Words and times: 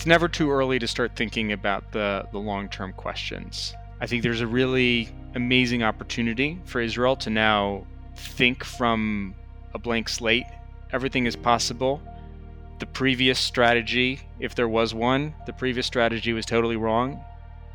it's 0.00 0.06
never 0.06 0.28
too 0.28 0.50
early 0.50 0.78
to 0.78 0.88
start 0.88 1.14
thinking 1.14 1.52
about 1.52 1.92
the, 1.92 2.26
the 2.32 2.38
long 2.38 2.70
term 2.70 2.90
questions. 2.94 3.74
I 4.00 4.06
think 4.06 4.22
there's 4.22 4.40
a 4.40 4.46
really 4.46 5.10
amazing 5.34 5.82
opportunity 5.82 6.58
for 6.64 6.80
Israel 6.80 7.16
to 7.16 7.28
now 7.28 7.86
think 8.16 8.64
from 8.64 9.34
a 9.74 9.78
blank 9.78 10.08
slate. 10.08 10.46
Everything 10.90 11.26
is 11.26 11.36
possible. 11.36 12.00
The 12.78 12.86
previous 12.86 13.38
strategy, 13.38 14.20
if 14.38 14.54
there 14.54 14.70
was 14.70 14.94
one, 14.94 15.34
the 15.44 15.52
previous 15.52 15.86
strategy 15.86 16.32
was 16.32 16.46
totally 16.46 16.76
wrong. 16.76 17.22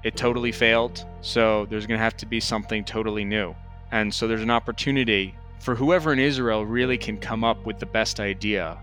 It 0.03 0.17
totally 0.17 0.51
failed. 0.51 1.05
So 1.21 1.67
there's 1.67 1.85
going 1.85 1.99
to 1.99 2.03
have 2.03 2.17
to 2.17 2.25
be 2.25 2.39
something 2.39 2.83
totally 2.83 3.23
new. 3.23 3.53
And 3.91 4.11
so 4.11 4.27
there's 4.27 4.41
an 4.41 4.49
opportunity 4.49 5.35
for 5.59 5.75
whoever 5.75 6.11
in 6.11 6.17
Israel 6.17 6.65
really 6.65 6.97
can 6.97 7.19
come 7.19 7.43
up 7.43 7.67
with 7.67 7.77
the 7.77 7.85
best 7.85 8.19
idea. 8.19 8.79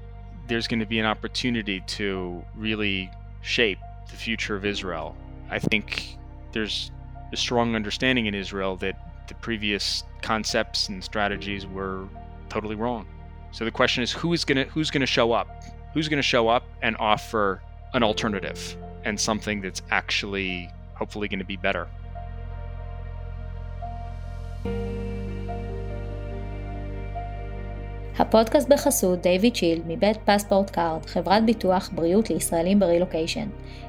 There's 0.46 0.68
going 0.68 0.78
to 0.78 0.86
be 0.86 1.00
an 1.00 1.06
opportunity 1.06 1.80
to 1.80 2.44
really 2.54 3.10
shape 3.42 3.78
the 4.10 4.16
future 4.16 4.56
of 4.56 4.64
Israel. 4.64 5.16
I 5.50 5.58
think 5.58 6.16
there's 6.52 6.90
a 7.32 7.36
strong 7.36 7.74
understanding 7.74 8.26
in 8.26 8.34
Israel 8.34 8.76
that 8.76 9.26
the 9.28 9.34
previous 9.34 10.04
concepts 10.22 10.88
and 10.88 11.02
strategies 11.02 11.66
were 11.66 12.08
totally 12.48 12.74
wrong. 12.74 13.06
So 13.50 13.64
the 13.64 13.70
question 13.70 14.02
is 14.02 14.12
who 14.12 14.32
is 14.32 14.44
going 14.44 14.64
to 14.64 14.72
who's 14.72 14.90
going 14.90 15.00
to 15.00 15.06
show 15.06 15.32
up? 15.32 15.48
Who's 15.92 16.08
going 16.08 16.18
to 16.18 16.22
show 16.22 16.48
up 16.48 16.64
and 16.80 16.96
offer 16.98 17.60
an 17.92 18.02
alternative 18.02 18.76
and 19.04 19.20
something 19.20 19.60
that's 19.60 19.82
actually 19.90 20.70
hopefully 20.94 21.28
going 21.28 21.38
to 21.38 21.44
be 21.44 21.56
better? 21.56 21.88
הפודקאסט 28.22 28.68
בחסות 28.68 29.22
דיוויד 29.22 29.56
שילד 29.56 29.82
מבית 29.86 30.16
פספורט 30.24 30.70
קארד, 30.70 31.06
חברת 31.06 31.44
ביטוח 31.44 31.90
בריאות 31.94 32.30
לישראלים 32.30 32.80
ברילוקיישן. 32.80 33.48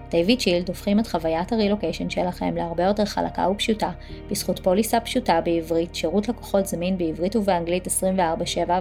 דיוויד 0.10 0.42
שילד 0.42 0.68
הופכים 0.68 1.00
את 1.00 1.08
חוויית 1.08 1.52
הרילוקיישן 1.52 2.10
שלכם 2.10 2.56
להרבה 2.56 2.84
יותר 2.84 3.06
חלקה 3.06 3.50
ופשוטה, 3.50 3.92
בזכות 4.32 4.60
פוליסה 4.60 5.00
פשוטה 5.00 5.42
בעברית, 5.42 5.96
שירות 5.96 6.30
לקוחות 6.30 6.68
זמין 6.68 6.98
בעברית 6.98 7.36
ובאנגלית 7.36 7.88
24/7 7.88 7.90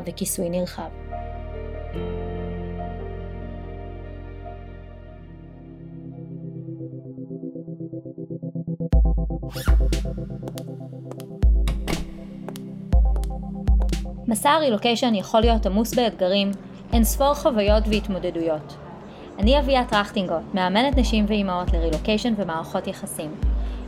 וכיסוי 0.07 0.51
נרחב. 0.51 0.89
מסע 14.33 14.51
הרילוקיישן 14.51 15.15
יכול 15.15 15.41
להיות 15.41 15.67
עמוס 15.67 15.95
באתגרים, 15.95 16.51
אין 16.93 17.05
ספור 17.05 17.35
חוויות 17.35 17.85
והתמודדויות. 17.87 18.77
אני 19.39 19.59
אביה 19.59 19.85
טרכטינגוט, 19.85 20.55
מאמנת 20.55 20.97
נשים 20.97 21.25
ואימהות 21.29 21.73
לרילוקיישן 21.73 22.35
ומערכות 22.37 22.87
יחסים. 22.87 23.35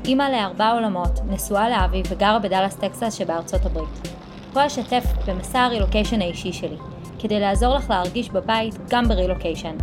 אימא 0.05 0.23
לארבע 0.23 0.73
עולמות, 0.73 1.21
נשואה 1.31 1.69
לאבי 1.69 2.03
וגרה 2.09 2.39
בדאלאס 2.39 2.77
טקסס 2.77 3.15
שבארצות 3.15 3.67
הברית. 3.67 4.09
פה 4.53 4.67
אשתף 4.67 5.05
במסע 5.27 5.61
הרילוקיישן 5.61 6.23
האישי 6.23 6.53
שלי, 6.53 6.77
כדי 7.19 7.41
לעזור 7.41 7.75
לך 7.75 7.91
להרגיש 7.91 8.31
בבית 8.31 8.75
גם 8.91 9.09
ברילוקיישן. 9.09 9.77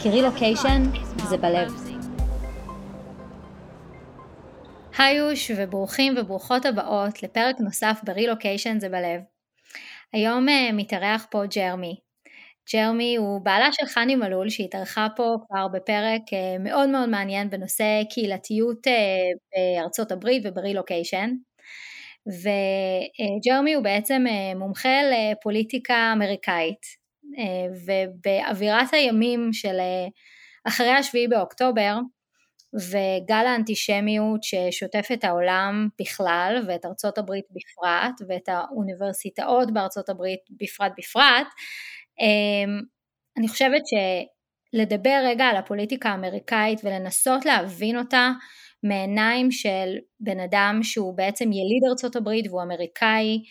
כי 0.00 0.10
רילוקיישן 0.10 0.82
זה 1.28 1.36
בלב. 1.36 1.87
היוש 4.98 5.50
וברוכים 5.56 6.14
וברוכות 6.16 6.66
הבאות 6.66 7.22
לפרק 7.22 7.56
נוסף 7.60 8.00
ברילוקיישן 8.04 8.80
זה 8.80 8.88
בלב. 8.88 9.20
היום 10.12 10.48
uh, 10.48 10.72
מתארח 10.72 11.26
פה 11.30 11.42
ג'רמי. 11.56 11.96
ג'רמי 12.72 13.16
הוא 13.16 13.40
בעלה 13.40 13.72
של 13.72 13.86
חני 13.86 14.16
מלול 14.16 14.48
שהתארחה 14.48 15.06
פה 15.16 15.36
כבר 15.48 15.68
בפרק 15.68 16.22
uh, 16.22 16.62
מאוד 16.64 16.88
מאוד 16.88 17.08
מעניין 17.08 17.50
בנושא 17.50 18.02
קהילתיות 18.10 18.86
uh, 18.86 18.90
בארצות 19.52 20.12
הברית 20.12 20.42
וברילוקיישן. 20.46 21.30
וג'רמי 22.26 23.74
הוא 23.74 23.84
בעצם 23.84 24.24
מומחה 24.56 24.98
לפוליטיקה 25.12 26.12
אמריקאית 26.12 26.80
ובאווירת 27.86 28.92
הימים 28.92 29.52
של 29.52 29.78
אחרי 30.64 30.90
השביעי 30.90 31.28
באוקטובר 31.28 31.94
וגל 32.74 33.46
האנטישמיות 33.46 34.42
ששוטף 34.42 35.08
את 35.12 35.24
העולם 35.24 35.88
בכלל 36.00 36.64
ואת 36.68 36.84
ארצות 36.84 37.18
הברית 37.18 37.44
בפרט 37.50 38.28
ואת 38.28 38.48
האוניברסיטאות 38.48 39.72
בארצות 39.72 40.08
הברית 40.08 40.40
בפרט 40.50 40.92
בפרט, 40.98 41.46
אמ, 42.20 42.80
אני 43.38 43.48
חושבת 43.48 43.82
שלדבר 43.86 45.20
רגע 45.24 45.44
על 45.44 45.56
הפוליטיקה 45.56 46.08
האמריקאית 46.10 46.80
ולנסות 46.84 47.44
להבין 47.44 47.98
אותה 47.98 48.30
מעיניים 48.82 49.50
של 49.50 49.96
בן 50.20 50.40
אדם 50.40 50.80
שהוא 50.82 51.16
בעצם 51.16 51.44
יליד 51.44 51.82
ארצות 51.90 52.16
הברית 52.16 52.46
והוא 52.48 52.62
אמריקאי 52.62 53.42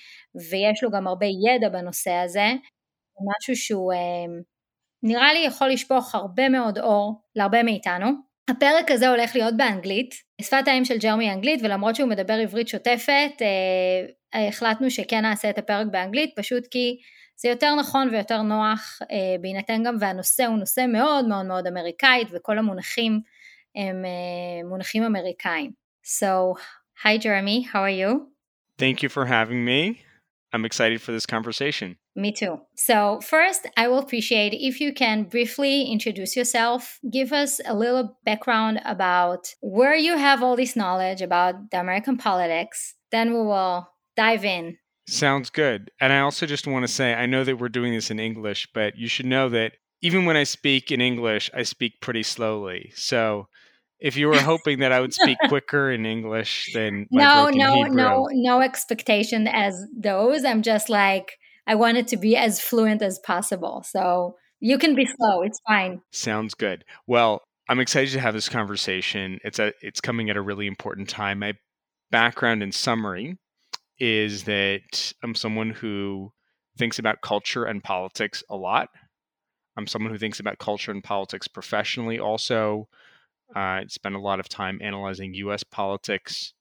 ויש 0.49 0.83
לו 0.83 0.91
גם 0.91 1.07
הרבה 1.07 1.25
ידע 1.25 1.69
בנושא 1.69 2.11
הזה, 2.11 2.47
משהו 3.27 3.55
שהוא 3.55 3.93
אמ, 3.93 4.41
נראה 5.03 5.33
לי 5.33 5.39
יכול 5.39 5.67
לשפוך 5.69 6.15
הרבה 6.15 6.49
מאוד 6.49 6.79
אור 6.79 7.21
להרבה 7.35 7.63
מאיתנו. 7.63 8.26
הפרק 8.49 8.91
הזה 8.91 9.09
הולך 9.09 9.35
להיות 9.35 9.57
באנגלית, 9.57 10.15
שפת 10.41 10.67
האם 10.67 10.85
של 10.85 10.97
ג'רמי 10.97 11.31
אנגלית 11.31 11.59
ולמרות 11.63 11.95
שהוא 11.95 12.09
מדבר 12.09 12.33
עברית 12.33 12.67
שוטפת 12.67 13.41
אה, 13.41 14.47
החלטנו 14.47 14.91
שכן 14.91 15.21
נעשה 15.21 15.49
את 15.49 15.57
הפרק 15.57 15.87
באנגלית 15.91 16.29
פשוט 16.35 16.67
כי 16.67 16.97
זה 17.37 17.49
יותר 17.49 17.75
נכון 17.75 18.09
ויותר 18.09 18.41
נוח 18.41 18.99
אה, 19.11 19.35
בהינתן 19.41 19.83
גם 19.83 19.95
והנושא 19.99 20.45
הוא 20.45 20.57
נושא 20.57 20.85
מאוד 20.87 21.27
מאוד 21.27 21.45
מאוד 21.45 21.67
אמריקאית 21.67 22.27
וכל 22.31 22.57
המונחים 22.57 23.21
הם 23.75 24.05
אה, 24.05 24.69
מונחים 24.69 25.03
אמריקאים. 25.03 25.71
So, 26.03 26.55
hi 27.03 27.17
Jeremy, 27.17 27.67
how 27.73 27.81
are 27.81 27.97
you? 28.01 28.11
Thank 28.79 29.03
you 29.03 29.09
for 29.09 29.25
having 29.25 29.65
me. 29.65 30.06
I'm 30.57 30.65
excited 30.65 31.03
for 31.03 31.11
this 31.11 31.27
conversation. 31.27 31.97
Me 32.15 32.31
too. 32.31 32.59
So, 32.75 33.19
first, 33.21 33.67
I 33.77 33.87
will 33.87 33.99
appreciate 33.99 34.53
if 34.53 34.81
you 34.81 34.91
can 34.91 35.25
briefly 35.25 35.83
introduce 35.83 36.35
yourself, 36.35 36.97
give 37.11 37.31
us 37.31 37.61
a 37.63 37.75
little 37.75 38.17
background 38.25 38.81
about 38.83 39.53
where 39.61 39.93
you 39.93 40.17
have 40.17 40.41
all 40.41 40.55
this 40.55 40.75
knowledge 40.75 41.21
about 41.21 41.69
the 41.69 41.79
American 41.79 42.17
politics. 42.17 42.95
Then 43.11 43.33
we 43.33 43.41
will 43.41 43.87
dive 44.15 44.43
in. 44.43 44.77
Sounds 45.07 45.51
good. 45.51 45.91
And 46.01 46.11
I 46.11 46.21
also 46.21 46.47
just 46.47 46.65
want 46.65 46.81
to 46.87 46.91
say 46.91 47.13
I 47.13 47.27
know 47.27 47.43
that 47.43 47.59
we're 47.59 47.69
doing 47.69 47.93
this 47.93 48.09
in 48.09 48.19
English, 48.19 48.67
but 48.73 48.97
you 48.97 49.07
should 49.07 49.27
know 49.27 49.49
that 49.49 49.73
even 50.01 50.25
when 50.25 50.37
I 50.37 50.43
speak 50.43 50.91
in 50.91 51.01
English, 51.01 51.51
I 51.53 51.61
speak 51.61 52.01
pretty 52.01 52.23
slowly. 52.23 52.91
So, 52.95 53.47
if 53.99 54.15
you 54.15 54.27
were 54.27 54.39
hoping 54.39 54.79
that 54.79 54.91
I 54.91 54.99
would 54.99 55.13
speak 55.13 55.37
quicker 55.47 55.91
in 55.91 56.05
English 56.05 56.71
than 56.73 57.07
no, 57.11 57.49
no, 57.49 57.83
Hebrew. 57.83 57.95
no, 57.95 58.27
no 58.31 58.61
expectation 58.61 59.47
as 59.47 59.85
those. 59.95 60.43
I'm 60.43 60.61
just 60.61 60.89
like 60.89 61.37
I 61.65 61.75
want 61.75 61.97
it 61.97 62.07
to 62.09 62.17
be 62.17 62.35
as 62.37 62.61
fluent 62.61 63.01
as 63.01 63.19
possible. 63.19 63.83
So 63.87 64.35
you 64.59 64.77
can 64.77 64.95
be 64.95 65.05
slow. 65.05 65.41
It's 65.41 65.59
fine. 65.67 66.01
Sounds 66.11 66.53
good. 66.53 66.83
Well, 67.05 67.41
I'm 67.69 67.79
excited 67.79 68.11
to 68.13 68.19
have 68.19 68.33
this 68.33 68.49
conversation. 68.49 69.39
It's 69.43 69.59
a 69.59 69.73
it's 69.81 70.01
coming 70.01 70.29
at 70.29 70.37
a 70.37 70.41
really 70.41 70.67
important 70.67 71.09
time. 71.09 71.39
My 71.39 71.53
background 72.11 72.63
in 72.63 72.71
summary 72.71 73.37
is 73.99 74.43
that 74.43 75.13
I'm 75.23 75.35
someone 75.35 75.71
who 75.71 76.31
thinks 76.77 76.99
about 76.99 77.21
culture 77.21 77.65
and 77.65 77.83
politics 77.83 78.43
a 78.49 78.55
lot. 78.55 78.89
I'm 79.75 79.87
someone 79.87 80.11
who 80.11 80.17
thinks 80.17 80.39
about 80.39 80.59
culture 80.59 80.91
and 80.91 81.03
politics 81.03 81.47
professionally 81.47 82.19
also. 82.19 82.87
I 83.55 83.85
spend 83.87 84.15
a 84.15 84.19
lot 84.19 84.39
of 84.39 84.49
time 84.49 84.79
analyzing 84.81 85.33
US 85.35 85.63
politics, 85.63 86.53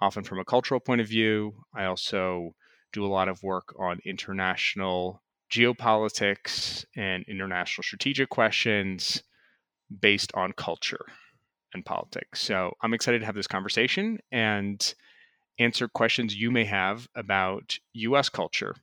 often 0.00 0.24
from 0.24 0.38
a 0.38 0.44
cultural 0.44 0.80
point 0.80 1.00
of 1.00 1.08
view. 1.08 1.54
I 1.74 1.84
also 1.84 2.54
do 2.92 3.04
a 3.04 3.08
lot 3.08 3.28
of 3.28 3.42
work 3.42 3.74
on 3.78 3.98
international 4.04 5.22
geopolitics 5.52 6.84
and 6.96 7.24
international 7.28 7.82
strategic 7.82 8.28
questions 8.28 9.22
based 10.00 10.32
on 10.34 10.52
culture 10.52 11.04
and 11.74 11.84
politics. 11.84 12.40
So 12.40 12.72
I'm 12.82 12.94
excited 12.94 13.20
to 13.20 13.26
have 13.26 13.34
this 13.34 13.46
conversation 13.46 14.18
and 14.32 14.94
answer 15.58 15.88
questions 15.88 16.34
you 16.34 16.50
may 16.50 16.64
have 16.64 17.06
about 17.14 17.78
US 17.92 18.28
culture 18.28 18.74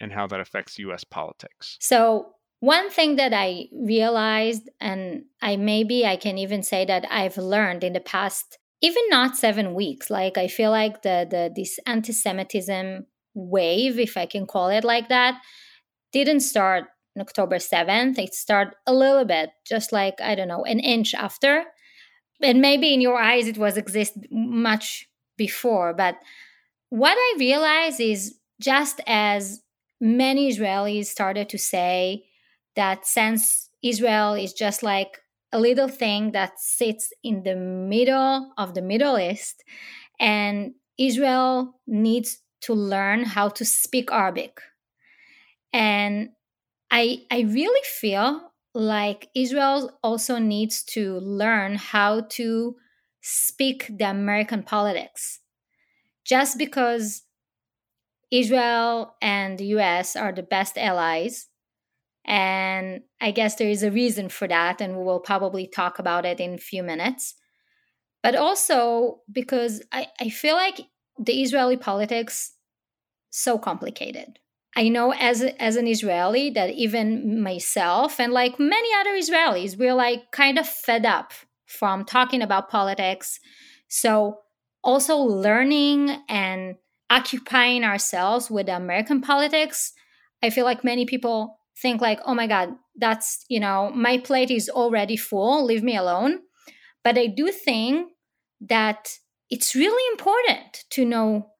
and 0.00 0.12
how 0.12 0.26
that 0.26 0.40
affects 0.40 0.78
US 0.78 1.04
politics. 1.04 1.76
So 1.80 2.34
one 2.60 2.90
thing 2.90 3.16
that 3.16 3.32
I 3.32 3.68
realized, 3.72 4.68
and 4.80 5.24
I 5.42 5.56
maybe 5.56 6.06
I 6.06 6.16
can 6.16 6.38
even 6.38 6.62
say 6.62 6.84
that 6.84 7.06
I've 7.10 7.38
learned 7.38 7.82
in 7.82 7.94
the 7.94 8.00
past, 8.00 8.58
even 8.82 9.02
not 9.08 9.36
seven 9.36 9.74
weeks, 9.74 10.10
like 10.10 10.36
I 10.38 10.46
feel 10.46 10.70
like 10.70 11.02
the 11.02 11.26
the 11.28 11.50
this 11.54 11.78
anti-Semitism 11.86 13.06
wave, 13.34 13.98
if 13.98 14.16
I 14.16 14.26
can 14.26 14.46
call 14.46 14.68
it 14.68 14.84
like 14.84 15.08
that, 15.08 15.40
didn't 16.12 16.40
start 16.40 16.84
on 17.16 17.22
October 17.22 17.56
7th. 17.56 18.18
It 18.18 18.34
started 18.34 18.74
a 18.86 18.92
little 18.92 19.24
bit, 19.24 19.50
just 19.66 19.92
like, 19.92 20.20
I 20.20 20.34
don't 20.34 20.48
know, 20.48 20.64
an 20.64 20.80
inch 20.80 21.14
after. 21.14 21.64
And 22.42 22.60
maybe 22.60 22.92
in 22.94 23.00
your 23.00 23.18
eyes 23.18 23.46
it 23.46 23.58
was 23.58 23.76
exist 23.76 24.16
much 24.30 25.08
before. 25.36 25.94
But 25.94 26.16
what 26.88 27.16
I 27.16 27.36
realize 27.38 28.00
is 28.00 28.38
just 28.60 29.00
as 29.06 29.62
many 30.00 30.50
Israelis 30.50 31.06
started 31.06 31.48
to 31.50 31.58
say 31.58 32.24
that 32.80 33.06
since 33.06 33.68
Israel 33.82 34.32
is 34.32 34.54
just 34.54 34.82
like 34.82 35.18
a 35.52 35.60
little 35.60 35.86
thing 35.88 36.32
that 36.32 36.58
sits 36.58 37.12
in 37.22 37.42
the 37.42 37.54
middle 37.54 38.52
of 38.56 38.72
the 38.72 38.80
Middle 38.80 39.18
East, 39.18 39.62
and 40.18 40.72
Israel 40.96 41.74
needs 41.86 42.38
to 42.62 42.72
learn 42.72 43.24
how 43.24 43.50
to 43.50 43.66
speak 43.66 44.10
Arabic. 44.10 44.62
And 45.74 46.30
I, 46.90 47.24
I 47.30 47.40
really 47.40 47.84
feel 47.84 48.50
like 48.72 49.28
Israel 49.34 49.98
also 50.02 50.38
needs 50.38 50.82
to 50.94 51.20
learn 51.20 51.74
how 51.74 52.22
to 52.38 52.76
speak 53.20 53.90
the 53.98 54.08
American 54.08 54.62
politics. 54.62 55.40
Just 56.24 56.56
because 56.56 57.24
Israel 58.30 59.16
and 59.20 59.58
the 59.58 59.66
US 59.76 60.16
are 60.16 60.32
the 60.32 60.42
best 60.42 60.78
allies, 60.78 61.49
and 62.24 63.00
I 63.20 63.30
guess 63.30 63.56
there 63.56 63.70
is 63.70 63.82
a 63.82 63.90
reason 63.90 64.28
for 64.28 64.46
that, 64.48 64.80
and 64.80 64.96
we 64.96 65.04
will 65.04 65.20
probably 65.20 65.66
talk 65.66 65.98
about 65.98 66.24
it 66.24 66.40
in 66.40 66.54
a 66.54 66.58
few 66.58 66.82
minutes. 66.82 67.34
But 68.22 68.34
also 68.34 69.20
because 69.32 69.82
I, 69.92 70.08
I 70.20 70.28
feel 70.28 70.54
like 70.54 70.80
the 71.18 71.42
Israeli 71.42 71.76
politics 71.76 72.54
so 73.30 73.58
complicated. 73.58 74.38
I 74.76 74.88
know 74.88 75.12
as 75.12 75.42
as 75.42 75.76
an 75.76 75.86
Israeli 75.86 76.50
that 76.50 76.70
even 76.70 77.42
myself 77.42 78.20
and 78.20 78.32
like 78.32 78.60
many 78.60 78.88
other 79.00 79.10
Israelis, 79.10 79.76
we're 79.76 79.94
like 79.94 80.30
kind 80.32 80.58
of 80.58 80.68
fed 80.68 81.06
up 81.06 81.32
from 81.66 82.04
talking 82.04 82.42
about 82.42 82.68
politics. 82.68 83.40
So 83.88 84.38
also 84.82 85.16
learning 85.16 86.10
and 86.28 86.76
occupying 87.10 87.84
ourselves 87.84 88.50
with 88.50 88.68
American 88.68 89.20
politics, 89.20 89.92
I 90.42 90.50
feel 90.50 90.64
like 90.64 90.84
many 90.84 91.04
people 91.06 91.59
think 91.80 92.00
like, 92.00 92.20
oh 92.24 92.34
my 92.34 92.46
God, 92.46 92.70
that's, 92.96 93.44
you 93.48 93.60
know, 93.60 93.90
my 93.94 94.18
plate 94.18 94.50
is 94.50 94.68
already 94.68 95.16
full, 95.16 95.64
leave 95.64 95.82
me 95.82 95.96
alone. 95.96 96.40
But 97.02 97.16
I 97.16 97.26
do 97.26 97.50
think 97.50 98.12
that 98.60 99.08
it's 99.48 99.74
really 99.74 100.12
important 100.12 100.84
to 100.90 101.04
know, 101.04 101.50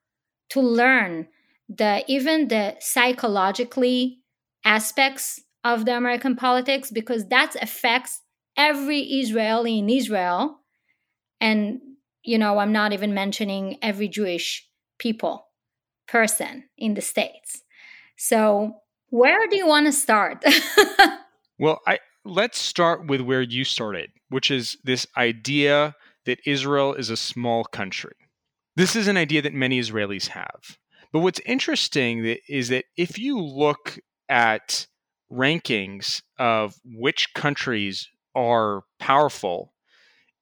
to 0.51 0.61
learn 0.61 1.29
the 1.69 2.05
even 2.09 2.49
the 2.49 2.77
psychologically 2.81 4.19
aspects 4.65 5.41
of 5.65 5.85
the 5.85 5.97
American 5.97 6.37
politics 6.37 6.91
because 6.91 7.29
that 7.29 7.55
affects 7.61 8.21
every 8.57 9.01
Israeli 9.01 9.79
in 9.79 9.89
Israel. 9.89 10.59
And, 11.41 11.81
you 12.23 12.39
know, 12.39 12.59
I'm 12.59 12.73
not 12.73 12.93
even 12.93 13.15
mentioning 13.15 13.79
every 13.81 14.09
Jewish 14.09 14.69
people, 14.99 15.47
person 16.07 16.65
in 16.77 16.95
the 16.95 17.01
States. 17.01 17.63
So, 18.17 18.75
where 19.11 19.47
do 19.49 19.57
you 19.57 19.67
want 19.67 19.87
to 19.87 19.93
start? 19.93 20.45
well, 21.59 21.81
I 21.87 21.99
let's 22.25 22.61
start 22.61 23.07
with 23.07 23.21
where 23.21 23.43
you 23.43 23.65
started, 23.65 24.11
which 24.29 24.51
is 24.51 24.77
this 24.85 25.07
idea 25.17 25.95
that 26.27 26.41
Israel 26.47 26.95
is 26.95 27.11
a 27.11 27.17
small 27.17 27.65
country. 27.65 28.15
This 28.77 28.95
is 28.97 29.09
an 29.09 29.17
idea 29.17 29.43
that 29.43 29.55
many 29.55 29.81
Israelis 29.81 30.29
have. 30.29 30.79
But 31.13 31.21
what's 31.21 31.41
interesting 31.41 32.37
is 32.49 32.69
that 32.69 32.85
if 32.97 33.19
you 33.19 33.41
look 33.41 33.99
at 34.29 34.87
rankings 35.31 36.23
of 36.39 36.77
which 36.85 37.35
countries 37.35 38.09
are 38.35 38.83
powerful, 38.99 39.75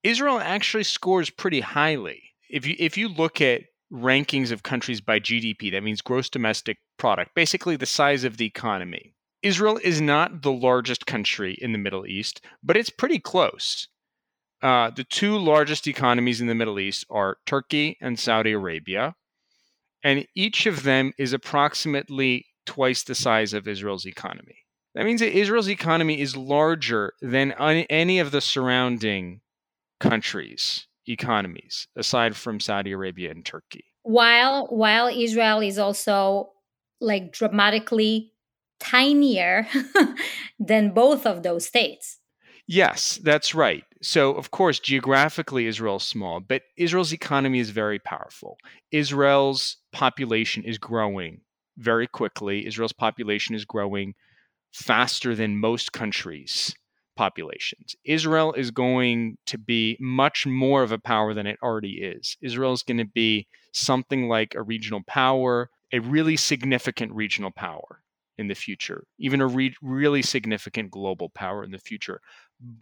Israel 0.03 0.38
actually 0.38 0.85
scores 0.85 1.31
pretty 1.31 1.61
highly. 1.61 2.23
If 2.50 2.67
you 2.67 2.76
if 2.79 2.97
you 2.97 3.09
look 3.09 3.41
at 3.41 3.62
rankings 3.93 4.50
of 4.50 4.62
countries 4.62 5.00
by 5.00 5.20
GDP, 5.20 5.73
that 5.73 5.82
means 5.82 6.00
gross 6.00 6.29
domestic 6.29 6.79
product, 6.99 7.35
basically 7.35 7.76
the 7.76 7.87
size 7.87 8.25
of 8.25 8.37
the 8.37 8.46
economy. 8.46 9.14
Israel 9.43 9.79
is 9.82 10.00
not 10.00 10.43
the 10.43 10.52
largest 10.52 11.06
country 11.06 11.56
in 11.61 11.73
the 11.73 11.79
Middle 11.79 12.06
East, 12.06 12.44
but 12.62 12.76
it's 12.76 12.90
pretty 12.90 13.19
close. 13.19 13.88
Uh, 14.61 14.90
the 14.90 15.05
two 15.05 15.38
largest 15.38 15.87
economies 15.87 16.40
in 16.40 16.49
the 16.49 16.55
Middle 16.55 16.81
East 16.81 17.06
are 17.08 17.38
Turkey 17.46 17.96
and 18.00 18.19
Saudi 18.19 18.52
Arabia, 18.52 19.14
and 20.02 20.26
each 20.34 20.67
of 20.67 20.82
them 20.82 21.12
is 21.17 21.32
approximately 21.32 22.46
twice 22.67 23.05
the 23.05 23.14
size 23.14 23.52
of 23.52 23.69
Israel's 23.69 24.06
economy. 24.06 24.56
That 24.94 25.05
means 25.05 25.20
that 25.20 25.37
Israel's 25.37 25.69
economy 25.69 26.20
is 26.20 26.37
larger 26.37 27.12
than 27.20 27.52
any 27.52 28.19
of 28.19 28.32
the 28.32 28.41
surrounding 28.41 29.43
countries' 30.00 30.88
economies, 31.08 31.88
aside 31.96 32.37
from 32.37 32.60
Saudi 32.60 32.93
Arabia 32.93 33.31
and 33.31 33.44
Turkey. 33.44 33.84
While 34.02 34.66
while 34.66 35.08
Israel 35.08 35.60
is 35.60 35.78
also 35.78 36.50
like 37.00 37.32
dramatically 37.32 38.32
tinier 38.81 39.66
than 40.58 40.90
both 40.90 41.26
of 41.26 41.43
those 41.43 41.66
states. 41.66 42.19
Yes, 42.66 43.19
that's 43.22 43.55
right. 43.55 43.84
So, 44.02 44.34
of 44.34 44.50
course, 44.50 44.78
geographically, 44.78 45.66
Israel's 45.66 46.06
small, 46.06 46.40
but 46.40 46.62
Israel's 46.76 47.12
economy 47.12 47.60
is 47.60 47.70
very 47.70 47.99
powerful. 47.99 48.58
Israel's 48.93 49.78
population 49.93 50.62
is 50.64 50.78
growing 50.78 51.40
very 51.78 52.06
quickly. 52.06 52.66
Israel's 52.66 52.93
population 52.93 53.55
is 53.55 53.64
growing 53.64 54.14
faster 54.72 55.34
than 55.34 55.58
most 55.58 55.93
countries' 55.93 56.75
populations. 57.19 57.97
Israel 58.05 58.53
is 58.53 58.70
going 58.70 59.37
to 59.47 59.59
be 59.59 59.99
much 60.00 60.47
more 60.47 60.85
of 60.85 60.93
a 60.93 60.99
power 60.99 61.35
than 61.35 61.49
it 61.49 61.59
already 61.65 61.94
is. 61.94 62.37
Israel 62.41 62.73
is 62.73 62.85
going 62.85 62.99
to 62.99 63.05
be 63.05 63.49
something 63.73 64.29
like 64.29 64.55
a 64.55 64.62
regional 64.62 65.03
power, 65.05 65.69
a 65.93 65.99
really 65.99 66.37
significant 66.37 67.12
regional 67.12 67.50
power 67.50 68.03
in 68.38 68.47
the 68.47 68.55
future, 68.55 69.05
even 69.19 69.41
a 69.41 69.49
re- 69.49 69.75
really 69.82 70.23
significant 70.23 70.93
global 70.93 71.29
power 71.29 71.65
in 71.65 71.73
the 71.73 71.79
future. 71.79 72.20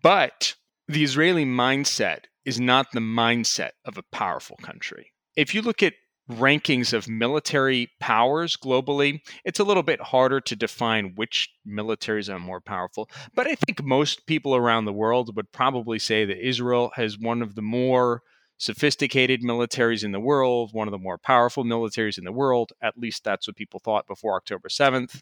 But 0.02 0.54
the 0.86 1.02
Israeli 1.02 1.46
mindset 1.46 2.24
is 2.44 2.60
not 2.60 2.92
the 2.92 3.00
mindset 3.00 3.70
of 3.86 3.96
a 3.96 4.04
powerful 4.12 4.56
country. 4.58 5.12
If 5.34 5.54
you 5.54 5.62
look 5.62 5.82
at 5.82 5.94
rankings 6.30 6.92
of 6.92 7.08
military 7.08 7.90
powers 8.00 8.56
globally, 8.56 9.20
it's 9.44 9.60
a 9.60 9.64
little 9.64 9.82
bit 9.82 10.00
harder 10.00 10.40
to 10.40 10.56
define 10.56 11.14
which 11.14 11.50
militaries 11.66 12.32
are 12.32 12.38
more 12.38 12.60
powerful. 12.60 13.08
But 13.34 13.46
I 13.46 13.54
think 13.54 13.82
most 13.82 14.26
people 14.26 14.54
around 14.54 14.84
the 14.84 14.92
world 14.92 15.36
would 15.36 15.52
probably 15.52 15.98
say 15.98 16.24
that 16.24 16.46
Israel 16.46 16.90
has 16.96 17.18
one 17.18 17.42
of 17.42 17.54
the 17.54 17.62
more 17.62 18.22
sophisticated 18.58 19.42
militaries 19.42 20.02
in 20.02 20.12
the 20.12 20.20
world, 20.20 20.70
one 20.72 20.88
of 20.88 20.92
the 20.92 20.98
more 20.98 21.18
powerful 21.18 21.64
militaries 21.64 22.18
in 22.18 22.24
the 22.24 22.32
world. 22.32 22.72
At 22.82 22.98
least 22.98 23.22
that's 23.22 23.46
what 23.46 23.56
people 23.56 23.80
thought 23.80 24.06
before 24.06 24.34
October 24.34 24.68
7th. 24.68 25.20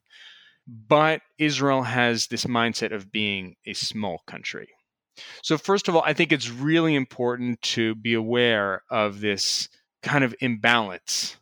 But 0.67 1.21
Israel 1.39 1.83
has 1.83 2.29
this 2.29 2.47
mindset 2.47 2.95
of 2.95 3.13
being 3.13 3.57
a 3.67 3.75
small 3.75 4.23
country. 4.27 4.69
So, 5.43 5.59
first 5.59 5.89
of 5.89 5.95
all, 5.95 6.03
I 6.05 6.13
think 6.13 6.33
it's 6.33 6.51
really 6.51 6.95
important 6.95 7.61
to 7.63 7.95
be 7.95 8.15
aware 8.15 8.83
of 8.91 9.21
this 9.21 9.69
kind 10.05 10.23
of 10.23 10.35
imbalance 10.41 11.37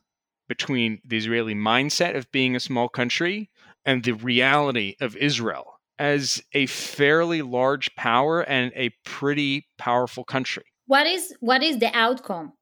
between 0.49 1.01
the 1.05 1.17
Israeli 1.17 1.55
mindset 1.55 2.17
of 2.17 2.31
being 2.33 2.57
a 2.57 2.61
small 2.61 2.89
country 2.89 3.51
and 3.85 4.05
the 4.05 4.13
reality 4.13 4.97
of 5.01 5.17
Israel 5.17 5.81
as 5.99 6.43
a 6.53 6.67
fairly 6.67 7.43
large 7.43 7.95
power 7.97 8.43
and 8.43 8.73
a 8.75 8.91
pretty 9.05 9.67
powerful 9.79 10.25
country. 10.25 10.65
What 10.87 11.07
is 11.07 11.35
what 11.41 11.63
is 11.63 11.79
the 11.79 11.95
outcome 11.97 12.53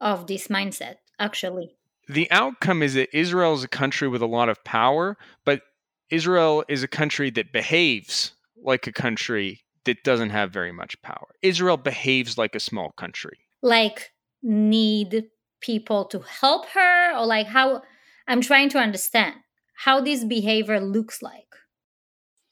of 0.00 0.26
this 0.26 0.48
mindset 0.48 0.96
actually? 1.18 1.76
The 2.08 2.30
outcome 2.30 2.82
is 2.82 2.94
that 2.94 3.16
Israel 3.16 3.54
is 3.54 3.62
a 3.62 3.68
country 3.68 4.08
with 4.08 4.22
a 4.22 4.26
lot 4.26 4.48
of 4.48 4.62
power, 4.64 5.16
but 5.44 5.62
Israel 6.10 6.64
is 6.68 6.82
a 6.82 6.88
country 6.88 7.30
that 7.30 7.52
behaves 7.52 8.32
like 8.62 8.86
a 8.86 8.92
country 8.92 9.60
that 9.84 10.02
doesn't 10.04 10.30
have 10.30 10.50
very 10.50 10.72
much 10.72 11.00
power. 11.02 11.28
Israel 11.42 11.76
behaves 11.76 12.36
like 12.36 12.54
a 12.54 12.60
small 12.60 12.92
country. 12.92 13.38
Like 13.62 14.12
need 14.42 15.24
people 15.60 16.04
to 16.06 16.20
help 16.20 16.66
her 16.70 17.16
or 17.16 17.26
like 17.26 17.46
how 17.46 17.82
I'm 18.26 18.40
trying 18.40 18.68
to 18.70 18.78
understand 18.78 19.34
how 19.74 20.00
this 20.00 20.24
behavior 20.24 20.80
looks 20.80 21.22
like. 21.22 21.46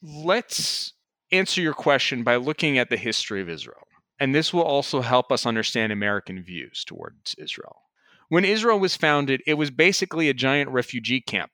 Let's 0.03 0.93
answer 1.31 1.61
your 1.61 1.75
question 1.75 2.23
by 2.23 2.37
looking 2.37 2.79
at 2.79 2.91
the 2.91 2.97
history 2.97 3.41
of 3.41 3.49
Israel. 3.49 3.87
And 4.21 4.35
this 4.35 4.53
will 4.53 4.63
also 4.63 5.01
help 5.01 5.31
us 5.31 5.47
understand 5.47 5.93
American 5.93 6.43
views 6.43 6.85
towards 6.85 7.35
Israel. 7.39 7.83
When 8.29 8.45
Israel 8.45 8.81
was 8.81 8.97
founded, 8.97 9.43
it 9.47 9.55
was 9.55 9.71
basically 9.71 10.29
a 10.29 10.35
giant 10.35 10.71
refugee 10.71 11.21
camp 11.21 11.53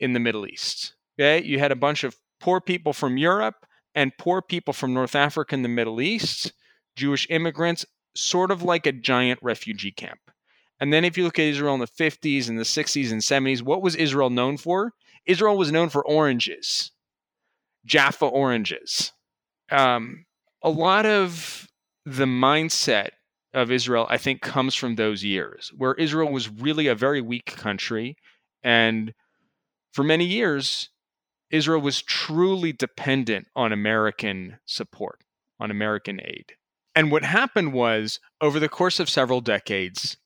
in 0.00 0.12
the 0.12 0.20
Middle 0.20 0.46
East. 0.46 0.94
Okay? 1.18 1.44
You 1.44 1.58
had 1.58 1.72
a 1.72 1.76
bunch 1.76 2.04
of 2.04 2.16
poor 2.40 2.60
people 2.60 2.92
from 2.92 3.16
Europe 3.16 3.66
and 3.94 4.16
poor 4.18 4.42
people 4.42 4.74
from 4.74 4.92
North 4.92 5.14
Africa 5.14 5.54
and 5.54 5.64
the 5.64 5.70
Middle 5.70 6.00
East, 6.00 6.52
Jewish 6.96 7.26
immigrants, 7.30 7.86
sort 8.14 8.50
of 8.50 8.62
like 8.62 8.86
a 8.86 8.92
giant 8.92 9.40
refugee 9.42 9.92
camp. 9.92 10.20
And 10.80 10.92
then 10.92 11.04
if 11.04 11.16
you 11.16 11.24
look 11.24 11.38
at 11.38 11.46
Israel 11.46 11.74
in 11.74 11.80
the 11.80 11.86
50s 11.86 12.48
and 12.48 12.58
the 12.58 12.62
60s 12.62 13.10
and 13.10 13.20
70s, 13.20 13.62
what 13.62 13.82
was 13.82 13.96
Israel 13.96 14.30
known 14.30 14.56
for? 14.56 14.92
Israel 15.24 15.56
was 15.56 15.72
known 15.72 15.88
for 15.88 16.06
oranges, 16.06 16.92
Jaffa 17.84 18.26
oranges. 18.26 19.12
Um, 19.70 20.26
a 20.62 20.70
lot 20.70 21.06
of 21.06 21.66
the 22.04 22.26
mindset 22.26 23.10
of 23.54 23.70
Israel, 23.70 24.06
I 24.08 24.18
think, 24.18 24.42
comes 24.42 24.74
from 24.74 24.94
those 24.94 25.24
years 25.24 25.72
where 25.76 25.94
Israel 25.94 26.30
was 26.30 26.48
really 26.48 26.86
a 26.86 26.94
very 26.94 27.20
weak 27.20 27.46
country 27.46 28.16
and 28.62 29.14
for 29.92 30.02
many 30.02 30.26
years, 30.26 30.90
Israel 31.50 31.80
was 31.80 32.02
truly 32.02 32.72
dependent 32.72 33.46
on 33.56 33.72
American 33.72 34.58
support, 34.66 35.22
on 35.58 35.70
American 35.70 36.20
aid. 36.22 36.52
And 36.94 37.10
what 37.10 37.24
happened 37.24 37.72
was, 37.72 38.20
over 38.40 38.58
the 38.58 38.68
course 38.68 39.00
of 39.00 39.08
several 39.08 39.40
decades, 39.40 40.16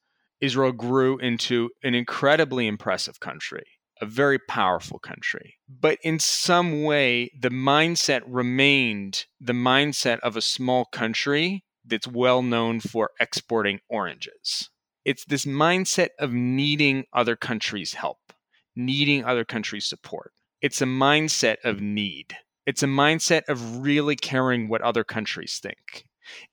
Israel 0.40 0.72
grew 0.72 1.18
into 1.18 1.70
an 1.82 1.94
incredibly 1.94 2.66
impressive 2.66 3.20
country, 3.20 3.64
a 4.00 4.06
very 4.06 4.38
powerful 4.38 4.98
country. 4.98 5.56
But 5.68 5.98
in 6.02 6.18
some 6.18 6.82
way, 6.82 7.30
the 7.38 7.50
mindset 7.50 8.22
remained 8.26 9.26
the 9.40 9.52
mindset 9.52 10.18
of 10.20 10.36
a 10.36 10.42
small 10.42 10.86
country 10.86 11.64
that's 11.84 12.06
well 12.06 12.42
known 12.42 12.80
for 12.80 13.10
exporting 13.20 13.80
oranges. 13.88 14.70
It's 15.04 15.24
this 15.24 15.44
mindset 15.44 16.08
of 16.18 16.32
needing 16.32 17.04
other 17.12 17.36
countries' 17.36 17.94
help, 17.94 18.32
needing 18.76 19.24
other 19.24 19.44
countries' 19.44 19.88
support. 19.88 20.32
It's 20.60 20.82
a 20.82 20.86
mindset 20.86 21.56
of 21.64 21.80
need. 21.80 22.36
It's 22.66 22.82
a 22.82 22.86
mindset 22.86 23.42
of 23.48 23.78
really 23.78 24.16
caring 24.16 24.68
what 24.68 24.82
other 24.82 25.04
countries 25.04 25.58
think. 25.58 26.04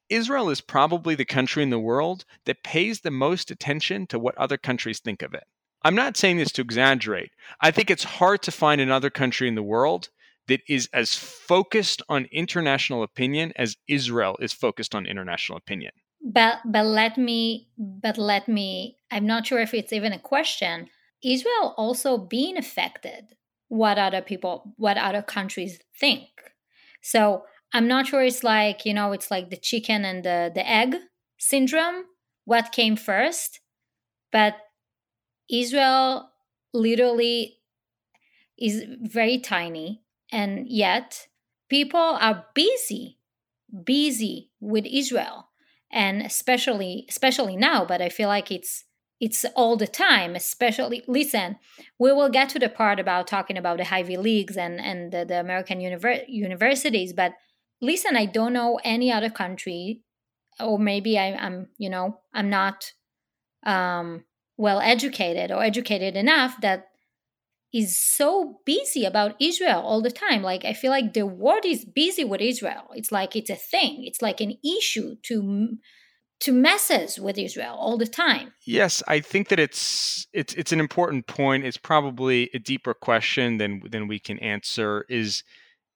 Israel 0.10 0.50
is 0.50 0.62
probably 0.62 1.16
the 1.16 1.26
country 1.26 1.64
in 1.64 1.70
the 1.70 1.80
world 1.80 2.26
that 2.46 2.64
pays 2.64 3.02
the 3.02 3.12
most 3.12 3.52
attention 3.52 4.08
to 4.08 4.20
what 4.20 4.38
other 4.38 4.58
countries 4.58 5.00
think 5.00 5.22
of 5.22 5.34
it. 5.34 5.44
I'm 5.84 5.96
not 5.96 6.18
saying 6.18 6.38
this 6.38 6.52
to 6.54 6.62
exaggerate. 6.62 7.32
I 7.62 7.72
think 7.72 7.90
it's 7.90 8.04
hard 8.04 8.42
to 8.44 8.52
find 8.52 8.82
another 8.82 9.10
country 9.10 9.48
in 9.48 9.56
the 9.56 9.64
world 9.64 10.10
that 10.48 10.62
is 10.68 10.90
as 10.94 11.14
focused 11.14 12.02
on 12.10 12.28
international 12.32 13.04
opinion 13.04 13.54
as 13.56 13.78
Israel 13.88 14.38
is 14.40 14.54
focused 14.54 14.96
on 14.96 15.06
international 15.06 15.58
opinion. 15.58 15.92
But 16.22 16.60
but 16.66 16.86
let 16.86 17.18
me 17.18 17.70
but 17.78 18.18
let 18.18 18.48
me 18.48 18.98
I'm 19.12 19.26
not 19.26 19.46
sure 19.46 19.60
if 19.60 19.74
it's 19.74 19.94
even 19.94 20.14
a 20.14 20.20
question. 20.20 20.90
Israel 21.24 21.74
also 21.78 22.18
being 22.18 22.58
affected 22.58 23.36
what 23.68 23.98
other 23.98 24.22
people 24.22 24.74
what 24.78 24.98
other 24.98 25.22
countries 25.22 25.80
think. 26.00 26.28
So 27.02 27.44
I'm 27.74 27.88
not 27.88 28.08
sure 28.08 28.24
it's 28.24 28.44
like, 28.44 28.86
you 28.86 28.94
know, 28.94 29.12
it's 29.12 29.30
like 29.30 29.50
the 29.50 29.58
chicken 29.58 30.06
and 30.06 30.24
the, 30.24 30.52
the 30.54 30.68
egg 30.68 30.96
syndrome. 31.38 32.06
What 32.46 32.72
came 32.72 32.96
first? 32.96 33.60
But 34.32 34.56
Israel 35.50 36.32
literally 36.74 37.58
is 38.58 38.84
very 39.02 39.40
tiny, 39.40 40.02
and 40.32 40.68
yet 40.68 41.28
people 41.70 42.00
are 42.00 42.46
busy, 42.54 43.20
busy 43.86 44.52
with 44.60 44.86
Israel, 44.86 45.50
and 45.92 46.22
especially 46.22 47.06
especially 47.10 47.56
now. 47.56 47.86
But 47.86 48.02
I 48.02 48.10
feel 48.10 48.28
like 48.28 48.52
it's 48.52 48.86
it's 49.20 49.46
all 49.56 49.78
the 49.78 49.88
time. 49.88 50.36
Especially, 50.36 51.04
listen, 51.08 51.58
we 52.00 52.12
will 52.12 52.30
get 52.30 52.50
to 52.50 52.60
the 52.60 52.70
part 52.70 53.00
about 53.00 53.28
talking 53.28 53.58
about 53.58 53.78
the 53.78 53.94
Ivy 53.94 54.18
leagues 54.18 54.58
and 54.58 54.80
and 54.80 55.12
the, 55.12 55.26
the 55.26 55.40
American 55.40 55.80
univer- 55.80 56.26
universities, 56.28 57.14
but 57.14 57.34
listen, 57.82 58.16
I 58.16 58.26
don't 58.26 58.54
know 58.54 58.80
any 58.84 59.12
other 59.12 59.30
country, 59.30 60.02
or 60.60 60.80
maybe 60.80 61.18
I, 61.18 61.28
am 61.28 61.68
you 61.78 61.90
know, 61.90 62.20
I'm 62.34 62.50
not 62.50 62.92
um, 63.66 64.24
well 64.58 64.80
educated 64.80 65.52
or 65.52 65.64
educated 65.64 66.16
enough 66.16 66.60
that 66.62 66.88
is 67.74 68.02
so 68.02 68.60
busy 68.66 69.06
about 69.06 69.36
Israel 69.40 69.82
all 69.82 70.02
the 70.02 70.12
time. 70.12 70.42
Like 70.42 70.66
I 70.66 70.74
feel 70.74 70.92
like 70.92 71.14
the 71.14 71.26
world 71.26 71.66
is 71.66 71.86
busy 71.86 72.24
with 72.24 72.42
Israel. 72.42 72.90
It's 72.96 73.12
like 73.12 73.36
it's 73.36 73.50
a 73.50 73.56
thing. 73.56 74.04
It's 74.06 74.22
like 74.22 74.42
an 74.42 74.58
issue 74.64 75.16
to 75.24 75.78
to 76.40 76.52
messes 76.52 77.20
with 77.20 77.38
Israel 77.38 77.76
all 77.78 77.98
the 77.98 78.08
time. 78.08 78.54
Yes, 78.66 79.02
I 79.08 79.20
think 79.20 79.50
that 79.50 79.60
it's 79.60 80.28
it's 80.34 80.54
it's 80.54 80.72
an 80.72 80.80
important 80.80 81.28
point. 81.28 81.66
It's 81.66 81.78
probably 81.78 82.50
a 82.54 82.60
deeper 82.60 82.94
question 82.94 83.58
than 83.58 83.82
than 83.90 84.08
we 84.08 84.20
can 84.20 84.40
answer. 84.40 85.06
Is 85.10 85.44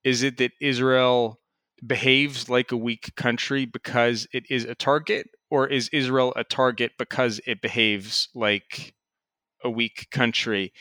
is 0.03 0.23
it 0.23 0.38
that 0.38 0.51
Israel 0.59 1.40
behaves 1.85 2.50
like 2.50 2.71
a 2.71 2.77
weak 2.77 3.15
country 3.15 3.65
because 3.65 4.27
it 4.33 4.45
is 4.50 4.65
a 4.65 4.75
target, 4.75 5.29
or 5.50 5.67
is 5.67 5.89
Israel 5.89 6.33
a 6.35 6.43
target 6.43 6.93
because 6.97 7.39
it 7.45 7.61
behaves 7.61 8.29
like 8.33 8.93
a 9.63 9.69
weak 9.69 10.07
country? 10.11 10.73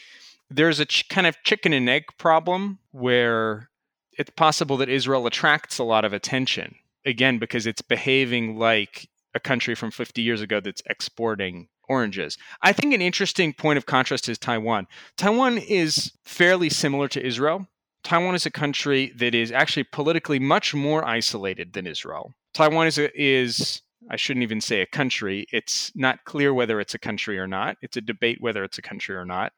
There's 0.51 0.81
a 0.81 0.85
ch- 0.85 1.09
kind 1.09 1.27
of 1.27 1.37
chicken 1.45 1.73
and 1.73 1.89
egg 1.89 2.05
problem 2.19 2.79
where 2.91 3.71
it's 4.19 4.31
possible 4.31 4.77
that 4.79 4.89
Israel 4.89 5.27
attracts 5.27 5.79
a 5.79 5.85
lot 5.85 6.05
of 6.05 6.13
attention, 6.13 6.75
again, 7.07 7.39
because 7.39 7.67
it's 7.67 7.83
behaving 7.83 8.59
like 8.59 9.09
a 9.35 9.41
country 9.41 9.75
from 9.75 9.91
50 9.91 10.21
years 10.23 10.41
ago 10.41 10.61
that's 10.61 10.83
exporting 10.87 11.69
oranges. 11.89 12.37
I 12.63 12.73
think 12.73 12.95
an 12.95 13.01
interesting 13.01 13.53
point 13.53 13.77
of 13.77 13.87
contrast 13.87 14.29
is 14.29 14.39
Taiwan. 14.39 14.87
Taiwan 15.17 15.59
is 15.59 16.13
fairly 16.25 16.69
similar 16.69 17.09
to 17.09 17.25
Israel 17.25 17.67
Taiwan 18.03 18.35
is 18.35 18.47
a 18.47 18.51
country 18.51 19.13
that 19.17 19.35
is 19.35 19.53
actually 19.53 19.85
politically 19.85 20.39
much 20.39 20.75
more 20.75 21.05
isolated 21.05 21.73
than 21.73 21.87
Israel. 21.87 22.35
Taiwan 22.55 22.87
is 22.87 22.99
a, 22.99 23.11
is 23.21 23.83
I 24.11 24.17
shouldn't 24.17 24.43
even 24.43 24.61
say 24.61 24.81
a 24.81 24.87
country. 24.87 25.47
It's 25.53 25.93
not 25.95 26.25
clear 26.25 26.55
whether 26.55 26.81
it's 26.81 26.95
a 26.95 26.99
country 26.99 27.39
or 27.39 27.47
not. 27.47 27.77
It's 27.83 27.97
a 27.97 28.01
debate 28.01 28.39
whether 28.41 28.65
it's 28.65 28.79
a 28.79 28.83
country 28.83 29.15
or 29.15 29.25
not. 29.25 29.53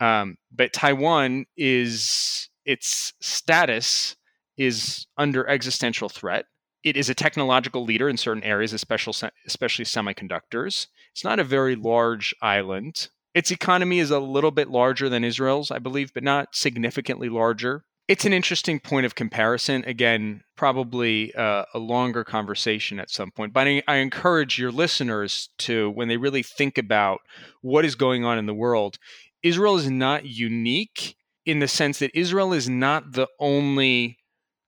Um, 0.00 0.36
but 0.54 0.72
Taiwan 0.72 1.46
is 1.56 2.48
its 2.64 3.14
status 3.20 4.16
is 4.56 5.06
under 5.16 5.48
existential 5.48 6.08
threat. 6.08 6.44
It 6.84 6.96
is 6.96 7.08
a 7.08 7.14
technological 7.14 7.84
leader 7.84 8.08
in 8.08 8.16
certain 8.16 8.44
areas, 8.44 8.72
especially 8.72 9.30
especially 9.46 9.84
semiconductors. 9.84 10.86
It's 11.12 11.24
not 11.24 11.40
a 11.40 11.44
very 11.44 11.74
large 11.74 12.34
island. 12.42 13.08
Its 13.38 13.52
economy 13.52 14.00
is 14.00 14.10
a 14.10 14.18
little 14.18 14.50
bit 14.50 14.68
larger 14.68 15.08
than 15.08 15.22
Israel's, 15.22 15.70
I 15.70 15.78
believe, 15.78 16.12
but 16.12 16.24
not 16.24 16.56
significantly 16.56 17.28
larger. 17.28 17.84
It's 18.08 18.24
an 18.24 18.32
interesting 18.32 18.80
point 18.80 19.06
of 19.06 19.14
comparison. 19.14 19.84
Again, 19.84 20.42
probably 20.56 21.32
uh, 21.36 21.62
a 21.72 21.78
longer 21.78 22.24
conversation 22.24 22.98
at 22.98 23.12
some 23.12 23.30
point. 23.30 23.52
But 23.52 23.68
I, 23.68 23.82
I 23.86 23.96
encourage 23.98 24.58
your 24.58 24.72
listeners 24.72 25.50
to, 25.58 25.88
when 25.88 26.08
they 26.08 26.16
really 26.16 26.42
think 26.42 26.78
about 26.78 27.20
what 27.62 27.84
is 27.84 27.94
going 27.94 28.24
on 28.24 28.38
in 28.38 28.46
the 28.46 28.54
world, 28.54 28.98
Israel 29.44 29.76
is 29.76 29.88
not 29.88 30.24
unique 30.24 31.14
in 31.46 31.60
the 31.60 31.68
sense 31.68 32.00
that 32.00 32.10
Israel 32.18 32.52
is 32.52 32.68
not 32.68 33.12
the 33.12 33.28
only 33.38 34.18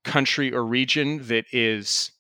country 0.05 0.55
or 0.55 0.65
region 0.65 1.27
that 1.27 1.47
is 1.51 2.13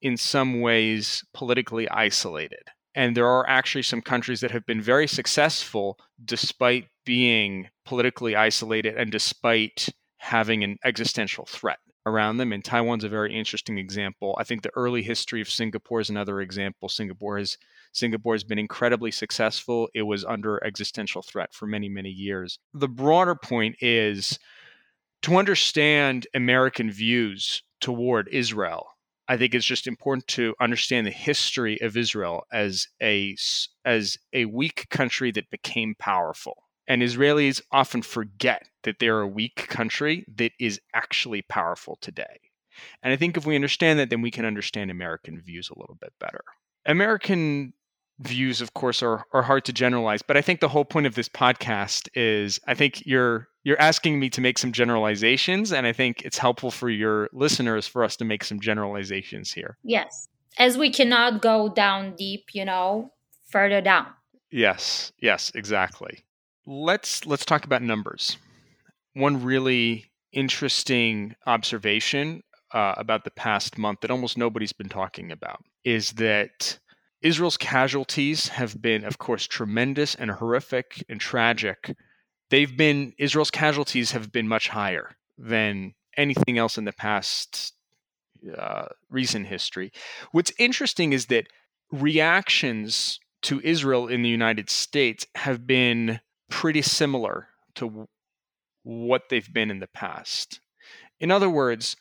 in 0.00 0.16
some 0.16 0.60
ways 0.60 1.24
politically 1.34 1.88
isolated. 1.88 2.62
And 2.96 3.14
there 3.14 3.28
are 3.28 3.46
actually 3.46 3.82
some 3.82 4.00
countries 4.00 4.40
that 4.40 4.50
have 4.50 4.64
been 4.64 4.80
very 4.80 5.06
successful 5.06 5.98
despite 6.24 6.88
being 7.04 7.68
politically 7.84 8.34
isolated 8.34 8.96
and 8.96 9.12
despite 9.12 9.90
having 10.16 10.64
an 10.64 10.78
existential 10.82 11.44
threat 11.44 11.78
around 12.06 12.38
them. 12.38 12.52
And 12.52 12.64
Taiwan's 12.64 13.04
a 13.04 13.08
very 13.10 13.36
interesting 13.38 13.76
example. 13.76 14.34
I 14.40 14.44
think 14.44 14.62
the 14.62 14.74
early 14.74 15.02
history 15.02 15.42
of 15.42 15.50
Singapore 15.50 16.00
is 16.00 16.08
another 16.08 16.40
example. 16.40 16.88
Singapore 16.88 17.36
has 17.36 17.58
Singapore 17.92 18.34
has 18.34 18.44
been 18.44 18.58
incredibly 18.58 19.10
successful. 19.10 19.88
It 19.94 20.02
was 20.02 20.24
under 20.24 20.64
existential 20.64 21.22
threat 21.22 21.52
for 21.52 21.66
many, 21.66 21.88
many 21.88 22.10
years. 22.10 22.58
The 22.72 22.88
broader 22.88 23.34
point 23.34 23.76
is 23.80 24.38
to 25.22 25.36
understand 25.36 26.26
American 26.34 26.90
views 26.90 27.62
toward 27.80 28.28
Israel 28.28 28.95
I 29.28 29.36
think 29.36 29.54
it's 29.54 29.66
just 29.66 29.86
important 29.86 30.26
to 30.28 30.54
understand 30.60 31.06
the 31.06 31.10
history 31.10 31.80
of 31.80 31.96
Israel 31.96 32.44
as 32.52 32.88
a 33.02 33.36
as 33.84 34.18
a 34.32 34.44
weak 34.44 34.88
country 34.90 35.32
that 35.32 35.50
became 35.50 35.94
powerful. 35.98 36.64
And 36.88 37.02
Israelis 37.02 37.60
often 37.72 38.02
forget 38.02 38.68
that 38.84 39.00
they're 39.00 39.20
a 39.20 39.26
weak 39.26 39.66
country 39.68 40.24
that 40.36 40.52
is 40.60 40.80
actually 40.94 41.42
powerful 41.42 41.98
today. 42.00 42.40
And 43.02 43.12
I 43.12 43.16
think 43.16 43.36
if 43.36 43.46
we 43.46 43.56
understand 43.56 43.98
that, 43.98 44.10
then 44.10 44.22
we 44.22 44.30
can 44.30 44.44
understand 44.44 44.90
American 44.90 45.40
views 45.40 45.70
a 45.70 45.78
little 45.78 45.96
bit 46.00 46.12
better. 46.20 46.44
American 46.84 47.72
views, 48.20 48.60
of 48.60 48.74
course, 48.74 49.02
are, 49.02 49.24
are 49.32 49.42
hard 49.42 49.64
to 49.66 49.72
generalize, 49.72 50.22
but 50.22 50.36
I 50.36 50.42
think 50.42 50.60
the 50.60 50.68
whole 50.68 50.84
point 50.84 51.06
of 51.06 51.14
this 51.14 51.28
podcast 51.28 52.08
is 52.14 52.58
I 52.66 52.74
think 52.74 53.04
you're 53.06 53.48
you're 53.64 53.80
asking 53.80 54.20
me 54.20 54.30
to 54.30 54.40
make 54.40 54.58
some 54.58 54.70
generalizations 54.70 55.72
and 55.72 55.88
i 55.88 55.92
think 55.92 56.22
it's 56.22 56.38
helpful 56.38 56.70
for 56.70 56.88
your 56.88 57.28
listeners 57.32 57.84
for 57.84 58.04
us 58.04 58.14
to 58.14 58.24
make 58.24 58.44
some 58.44 58.60
generalizations 58.60 59.52
here. 59.52 59.76
Yes 59.82 60.28
as 60.58 60.78
we 60.78 60.90
cannot 60.90 61.42
go 61.42 61.68
down 61.68 62.14
deep 62.16 62.46
you 62.52 62.64
know 62.64 63.12
further 63.48 63.80
down. 63.80 64.06
Yes 64.50 65.12
yes 65.20 65.52
exactly. 65.54 66.24
Let's 66.66 67.26
let's 67.26 67.44
talk 67.44 67.64
about 67.64 67.82
numbers. 67.82 68.38
One 69.14 69.42
really 69.42 70.10
interesting 70.32 71.34
observation 71.46 72.42
uh, 72.72 72.94
about 72.96 73.24
the 73.24 73.30
past 73.30 73.78
month 73.78 74.00
that 74.00 74.10
almost 74.10 74.36
nobody's 74.36 74.72
been 74.72 74.88
talking 74.88 75.30
about 75.32 75.62
is 75.84 76.12
that 76.12 76.78
Israel's 77.22 77.56
casualties 77.56 78.48
have 78.48 78.80
been, 78.80 79.04
of 79.04 79.18
course, 79.18 79.46
tremendous 79.46 80.14
and 80.14 80.30
horrific 80.30 81.04
and 81.08 81.20
tragic 81.20 81.94
they've 82.50 82.76
been 82.76 83.12
Israel's 83.18 83.50
casualties 83.50 84.12
have 84.12 84.32
been 84.32 84.48
much 84.48 84.68
higher 84.68 85.16
than 85.38 85.94
anything 86.16 86.58
else 86.58 86.78
in 86.78 86.84
the 86.84 86.92
past 86.92 87.74
uh, 88.56 88.86
recent 89.10 89.46
history. 89.46 89.92
What's 90.32 90.52
interesting 90.58 91.12
is 91.12 91.26
that 91.26 91.46
reactions 91.90 93.18
to 93.42 93.60
Israel 93.62 94.08
in 94.08 94.22
the 94.22 94.28
United 94.28 94.70
States 94.70 95.26
have 95.34 95.66
been 95.66 96.20
pretty 96.48 96.82
similar 96.82 97.48
to 97.74 98.08
what 98.82 99.28
they've 99.28 99.52
been 99.52 99.70
in 99.70 99.80
the 99.80 99.88
past. 99.88 100.60
In 101.20 101.30
other 101.30 101.50
words, 101.50 101.96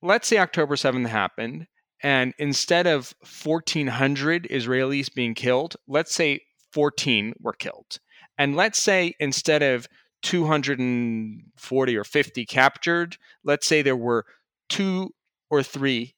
let's 0.00 0.28
say 0.28 0.38
October 0.38 0.76
7th 0.76 1.08
happened, 1.08 1.66
and 2.02 2.34
instead 2.38 2.86
of 2.86 3.14
1,400 3.20 4.48
Israelis 4.50 5.12
being 5.12 5.34
killed, 5.34 5.76
let's 5.86 6.14
say 6.14 6.40
14 6.72 7.34
were 7.40 7.52
killed. 7.52 7.98
And 8.36 8.56
let's 8.56 8.82
say 8.82 9.14
instead 9.20 9.62
of 9.62 9.86
240 10.22 11.96
or 11.96 12.04
50 12.04 12.46
captured, 12.46 13.16
let's 13.44 13.66
say 13.66 13.82
there 13.82 13.96
were 13.96 14.24
two 14.68 15.10
or 15.50 15.62
three 15.62 16.14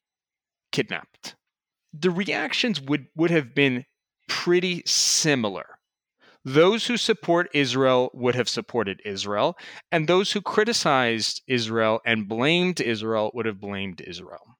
kidnapped. 0.71 1.35
The 1.93 2.09
reactions 2.09 2.81
would, 2.81 3.07
would 3.15 3.31
have 3.31 3.53
been 3.53 3.85
pretty 4.27 4.83
similar. 4.85 5.65
Those 6.43 6.85
who 6.85 6.97
support 6.97 7.49
Israel 7.53 8.11
would 8.13 8.35
have 8.35 8.47
supported 8.47 9.01
Israel, 9.03 9.57
and 9.91 10.07
those 10.07 10.31
who 10.31 10.41
criticized 10.41 11.41
Israel 11.47 12.01
and 12.05 12.27
blamed 12.27 12.79
Israel 12.79 13.31
would 13.33 13.47
have 13.47 13.59
blamed 13.59 14.01
Israel. 14.01 14.55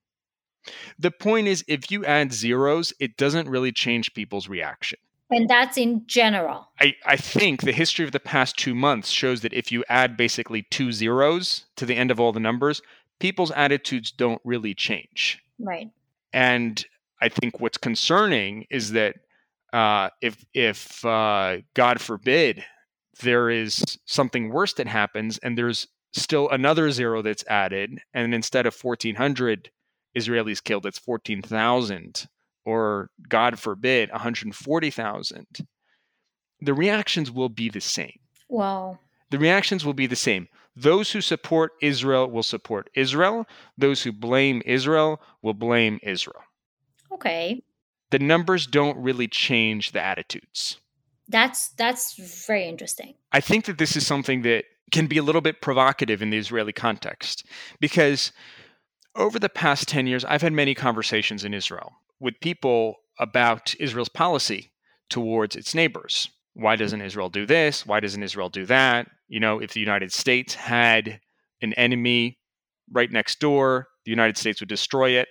The 0.97 1.11
point 1.11 1.47
is, 1.47 1.63
if 1.67 1.91
you 1.91 2.05
add 2.05 2.33
zeros, 2.33 2.93
it 2.99 3.17
doesn't 3.17 3.49
really 3.49 3.71
change 3.71 4.13
people's 4.13 4.47
reaction. 4.47 4.99
And 5.31 5.49
that's 5.49 5.77
in 5.77 6.03
general. 6.05 6.69
I, 6.79 6.95
I 7.05 7.17
think 7.17 7.61
the 7.61 7.71
history 7.71 8.05
of 8.05 8.11
the 8.11 8.19
past 8.19 8.57
two 8.57 8.75
months 8.75 9.09
shows 9.09 9.41
that 9.41 9.53
if 9.53 9.71
you 9.71 9.83
add 9.89 10.15
basically 10.15 10.63
two 10.69 10.91
zeros 10.91 11.65
to 11.77 11.85
the 11.85 11.95
end 11.95 12.11
of 12.11 12.19
all 12.19 12.31
the 12.31 12.39
numbers, 12.39 12.81
people's 13.19 13.51
attitudes 13.51 14.11
don't 14.11 14.41
really 14.43 14.75
change. 14.75 15.41
Right. 15.59 15.89
And 16.31 16.83
I 17.21 17.29
think 17.29 17.59
what's 17.59 17.77
concerning 17.77 18.67
is 18.69 18.91
that 18.91 19.15
uh, 19.73 20.09
if 20.21 20.45
if 20.53 21.03
uh, 21.03 21.57
God 21.73 21.99
forbid 21.99 22.63
there 23.21 23.49
is 23.49 23.97
something 24.05 24.49
worse 24.49 24.73
that 24.73 24.87
happens 24.87 25.37
and 25.39 25.57
there's 25.57 25.87
still 26.13 26.49
another 26.49 26.91
zero 26.91 27.21
that's 27.21 27.43
added, 27.47 27.99
and 28.13 28.33
instead 28.33 28.65
of 28.65 28.75
1,400 28.75 29.69
Israelis 30.15 30.63
killed, 30.63 30.85
it's 30.85 30.99
14,000, 30.99 32.27
or 32.65 33.09
God 33.27 33.59
forbid, 33.59 34.09
140,000, 34.11 35.45
the 36.61 36.73
reactions 36.73 37.31
will 37.31 37.49
be 37.49 37.69
the 37.69 37.81
same. 37.81 38.19
Wow. 38.49 38.99
The 39.29 39.39
reactions 39.39 39.85
will 39.85 39.93
be 39.93 40.07
the 40.07 40.15
same. 40.15 40.47
Those 40.75 41.11
who 41.11 41.21
support 41.21 41.73
Israel 41.81 42.29
will 42.29 42.43
support 42.43 42.89
Israel. 42.95 43.45
Those 43.77 44.03
who 44.03 44.11
blame 44.11 44.61
Israel 44.65 45.21
will 45.41 45.53
blame 45.53 45.99
Israel. 46.03 46.43
Okay. 47.13 47.63
The 48.11 48.19
numbers 48.19 48.67
don't 48.67 48.97
really 48.97 49.27
change 49.27 49.93
the 49.93 50.01
attitudes. 50.01 50.79
That's 51.27 51.69
that's 51.69 52.13
very 52.45 52.67
interesting. 52.67 53.15
I 53.31 53.41
think 53.41 53.65
that 53.65 53.77
this 53.77 53.95
is 53.95 54.05
something 54.05 54.43
that 54.43 54.65
can 54.91 55.07
be 55.07 55.17
a 55.17 55.23
little 55.23 55.41
bit 55.41 55.61
provocative 55.61 56.21
in 56.21 56.29
the 56.29 56.37
Israeli 56.37 56.73
context 56.73 57.45
because 57.79 58.31
over 59.15 59.39
the 59.39 59.49
past 59.49 59.87
10 59.87 60.07
years 60.07 60.25
I've 60.25 60.41
had 60.41 60.53
many 60.53 60.73
conversations 60.75 61.43
in 61.43 61.53
Israel 61.53 61.93
with 62.19 62.39
people 62.41 62.95
about 63.19 63.73
Israel's 63.79 64.09
policy 64.09 64.71
towards 65.09 65.55
its 65.55 65.73
neighbors. 65.73 66.29
Why 66.53 66.75
doesn't 66.75 67.01
Israel 67.01 67.29
do 67.29 67.45
this? 67.45 67.85
Why 67.85 67.99
doesn't 67.99 68.23
Israel 68.23 68.49
do 68.49 68.65
that? 68.65 69.07
You 69.27 69.39
know, 69.39 69.59
if 69.59 69.73
the 69.73 69.79
United 69.79 70.13
States 70.13 70.55
had 70.55 71.19
an 71.61 71.73
enemy 71.73 72.37
right 72.91 73.11
next 73.11 73.39
door, 73.39 73.87
the 74.05 74.11
United 74.11 74.37
States 74.37 74.59
would 74.61 74.69
destroy 74.69 75.11
it. 75.11 75.27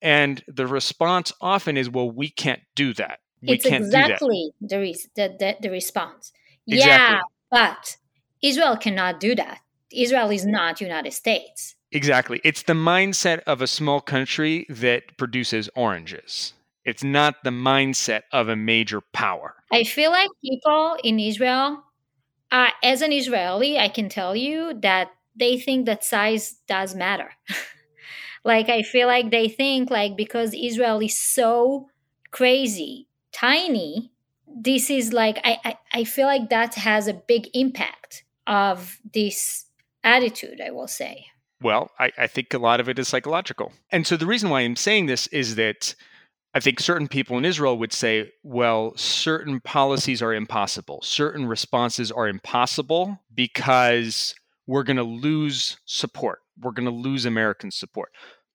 And 0.00 0.42
the 0.48 0.66
response 0.66 1.32
often 1.40 1.76
is, 1.76 1.88
well, 1.88 2.10
we 2.10 2.30
can't 2.30 2.60
do 2.74 2.94
that. 2.94 3.20
We 3.42 3.54
it's 3.54 3.66
can't 3.66 3.84
exactly 3.84 4.52
do 4.60 4.68
the, 4.68 4.78
re- 4.78 5.06
the, 5.16 5.36
the, 5.38 5.56
the 5.60 5.70
response. 5.70 6.32
Exactly. 6.66 6.88
Yeah, 6.88 7.20
but 7.50 7.96
Israel 8.42 8.76
cannot 8.76 9.20
do 9.20 9.34
that. 9.34 9.60
Israel 9.92 10.30
is 10.30 10.46
not 10.46 10.80
United 10.80 11.12
States. 11.12 11.74
Exactly. 11.92 12.40
It's 12.42 12.62
the 12.62 12.72
mindset 12.72 13.40
of 13.40 13.60
a 13.60 13.66
small 13.66 14.00
country 14.00 14.66
that 14.68 15.16
produces 15.18 15.68
oranges. 15.76 16.54
It's 16.84 17.04
not 17.04 17.44
the 17.44 17.50
mindset 17.50 18.22
of 18.32 18.48
a 18.48 18.56
major 18.56 19.00
power. 19.00 19.54
I 19.70 19.84
feel 19.84 20.10
like 20.10 20.30
people 20.42 20.96
in 21.04 21.20
Israel, 21.20 21.84
uh, 22.50 22.70
as 22.82 23.02
an 23.02 23.12
Israeli, 23.12 23.78
I 23.78 23.88
can 23.88 24.08
tell 24.08 24.34
you 24.34 24.74
that 24.80 25.10
they 25.36 25.58
think 25.58 25.86
that 25.86 26.04
size 26.04 26.56
does 26.66 26.94
matter. 26.94 27.32
like, 28.44 28.68
I 28.68 28.82
feel 28.82 29.06
like 29.06 29.30
they 29.30 29.48
think, 29.48 29.90
like, 29.90 30.16
because 30.16 30.54
Israel 30.54 31.00
is 31.00 31.16
so 31.16 31.88
crazy, 32.30 33.06
tiny, 33.32 34.10
this 34.46 34.90
is 34.90 35.12
like, 35.12 35.38
I, 35.44 35.58
I, 35.64 35.78
I 35.92 36.04
feel 36.04 36.26
like 36.26 36.50
that 36.50 36.74
has 36.74 37.06
a 37.06 37.14
big 37.14 37.48
impact 37.54 38.24
of 38.46 38.98
this 39.14 39.66
attitude, 40.02 40.60
I 40.60 40.70
will 40.70 40.88
say. 40.88 41.26
Well, 41.62 41.90
I, 41.98 42.10
I 42.18 42.26
think 42.26 42.52
a 42.52 42.58
lot 42.58 42.80
of 42.80 42.88
it 42.88 42.98
is 42.98 43.08
psychological. 43.08 43.72
And 43.90 44.06
so 44.06 44.16
the 44.16 44.26
reason 44.26 44.50
why 44.50 44.62
I'm 44.62 44.76
saying 44.76 45.06
this 45.06 45.26
is 45.28 45.54
that 45.56 45.94
I 46.54 46.60
think 46.60 46.80
certain 46.80 47.08
people 47.08 47.38
in 47.38 47.44
Israel 47.44 47.78
would 47.78 47.92
say, 47.92 48.30
well, 48.42 48.92
certain 48.96 49.60
policies 49.60 50.20
are 50.20 50.34
impossible. 50.34 51.00
Certain 51.02 51.46
responses 51.46 52.12
are 52.12 52.28
impossible 52.28 53.20
because 53.34 54.34
we're 54.66 54.82
going 54.82 54.96
to 54.96 55.02
lose 55.02 55.78
support. 55.86 56.40
We're 56.60 56.72
going 56.72 56.88
to 56.88 56.94
lose 56.94 57.24
American 57.24 57.70
support. 57.70 58.10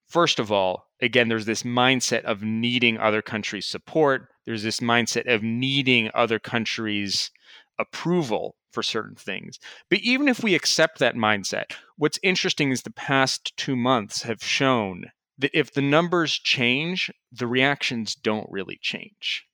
First 0.06 0.38
of 0.38 0.52
all, 0.52 0.86
again, 1.02 1.28
there's 1.28 1.46
this 1.46 1.64
mindset 1.64 2.22
of 2.22 2.42
needing 2.42 2.98
other 2.98 3.20
countries' 3.20 3.66
support. 3.66 4.28
There's 4.46 4.62
this 4.62 4.80
mindset 4.80 5.32
of 5.32 5.42
needing 5.42 6.10
other 6.14 6.38
countries' 6.38 7.30
approval 7.78 8.56
for 8.72 8.82
certain 8.82 9.16
things. 9.16 9.58
But 9.90 10.00
even 10.00 10.28
if 10.28 10.42
we 10.42 10.54
accept 10.54 10.98
that 10.98 11.14
mindset, 11.14 11.72
what's 11.96 12.18
interesting 12.22 12.70
is 12.70 12.82
the 12.82 12.90
past 12.90 13.56
two 13.56 13.76
months 13.76 14.22
have 14.22 14.42
shown 14.42 15.06
that 15.38 15.56
if 15.56 15.72
the 15.72 15.82
numbers 15.82 16.32
change, 16.32 17.10
the 17.32 17.46
reactions 17.46 18.14
don't 18.14 18.50
really 18.50 18.78
change. 18.82 19.44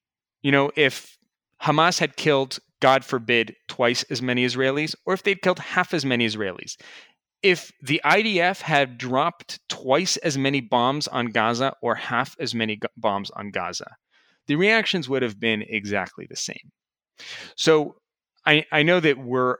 You 0.42 0.52
know, 0.52 0.70
if 0.76 1.18
Hamas 1.62 1.98
had 1.98 2.16
killed, 2.16 2.58
God 2.80 3.04
forbid, 3.04 3.56
twice 3.68 4.02
as 4.04 4.20
many 4.20 4.44
Israelis, 4.44 4.94
or 5.06 5.14
if 5.14 5.22
they'd 5.22 5.42
killed 5.42 5.58
half 5.58 5.94
as 5.94 6.04
many 6.04 6.26
Israelis, 6.26 6.76
if 7.42 7.70
the 7.82 8.00
IDF 8.04 8.62
had 8.62 8.96
dropped 8.96 9.60
twice 9.68 10.16
as 10.18 10.38
many 10.38 10.62
bombs 10.62 11.06
on 11.08 11.26
Gaza 11.26 11.74
or 11.82 11.94
half 11.94 12.34
as 12.40 12.54
many 12.54 12.80
bombs 12.96 13.30
on 13.32 13.50
Gaza, 13.50 13.96
the 14.46 14.56
reactions 14.56 15.08
would 15.08 15.22
have 15.22 15.38
been 15.38 15.62
exactly 15.68 16.26
the 16.28 16.36
same. 16.36 16.72
So 17.56 17.96
I, 18.46 18.64
I 18.70 18.82
know 18.82 19.00
that 19.00 19.18
we're 19.18 19.56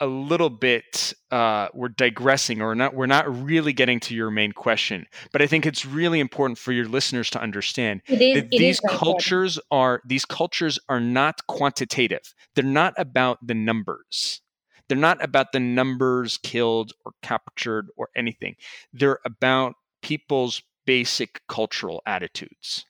a 0.00 0.06
little 0.06 0.50
bit 0.50 1.14
uh, 1.30 1.68
we're 1.72 1.88
digressing 1.88 2.60
or 2.60 2.74
not 2.74 2.94
we're 2.94 3.06
not 3.06 3.44
really 3.44 3.72
getting 3.72 3.98
to 4.00 4.14
your 4.14 4.30
main 4.30 4.52
question 4.52 5.06
but 5.32 5.40
i 5.40 5.46
think 5.46 5.64
it's 5.64 5.86
really 5.86 6.20
important 6.20 6.58
for 6.58 6.72
your 6.72 6.86
listeners 6.86 7.30
to 7.30 7.40
understand 7.40 8.02
is, 8.06 8.34
that 8.34 8.50
these 8.50 8.80
cultures 8.80 9.58
are 9.70 10.02
these 10.04 10.24
cultures 10.24 10.78
are 10.88 11.00
not 11.00 11.46
quantitative. 11.46 12.34
They're 12.54 12.64
not 12.64 12.94
about 12.96 13.38
the 13.46 13.54
numbers. 13.54 14.40
They're 14.88 14.98
not 14.98 15.22
about 15.22 15.52
the 15.52 15.60
numbers 15.60 16.38
killed 16.38 16.92
or 17.04 17.12
captured 17.22 17.88
or 17.96 18.08
anything. 18.14 18.56
They're 18.92 19.18
about 19.24 19.74
people's 20.02 20.62
basic 20.84 21.40
cultural 21.48 22.02
attitudes 22.06 22.84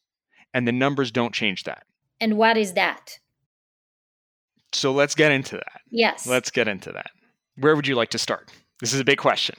and 0.52 0.68
the 0.68 0.72
numbers 0.72 1.10
don't 1.10 1.34
change 1.34 1.64
that. 1.64 1.84
And 2.20 2.36
what 2.36 2.56
is 2.56 2.74
that? 2.74 3.18
So 4.76 4.92
let's 4.92 5.14
get 5.14 5.30
into 5.32 5.56
that 5.56 5.80
Yes. 5.90 6.26
Let's 6.26 6.50
get 6.50 6.66
into 6.68 6.90
that. 6.92 7.10
Where 7.62 7.74
would 7.76 7.86
you 7.86 7.94
like 7.94 8.10
to 8.10 8.18
start? 8.18 8.50
This 8.80 8.92
is 8.92 9.00
a 9.00 9.04
big 9.12 9.18
question. 9.28 9.56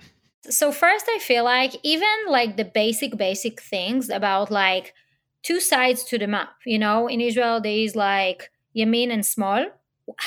so 0.61 0.71
first 0.71 1.05
i 1.15 1.19
feel 1.29 1.43
like 1.43 1.73
even 1.83 2.15
like 2.37 2.51
the 2.57 2.63
basic 2.81 3.11
basic 3.17 3.55
things 3.73 4.03
about 4.19 4.47
like 4.51 4.93
two 5.47 5.59
sides 5.71 5.99
to 6.09 6.15
the 6.17 6.27
map 6.35 6.49
you 6.73 6.79
know 6.83 6.99
in 7.13 7.19
israel 7.29 7.59
there 7.65 7.81
is 7.87 7.95
like 7.95 8.41
yamin 8.79 9.09
and 9.15 9.25
small 9.25 9.61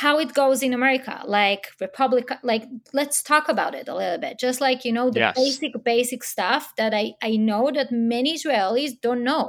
how 0.02 0.14
it 0.24 0.30
goes 0.42 0.58
in 0.66 0.72
america 0.80 1.16
like 1.38 1.64
republic 1.80 2.26
like 2.42 2.64
let's 2.92 3.18
talk 3.32 3.48
about 3.54 3.72
it 3.80 3.86
a 3.88 3.96
little 4.00 4.18
bit 4.26 4.34
just 4.46 4.60
like 4.66 4.84
you 4.86 4.92
know 4.96 5.06
the 5.10 5.20
Yes. 5.26 5.36
basic 5.36 5.72
basic 5.84 6.20
stuff 6.34 6.64
that 6.80 6.92
i 7.02 7.04
i 7.22 7.32
know 7.48 7.70
that 7.76 7.90
many 7.90 8.30
israelis 8.38 8.92
don't 9.06 9.24
know 9.30 9.44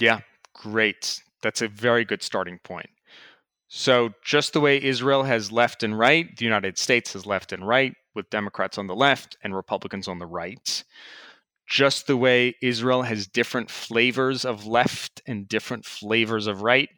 Yeah, 0.00 0.20
great. 0.54 1.22
That's 1.42 1.62
a 1.62 1.68
very 1.86 2.04
good 2.10 2.22
starting 2.30 2.58
point. 2.70 2.90
So, 3.68 4.10
just 4.24 4.52
the 4.52 4.60
way 4.60 4.82
Israel 4.82 5.24
has 5.24 5.50
left 5.50 5.82
and 5.82 5.98
right, 5.98 6.36
the 6.36 6.44
United 6.44 6.78
States 6.78 7.12
has 7.14 7.26
left 7.26 7.52
and 7.52 7.66
right, 7.66 7.94
with 8.14 8.30
Democrats 8.30 8.78
on 8.78 8.86
the 8.86 8.94
left 8.94 9.36
and 9.42 9.54
Republicans 9.54 10.06
on 10.06 10.18
the 10.18 10.26
right. 10.26 10.84
Just 11.68 12.06
the 12.06 12.16
way 12.16 12.54
Israel 12.62 13.02
has 13.02 13.26
different 13.26 13.70
flavors 13.70 14.44
of 14.44 14.66
left 14.66 15.20
and 15.26 15.48
different 15.48 15.84
flavors 15.84 16.46
of 16.46 16.62
right, 16.62 16.88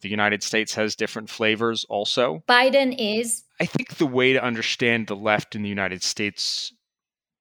the 0.00 0.08
United 0.08 0.42
States 0.42 0.74
has 0.74 0.96
different 0.96 1.28
flavors 1.28 1.84
also. 1.88 2.42
biden 2.48 2.94
is 2.98 3.44
I 3.60 3.66
think 3.66 3.96
the 3.96 4.06
way 4.06 4.32
to 4.32 4.42
understand 4.42 5.06
the 5.06 5.16
left 5.16 5.54
in 5.54 5.62
the 5.62 5.68
United 5.68 6.02
States 6.02 6.72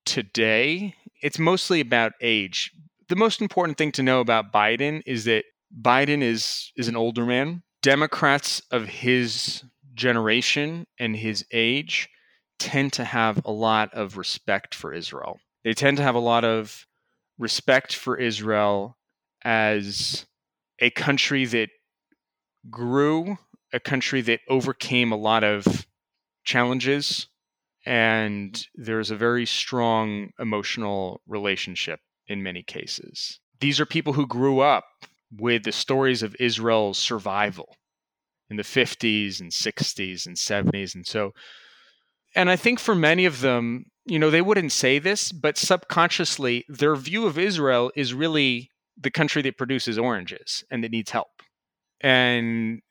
today, 0.05 0.95
it's 1.21 1.39
mostly 1.39 1.79
about 1.79 2.13
age. 2.21 2.71
The 3.09 3.15
most 3.15 3.41
important 3.41 3.77
thing 3.77 3.91
to 3.93 4.03
know 4.03 4.19
about 4.19 4.51
Biden 4.51 5.01
is 5.05 5.25
that 5.25 5.45
Biden 5.81 6.21
is 6.21 6.71
is 6.75 6.87
an 6.87 6.95
older 6.95 7.25
man. 7.25 7.63
Democrats 7.83 8.61
of 8.71 8.87
his 8.87 9.63
generation 9.93 10.87
and 10.97 11.17
his 11.17 11.45
age 11.51 12.09
tend 12.57 12.93
to 12.93 13.03
have 13.03 13.41
a 13.45 13.51
lot 13.51 13.93
of 13.93 14.17
respect 14.17 14.73
for 14.73 14.93
Israel. 14.93 15.39
They 15.65 15.73
tend 15.73 15.97
to 15.97 16.03
have 16.03 16.15
a 16.15 16.19
lot 16.19 16.45
of 16.45 16.87
respect 17.37 17.93
for 17.93 18.17
Israel 18.17 18.97
as 19.43 20.25
a 20.79 20.91
country 20.91 21.43
that 21.45 21.69
grew, 22.69 23.37
a 23.73 23.81
country 23.81 24.21
that 24.21 24.39
overcame 24.47 25.11
a 25.11 25.17
lot 25.17 25.43
of 25.43 25.85
challenges, 26.45 27.27
and 27.85 28.65
there's 28.75 29.11
a 29.11 29.15
very 29.17 29.45
strong 29.45 30.29
emotional 30.39 31.21
relationship 31.27 31.99
in 32.27 32.41
many 32.41 32.63
cases. 32.63 33.41
These 33.59 33.81
are 33.81 33.85
people 33.85 34.13
who 34.13 34.25
grew 34.25 34.61
up 34.61 34.85
with 35.37 35.63
the 35.63 35.71
stories 35.71 36.23
of 36.23 36.35
Israel's 36.39 36.97
survival 36.97 37.75
in 38.49 38.57
the 38.57 38.63
50s 38.63 39.39
and 39.39 39.51
60s 39.51 40.25
and 40.25 40.35
70s. 40.35 40.95
And 40.95 41.05
so, 41.07 41.31
and 42.35 42.49
I 42.49 42.55
think 42.55 42.79
for 42.79 42.95
many 42.95 43.25
of 43.25 43.41
them, 43.41 43.85
you 44.05 44.19
know, 44.19 44.29
they 44.29 44.41
wouldn't 44.41 44.71
say 44.71 44.99
this, 44.99 45.31
but 45.31 45.57
subconsciously, 45.57 46.65
their 46.67 46.95
view 46.95 47.25
of 47.25 47.37
Israel 47.37 47.91
is 47.95 48.13
really 48.13 48.69
the 48.99 49.11
country 49.11 49.41
that 49.43 49.57
produces 49.57 49.97
oranges 49.97 50.63
and 50.69 50.83
that 50.83 50.91
needs 50.91 51.11
help. 51.11 51.41
And 52.01 52.81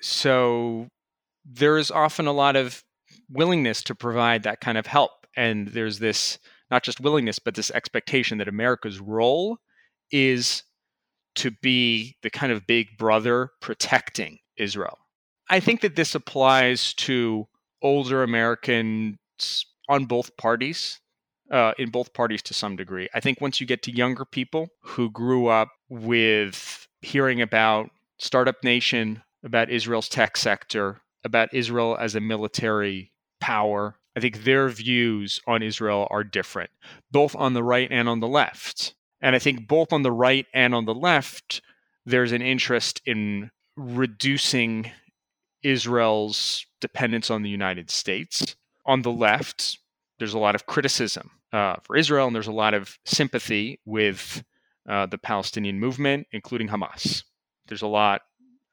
so 0.00 0.88
there 1.44 1.78
is 1.78 1.90
often 1.90 2.26
a 2.26 2.32
lot 2.32 2.56
of 2.56 2.82
willingness 3.28 3.82
to 3.84 3.94
provide 3.94 4.42
that 4.42 4.60
kind 4.60 4.78
of 4.78 4.86
help. 4.86 5.26
And 5.36 5.68
there's 5.68 5.98
this 5.98 6.38
not 6.70 6.82
just 6.82 7.00
willingness, 7.00 7.38
but 7.38 7.54
this 7.54 7.70
expectation 7.70 8.38
that 8.38 8.48
America's 8.48 8.98
role 8.98 9.58
is 10.10 10.62
to 11.36 11.50
be 11.50 12.16
the 12.22 12.30
kind 12.30 12.52
of 12.52 12.66
big 12.66 12.96
brother 12.98 13.50
protecting 13.60 14.38
Israel. 14.56 14.98
I 15.48 15.60
think 15.60 15.80
that 15.82 15.96
this 15.96 16.14
applies 16.14 16.94
to 16.94 17.46
older 17.82 18.22
Americans 18.22 19.18
on 19.88 20.04
both 20.06 20.36
parties, 20.36 21.00
uh, 21.50 21.72
in 21.78 21.90
both 21.90 22.12
parties 22.14 22.42
to 22.42 22.54
some 22.54 22.76
degree. 22.76 23.08
I 23.14 23.20
think 23.20 23.40
once 23.40 23.60
you 23.60 23.66
get 23.66 23.82
to 23.82 23.94
younger 23.94 24.24
people 24.24 24.68
who 24.80 25.10
grew 25.10 25.48
up 25.48 25.68
with 25.88 26.88
hearing 27.02 27.42
about 27.42 27.90
Startup 28.18 28.62
Nation, 28.62 29.22
about 29.44 29.68
Israel's 29.68 30.08
tech 30.08 30.36
sector, 30.36 31.02
about 31.24 31.52
Israel 31.52 31.96
as 31.98 32.14
a 32.14 32.20
military 32.20 33.12
power, 33.40 33.96
I 34.16 34.20
think 34.20 34.44
their 34.44 34.68
views 34.68 35.40
on 35.46 35.62
Israel 35.62 36.06
are 36.10 36.24
different, 36.24 36.70
both 37.10 37.34
on 37.34 37.54
the 37.54 37.62
right 37.62 37.88
and 37.90 38.08
on 38.08 38.20
the 38.20 38.28
left. 38.28 38.94
And 39.22 39.36
I 39.36 39.38
think 39.38 39.68
both 39.68 39.92
on 39.92 40.02
the 40.02 40.12
right 40.12 40.46
and 40.52 40.74
on 40.74 40.84
the 40.84 40.94
left, 40.94 41.62
there's 42.04 42.32
an 42.32 42.42
interest 42.42 43.00
in 43.06 43.50
reducing 43.76 44.90
Israel's 45.62 46.66
dependence 46.80 47.30
on 47.30 47.42
the 47.42 47.48
United 47.48 47.90
States. 47.90 48.56
On 48.84 49.02
the 49.02 49.12
left, 49.12 49.78
there's 50.18 50.34
a 50.34 50.38
lot 50.38 50.56
of 50.56 50.66
criticism 50.66 51.30
uh, 51.52 51.76
for 51.84 51.96
Israel, 51.96 52.26
and 52.26 52.34
there's 52.34 52.48
a 52.48 52.52
lot 52.52 52.74
of 52.74 52.98
sympathy 53.04 53.80
with 53.84 54.42
uh, 54.88 55.06
the 55.06 55.18
Palestinian 55.18 55.78
movement, 55.78 56.26
including 56.32 56.68
Hamas. 56.68 57.22
There's 57.68 57.82
a 57.82 57.86
lot. 57.86 58.22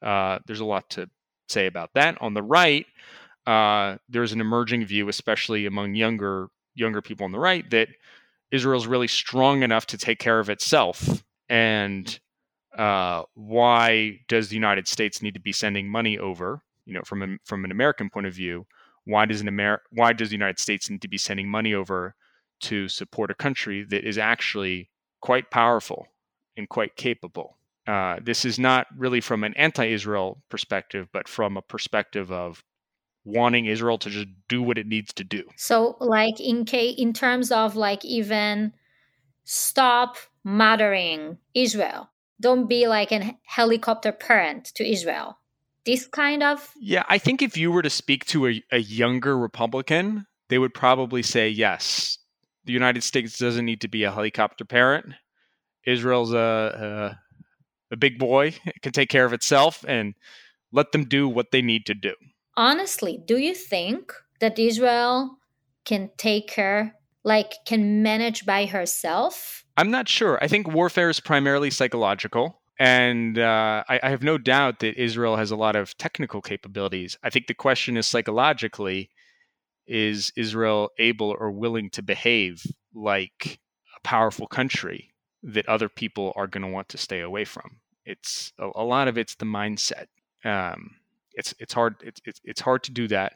Uh, 0.01 0.39
there's 0.47 0.61
a 0.61 0.65
lot 0.65 0.89
to 0.91 1.09
say 1.47 1.67
about 1.67 1.91
that. 1.93 2.17
On 2.21 2.33
the 2.33 2.41
right, 2.41 2.85
uh, 3.45 3.97
there's 4.07 4.31
an 4.31 4.41
emerging 4.41 4.85
view, 4.85 5.09
especially 5.09 5.65
among 5.65 5.93
younger 5.93 6.47
younger 6.73 7.01
people 7.01 7.25
on 7.25 7.31
the 7.31 7.39
right, 7.39 7.69
that 7.69 7.89
Israel's 8.51 8.87
really 8.87 9.07
strong 9.07 9.63
enough 9.63 9.85
to 9.87 9.97
take 9.97 10.19
care 10.19 10.39
of 10.39 10.49
itself. 10.49 11.23
And 11.49 12.19
uh, 12.77 13.23
why 13.33 14.19
does 14.27 14.49
the 14.49 14.55
United 14.55 14.87
States 14.87 15.21
need 15.21 15.33
to 15.33 15.39
be 15.39 15.51
sending 15.51 15.89
money 15.89 16.17
over? 16.17 16.61
You 16.85 16.93
know, 16.93 17.01
from 17.05 17.21
a, 17.21 17.37
from 17.45 17.65
an 17.65 17.71
American 17.71 18.09
point 18.09 18.25
of 18.25 18.33
view, 18.33 18.65
why 19.05 19.25
does 19.25 19.41
an 19.41 19.47
Amer- 19.47 19.81
why 19.91 20.13
does 20.13 20.29
the 20.29 20.35
United 20.35 20.59
States 20.59 20.89
need 20.89 21.01
to 21.01 21.07
be 21.07 21.17
sending 21.17 21.49
money 21.49 21.73
over 21.73 22.15
to 22.61 22.87
support 22.87 23.31
a 23.31 23.35
country 23.35 23.83
that 23.83 24.03
is 24.03 24.17
actually 24.17 24.89
quite 25.21 25.51
powerful 25.51 26.07
and 26.57 26.69
quite 26.69 26.95
capable? 26.95 27.57
Uh, 27.87 28.17
this 28.21 28.45
is 28.45 28.59
not 28.59 28.85
really 28.95 29.21
from 29.21 29.43
an 29.43 29.53
anti-Israel 29.55 30.43
perspective, 30.49 31.07
but 31.11 31.27
from 31.27 31.57
a 31.57 31.61
perspective 31.61 32.31
of 32.31 32.63
wanting 33.29 33.65
Israel 33.65 33.97
to 33.99 34.09
just 34.09 34.27
do 34.47 34.61
what 34.61 34.77
it 34.77 34.87
needs 34.87 35.13
to 35.13 35.23
do. 35.23 35.43
So 35.55 35.97
like 35.99 36.39
in 36.39 36.65
case 36.65 36.95
in 36.97 37.13
terms 37.13 37.51
of 37.51 37.75
like 37.75 38.03
even 38.03 38.73
stop 39.49 40.17
murdering 40.43 41.37
Israel. 41.55 42.09
Don't 42.39 42.67
be 42.67 42.87
like 42.87 43.11
a 43.11 43.35
helicopter 43.43 44.11
parent 44.11 44.65
to 44.75 44.89
Israel. 44.89 45.39
This 45.85 46.05
kind 46.05 46.43
of 46.43 46.71
Yeah, 46.79 47.03
I 47.09 47.17
think 47.17 47.41
if 47.41 47.57
you 47.57 47.71
were 47.71 47.81
to 47.81 47.89
speak 47.89 48.25
to 48.27 48.47
a, 48.47 48.63
a 48.71 48.77
younger 48.77 49.37
Republican, 49.37 50.27
they 50.49 50.59
would 50.59 50.73
probably 50.73 51.23
say 51.23 51.49
yes. 51.49 52.17
The 52.65 52.73
United 52.73 53.03
States 53.03 53.39
doesn't 53.39 53.65
need 53.65 53.81
to 53.81 53.87
be 53.87 54.03
a 54.03 54.11
helicopter 54.11 54.65
parent. 54.65 55.07
Israel's 55.85 56.33
a, 56.33 57.17
a, 57.91 57.93
a 57.93 57.97
big 57.97 58.19
boy, 58.19 58.53
it 58.65 58.75
can 58.83 58.91
take 58.91 59.09
care 59.09 59.25
of 59.25 59.33
itself 59.33 59.83
and 59.87 60.13
let 60.71 60.91
them 60.91 61.05
do 61.05 61.27
what 61.27 61.51
they 61.51 61.61
need 61.61 61.87
to 61.87 61.95
do 61.95 62.13
honestly, 62.55 63.21
do 63.25 63.37
you 63.37 63.53
think 63.53 64.13
that 64.39 64.59
Israel 64.59 65.37
can 65.85 66.09
take 66.17 66.47
care, 66.47 66.95
like, 67.23 67.53
can 67.65 68.03
manage 68.03 68.45
by 68.45 68.65
herself? 68.65 69.65
I'm 69.77 69.91
not 69.91 70.07
sure. 70.07 70.37
I 70.41 70.47
think 70.47 70.67
warfare 70.67 71.09
is 71.09 71.19
primarily 71.19 71.69
psychological. 71.69 72.61
And 72.79 73.37
uh, 73.37 73.83
I, 73.89 73.99
I 74.03 74.09
have 74.09 74.23
no 74.23 74.37
doubt 74.37 74.79
that 74.79 75.01
Israel 75.01 75.35
has 75.35 75.51
a 75.51 75.57
lot 75.57 75.75
of 75.75 75.97
technical 75.97 76.41
capabilities. 76.41 77.17
I 77.21 77.29
think 77.29 77.47
the 77.47 77.53
question 77.53 77.97
is 77.97 78.07
psychologically 78.07 79.09
is 79.85 80.31
Israel 80.37 80.91
able 80.97 81.35
or 81.39 81.51
willing 81.51 81.89
to 81.89 82.01
behave 82.01 82.65
like 82.93 83.59
a 83.97 83.99
powerful 84.01 84.47
country 84.47 85.11
that 85.43 85.67
other 85.67 85.89
people 85.89 86.31
are 86.35 86.47
going 86.47 86.61
to 86.61 86.69
want 86.69 86.89
to 86.89 86.97
stay 86.97 87.19
away 87.19 87.43
from? 87.43 87.79
It's 88.05 88.53
a, 88.59 88.69
a 88.75 88.83
lot 88.83 89.07
of 89.07 89.17
it's 89.17 89.35
the 89.35 89.45
mindset. 89.45 90.05
Um, 90.45 90.91
it's 91.33 91.53
it's 91.59 91.73
hard 91.73 91.95
it's, 92.01 92.21
it's 92.25 92.41
it's 92.43 92.61
hard 92.61 92.83
to 92.83 92.91
do 92.91 93.07
that. 93.07 93.33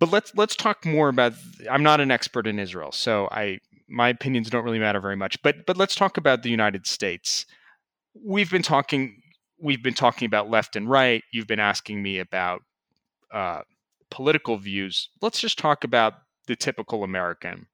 But 0.00 0.10
let's 0.10 0.34
let's 0.34 0.56
talk 0.56 0.84
more 0.84 1.08
about. 1.08 1.34
I'm 1.70 1.82
not 1.82 2.00
an 2.00 2.10
expert 2.10 2.46
in 2.46 2.58
Israel, 2.58 2.92
so 2.92 3.28
I 3.30 3.58
my 3.88 4.08
opinions 4.08 4.50
don't 4.50 4.64
really 4.64 4.78
matter 4.78 5.00
very 5.00 5.16
much. 5.16 5.40
But 5.42 5.66
but 5.66 5.76
let's 5.76 5.94
talk 5.94 6.16
about 6.16 6.42
the 6.42 6.50
United 6.50 6.86
States. 6.86 7.46
We've 8.14 8.50
been 8.50 8.62
talking 8.62 9.20
we've 9.58 9.82
been 9.82 9.94
talking 9.94 10.26
about 10.26 10.50
left 10.50 10.76
and 10.76 10.88
right. 10.88 11.22
You've 11.32 11.46
been 11.46 11.60
asking 11.60 12.02
me 12.02 12.18
about 12.18 12.60
uh, 13.32 13.62
political 14.10 14.58
views. 14.58 15.08
Let's 15.22 15.40
just 15.40 15.58
talk 15.58 15.84
about 15.84 16.14
the 16.46 16.56
typical 16.56 17.02
American. 17.04 17.66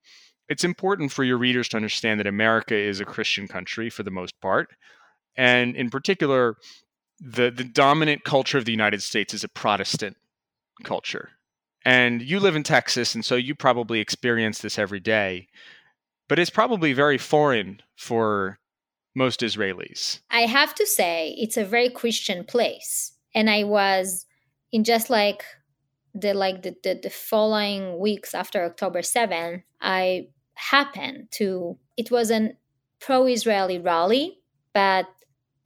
It's 0.48 0.64
important 0.64 1.12
for 1.12 1.24
your 1.24 1.38
readers 1.38 1.68
to 1.68 1.76
understand 1.76 2.20
that 2.20 2.26
America 2.26 2.74
is 2.74 3.00
a 3.00 3.04
Christian 3.04 3.46
country 3.46 3.88
for 3.90 4.02
the 4.02 4.10
most 4.10 4.40
part. 4.40 4.68
And 5.36 5.76
in 5.76 5.90
particular, 5.90 6.56
the 7.20 7.50
the 7.50 7.64
dominant 7.64 8.24
culture 8.24 8.58
of 8.58 8.64
the 8.64 8.72
United 8.72 9.02
States 9.02 9.34
is 9.34 9.44
a 9.44 9.48
Protestant 9.48 10.16
culture. 10.84 11.30
And 11.84 12.20
you 12.22 12.40
live 12.40 12.56
in 12.56 12.62
Texas, 12.62 13.14
and 13.14 13.24
so 13.24 13.36
you 13.36 13.54
probably 13.54 14.00
experience 14.00 14.58
this 14.60 14.78
every 14.78 15.00
day. 15.00 15.48
But 16.28 16.38
it's 16.38 16.50
probably 16.50 16.92
very 16.92 17.18
foreign 17.18 17.80
for 17.96 18.58
most 19.14 19.40
Israelis. 19.40 20.20
I 20.30 20.42
have 20.42 20.74
to 20.76 20.86
say, 20.86 21.34
it's 21.38 21.56
a 21.56 21.64
very 21.64 21.90
Christian 21.90 22.44
place. 22.44 23.12
And 23.34 23.50
I 23.50 23.64
was 23.64 24.26
in 24.72 24.84
just 24.84 25.10
like 25.10 25.44
the 26.14 26.34
like 26.34 26.62
the, 26.62 26.76
the, 26.82 27.00
the 27.02 27.10
following 27.10 27.98
weeks 27.98 28.34
after 28.34 28.64
October 28.64 29.00
7th, 29.00 29.62
I 29.80 30.28
happened 30.54 31.28
to 31.32 31.78
it 31.96 32.10
was 32.10 32.30
an 32.30 32.56
pro-Israeli 33.00 33.78
rally, 33.78 34.38
but 34.74 35.06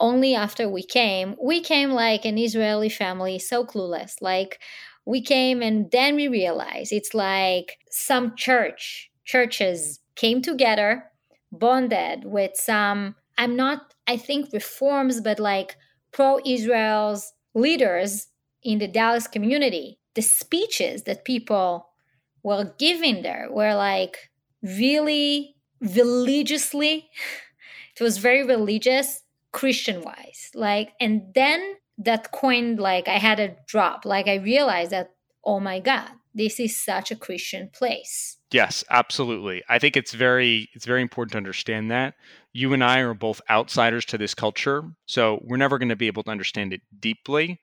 only 0.00 0.34
after 0.34 0.68
we 0.68 0.82
came, 0.82 1.36
we 1.42 1.60
came 1.60 1.90
like 1.90 2.24
an 2.24 2.38
Israeli 2.38 2.88
family, 2.88 3.38
so 3.38 3.64
clueless. 3.64 4.14
Like 4.20 4.60
we 5.06 5.20
came 5.20 5.62
and 5.62 5.90
then 5.90 6.16
we 6.16 6.28
realized 6.28 6.92
it's 6.92 7.14
like 7.14 7.78
some 7.90 8.34
church, 8.36 9.10
churches 9.24 10.00
came 10.16 10.42
together, 10.42 11.04
bonded 11.52 12.24
with 12.24 12.52
some, 12.54 13.14
I'm 13.38 13.56
not, 13.56 13.94
I 14.06 14.16
think 14.16 14.52
reforms, 14.52 15.20
but 15.20 15.38
like 15.38 15.76
pro 16.12 16.40
Israel's 16.44 17.32
leaders 17.54 18.28
in 18.62 18.78
the 18.78 18.88
Dallas 18.88 19.26
community. 19.26 19.98
The 20.14 20.22
speeches 20.22 21.02
that 21.04 21.24
people 21.24 21.88
were 22.42 22.72
giving 22.78 23.22
there 23.22 23.48
were 23.50 23.74
like 23.74 24.30
really 24.62 25.56
religiously, 25.80 27.10
it 27.98 28.02
was 28.02 28.18
very 28.18 28.44
religious 28.44 29.23
Christian 29.54 30.02
wise. 30.02 30.50
Like, 30.54 30.92
and 31.00 31.32
then 31.34 31.76
that 31.96 32.32
coin, 32.32 32.76
like, 32.76 33.08
I 33.08 33.18
had 33.18 33.40
a 33.40 33.56
drop. 33.66 34.04
Like, 34.04 34.28
I 34.28 34.34
realized 34.34 34.90
that, 34.90 35.12
oh 35.44 35.60
my 35.60 35.80
God, 35.80 36.10
this 36.34 36.58
is 36.60 36.76
such 36.76 37.10
a 37.10 37.16
Christian 37.16 37.70
place. 37.72 38.36
Yes, 38.50 38.84
absolutely. 38.90 39.62
I 39.68 39.78
think 39.78 39.96
it's 39.96 40.12
very 40.12 40.68
it's 40.74 40.84
very 40.84 41.02
important 41.02 41.32
to 41.32 41.38
understand 41.38 41.90
that. 41.90 42.14
You 42.52 42.72
and 42.72 42.84
I 42.84 43.00
are 43.00 43.14
both 43.14 43.40
outsiders 43.48 44.04
to 44.06 44.18
this 44.18 44.34
culture, 44.34 44.82
so 45.06 45.40
we're 45.42 45.56
never 45.56 45.78
going 45.78 45.88
to 45.88 45.96
be 45.96 46.08
able 46.08 46.24
to 46.24 46.30
understand 46.30 46.72
it 46.72 46.82
deeply, 47.00 47.60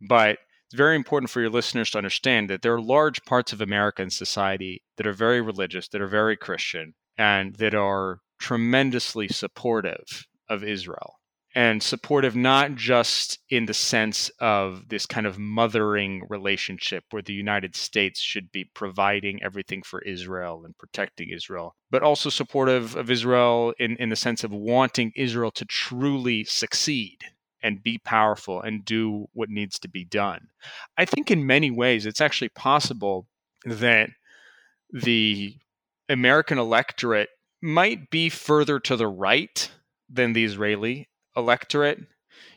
but 0.00 0.38
it's 0.66 0.76
very 0.76 0.96
important 0.96 1.30
for 1.30 1.40
your 1.40 1.50
listeners 1.50 1.90
to 1.90 1.98
understand 1.98 2.50
that 2.50 2.62
there 2.62 2.74
are 2.74 2.80
large 2.80 3.24
parts 3.24 3.52
of 3.52 3.60
American 3.60 4.10
society 4.10 4.82
that 4.96 5.06
are 5.06 5.12
very 5.12 5.40
religious, 5.40 5.88
that 5.88 6.00
are 6.00 6.08
very 6.08 6.36
Christian, 6.36 6.94
and 7.16 7.56
that 7.56 7.74
are 7.74 8.20
tremendously 8.40 9.28
supportive 9.28 10.26
of 10.48 10.64
Israel. 10.64 11.14
And 11.56 11.82
supportive 11.82 12.34
not 12.34 12.74
just 12.74 13.38
in 13.48 13.66
the 13.66 13.74
sense 13.74 14.28
of 14.40 14.88
this 14.88 15.06
kind 15.06 15.24
of 15.24 15.38
mothering 15.38 16.26
relationship 16.28 17.04
where 17.10 17.22
the 17.22 17.32
United 17.32 17.76
States 17.76 18.20
should 18.20 18.50
be 18.50 18.64
providing 18.74 19.40
everything 19.40 19.82
for 19.82 20.02
Israel 20.02 20.62
and 20.64 20.76
protecting 20.76 21.30
Israel, 21.30 21.76
but 21.92 22.02
also 22.02 22.28
supportive 22.28 22.96
of 22.96 23.08
Israel 23.08 23.72
in, 23.78 23.96
in 23.98 24.08
the 24.08 24.16
sense 24.16 24.42
of 24.42 24.52
wanting 24.52 25.12
Israel 25.14 25.52
to 25.52 25.64
truly 25.64 26.42
succeed 26.42 27.18
and 27.62 27.82
be 27.82 27.98
powerful 27.98 28.60
and 28.60 28.84
do 28.84 29.26
what 29.32 29.48
needs 29.48 29.78
to 29.78 29.88
be 29.88 30.04
done. 30.04 30.48
I 30.98 31.04
think 31.04 31.30
in 31.30 31.46
many 31.46 31.70
ways 31.70 32.04
it's 32.04 32.20
actually 32.20 32.50
possible 32.50 33.26
that 33.64 34.10
the 34.92 35.56
American 36.08 36.58
electorate 36.58 37.30
might 37.62 38.10
be 38.10 38.28
further 38.28 38.78
to 38.80 38.96
the 38.96 39.06
right 39.06 39.70
than 40.10 40.34
the 40.34 40.44
Israeli 40.44 41.08
electorate. 41.36 42.00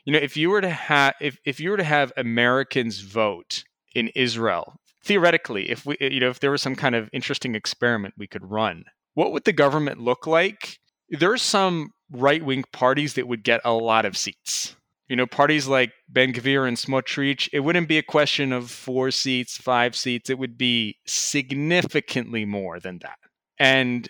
You 0.05 0.13
know, 0.13 0.19
if 0.19 0.37
you 0.37 0.49
were 0.49 0.61
to 0.61 0.69
have 0.69 1.15
if, 1.21 1.37
if 1.45 1.59
you 1.59 1.71
were 1.71 1.77
to 1.77 1.83
have 1.83 2.11
Americans 2.17 3.01
vote 3.01 3.63
in 3.93 4.09
Israel, 4.09 4.75
theoretically, 5.03 5.69
if 5.69 5.85
we 5.85 5.97
you 5.99 6.19
know, 6.19 6.29
if 6.29 6.39
there 6.39 6.51
was 6.51 6.61
some 6.61 6.75
kind 6.75 6.95
of 6.95 7.09
interesting 7.13 7.55
experiment 7.55 8.15
we 8.17 8.27
could 8.27 8.49
run, 8.49 8.85
what 9.13 9.31
would 9.31 9.45
the 9.45 9.53
government 9.53 9.99
look 9.99 10.25
like? 10.27 10.77
There 11.09 11.31
are 11.31 11.37
some 11.37 11.91
right 12.11 12.43
wing 12.43 12.63
parties 12.71 13.13
that 13.15 13.27
would 13.27 13.43
get 13.43 13.61
a 13.63 13.73
lot 13.73 14.05
of 14.05 14.17
seats 14.17 14.75
you 15.07 15.15
know, 15.15 15.25
parties 15.25 15.67
like 15.67 15.91
Ben 16.09 16.33
Gvir 16.33 16.67
and 16.67 16.75
Smotrich, 16.75 17.47
it 17.53 17.61
wouldn't 17.61 17.87
be 17.87 17.97
a 17.97 18.03
question 18.03 18.51
of 18.51 18.69
four 18.69 19.11
seats, 19.11 19.57
five 19.57 19.95
seats. 19.95 20.29
It 20.29 20.37
would 20.37 20.57
be 20.57 20.97
significantly 21.05 22.45
more 22.45 22.79
than 22.79 22.99
that. 22.99 23.17
And 23.57 24.09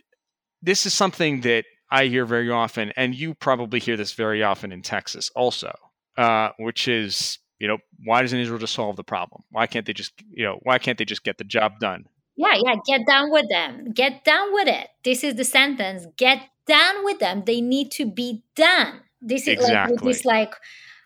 this 0.62 0.86
is 0.86 0.94
something 0.94 1.42
that 1.42 1.66
I 1.90 2.06
hear 2.06 2.26
very 2.26 2.50
often, 2.50 2.92
and 2.96 3.16
you 3.16 3.34
probably 3.34 3.80
hear 3.80 3.98
this 3.98 4.14
very 4.14 4.44
often 4.44 4.72
in 4.72 4.82
Texas 4.82 5.32
also, 5.36 5.74
uh, 6.18 6.50
which 6.60 6.88
is, 6.88 7.40
you 7.60 7.68
know, 7.68 7.78
why 8.04 8.22
doesn't 8.22 8.40
Israel 8.40 8.60
just 8.60 8.74
solve 8.74 8.96
the 8.96 9.04
problem? 9.04 9.44
Why 9.52 9.68
can't 9.68 9.86
they 9.86 9.94
just, 9.94 10.14
you 10.30 10.44
know, 10.44 10.60
why 10.64 10.80
can't 10.80 10.98
they 10.98 11.06
just 11.06 11.24
get 11.24 11.38
the 11.38 11.44
job 11.44 11.80
done? 11.80 12.06
Yeah, 12.36 12.56
yeah, 12.64 12.76
get 12.86 13.08
down 13.08 13.32
with 13.32 13.50
them. 13.50 13.92
Get 13.94 14.24
down 14.24 14.54
with 14.54 14.68
it. 14.68 14.90
This 15.04 15.24
is 15.24 15.36
the 15.36 15.44
sentence. 15.44 16.06
Get 16.18 16.42
down 16.68 17.04
with 17.04 17.20
them. 17.20 17.44
They 17.46 17.62
need 17.62 17.92
to 17.94 18.06
be 18.06 18.44
done. 18.56 19.02
This 19.22 19.44
is 19.48 19.56
exactly. 19.56 19.96
like 19.96 20.04
this 20.06 20.26
like 20.26 20.54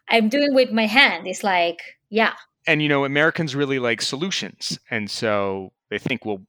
I'm 0.09 0.27
doing 0.27 0.53
with 0.53 0.71
my 0.71 0.87
hand. 0.87 1.27
It's 1.27 1.43
like, 1.43 1.79
yeah. 2.09 2.33
And 2.67 2.81
you 2.81 2.89
know, 2.89 3.05
Americans 3.05 3.55
really 3.55 3.79
like 3.79 4.01
solutions. 4.01 4.77
And 4.89 5.09
so 5.09 5.71
they 5.89 5.97
think, 5.97 6.25
well, 6.25 6.41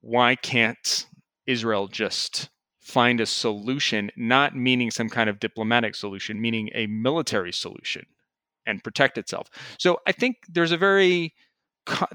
why 0.00 0.36
can't 0.36 1.06
Israel 1.46 1.88
just 1.88 2.50
find 2.90 3.20
a 3.20 3.26
solution, 3.26 4.10
not 4.16 4.56
meaning 4.56 4.90
some 4.90 5.08
kind 5.08 5.30
of 5.30 5.40
diplomatic 5.40 5.94
solution, 5.94 6.40
meaning 6.40 6.70
a 6.74 6.86
military 6.86 7.52
solution 7.52 8.04
and 8.66 8.82
protect 8.84 9.18
itself? 9.18 9.48
So 9.78 9.98
I 10.06 10.12
think 10.12 10.36
there's 10.48 10.72
a 10.72 10.76
very 10.76 11.34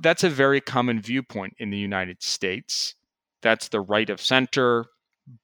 that's 0.01 0.23
a 0.23 0.29
very 0.29 0.61
common 0.61 1.01
viewpoint 1.01 1.55
in 1.57 1.69
the 1.69 1.77
United 1.77 2.21
States. 2.21 2.95
That's 3.41 3.69
the 3.69 3.81
right 3.81 4.09
of 4.09 4.21
center. 4.21 4.85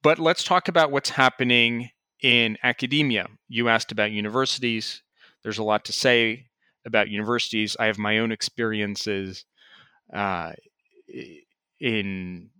But 0.02 0.18
let's 0.18 0.44
talk 0.44 0.68
about 0.68 0.92
what's 0.92 1.10
happening 1.10 1.90
in 2.22 2.56
academia. 2.62 3.26
You 3.48 3.68
asked 3.68 3.90
about 3.90 4.12
universities. 4.12 5.02
There's 5.42 5.58
a 5.58 5.64
lot 5.64 5.84
to 5.86 5.92
say 5.92 6.46
about 6.86 7.08
universities. 7.08 7.76
I 7.80 7.86
have 7.86 7.98
my 7.98 8.18
own 8.18 8.32
experiences 8.32 9.44
uh, 10.12 10.52
in. 11.80 12.50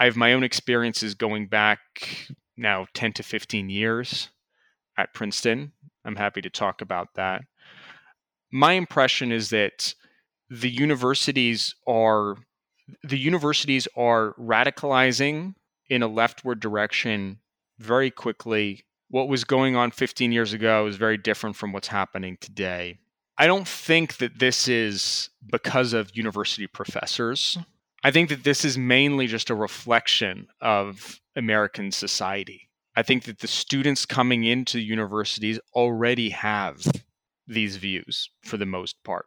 I 0.00 0.06
have 0.06 0.16
my 0.16 0.32
own 0.32 0.42
experiences 0.42 1.14
going 1.14 1.46
back 1.46 2.26
now 2.56 2.86
10 2.94 3.12
to 3.14 3.22
15 3.22 3.68
years 3.68 4.30
at 4.96 5.12
Princeton. 5.12 5.72
I'm 6.06 6.16
happy 6.16 6.40
to 6.40 6.48
talk 6.48 6.80
about 6.80 7.14
that. 7.16 7.42
My 8.50 8.72
impression 8.72 9.30
is 9.30 9.50
that 9.50 9.94
the 10.48 10.70
universities 10.70 11.74
are 11.86 12.36
the 13.04 13.18
universities 13.18 13.86
are 13.96 14.34
radicalizing 14.40 15.54
in 15.88 16.02
a 16.02 16.08
leftward 16.08 16.58
direction 16.58 17.38
very 17.78 18.10
quickly 18.10 18.84
what 19.10 19.28
was 19.28 19.44
going 19.44 19.76
on 19.76 19.90
15 19.90 20.32
years 20.32 20.52
ago 20.52 20.86
is 20.86 20.96
very 20.96 21.16
different 21.18 21.56
from 21.56 21.72
what's 21.72 21.88
happening 21.88 22.38
today. 22.40 22.98
I 23.36 23.46
don't 23.46 23.68
think 23.68 24.16
that 24.18 24.38
this 24.38 24.66
is 24.66 25.30
because 25.50 25.92
of 25.92 26.16
university 26.16 26.66
professors. 26.66 27.58
I 28.02 28.10
think 28.10 28.30
that 28.30 28.44
this 28.44 28.64
is 28.64 28.78
mainly 28.78 29.26
just 29.26 29.50
a 29.50 29.54
reflection 29.54 30.46
of 30.60 31.20
American 31.36 31.92
society. 31.92 32.70
I 32.96 33.02
think 33.02 33.24
that 33.24 33.40
the 33.40 33.46
students 33.46 34.06
coming 34.06 34.44
into 34.44 34.80
universities 34.80 35.60
already 35.74 36.30
have 36.30 36.82
these 37.46 37.76
views 37.76 38.30
for 38.42 38.56
the 38.56 38.66
most 38.66 38.96
part. 39.04 39.26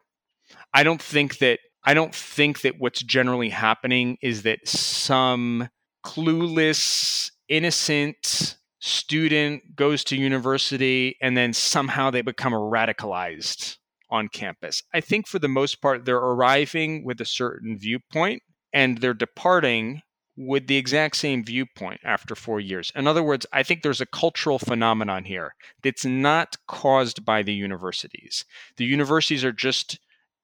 I 0.74 0.84
don't 0.84 1.02
think 1.02 1.38
that 1.38 1.60
I 1.86 1.94
don't 1.94 2.16
think 2.16 2.62
that 2.62 2.76
what's 2.80 3.04
generally 3.04 3.50
happening 3.50 4.18
is 4.22 4.44
that 4.44 4.68
some 4.68 5.70
clueless, 6.06 7.30
innocent 7.50 8.58
student 8.80 9.76
goes 9.76 10.04
to 10.06 10.16
university 10.16 11.18
and 11.22 11.36
then 11.36 11.54
somehow 11.54 12.10
they 12.10 12.22
become 12.22 12.54
radicalized 12.54 13.78
on 14.10 14.30
campus. 14.30 14.84
I 14.94 15.02
think 15.02 15.28
for 15.28 15.40
the 15.40 15.48
most 15.48 15.82
part, 15.82 16.06
they're 16.06 16.18
arriving 16.18 17.04
with 17.04 17.20
a 17.20 17.26
certain 17.26 17.78
viewpoint 17.78 18.44
and 18.74 18.98
they're 18.98 19.14
departing 19.14 20.02
with 20.36 20.68
the 20.68 20.78
exact 20.78 21.16
same 21.16 21.44
viewpoint 21.44 22.02
after 22.04 22.36
four 22.36 22.60
years. 22.60 22.92
In 22.96 23.08
other 23.08 23.22
words, 23.22 23.46
I 23.54 23.62
think 23.62 23.84
there's 23.84 24.02
a 24.02 24.06
cultural 24.06 24.58
phenomenon 24.58 25.26
here 25.26 25.54
that's 25.84 26.06
not 26.06 26.56
caused 26.68 27.24
by 27.24 27.44
the 27.44 27.54
universities. 27.54 28.46
The 28.78 28.86
universities 28.86 29.46
are 29.46 29.52
just 29.52 30.00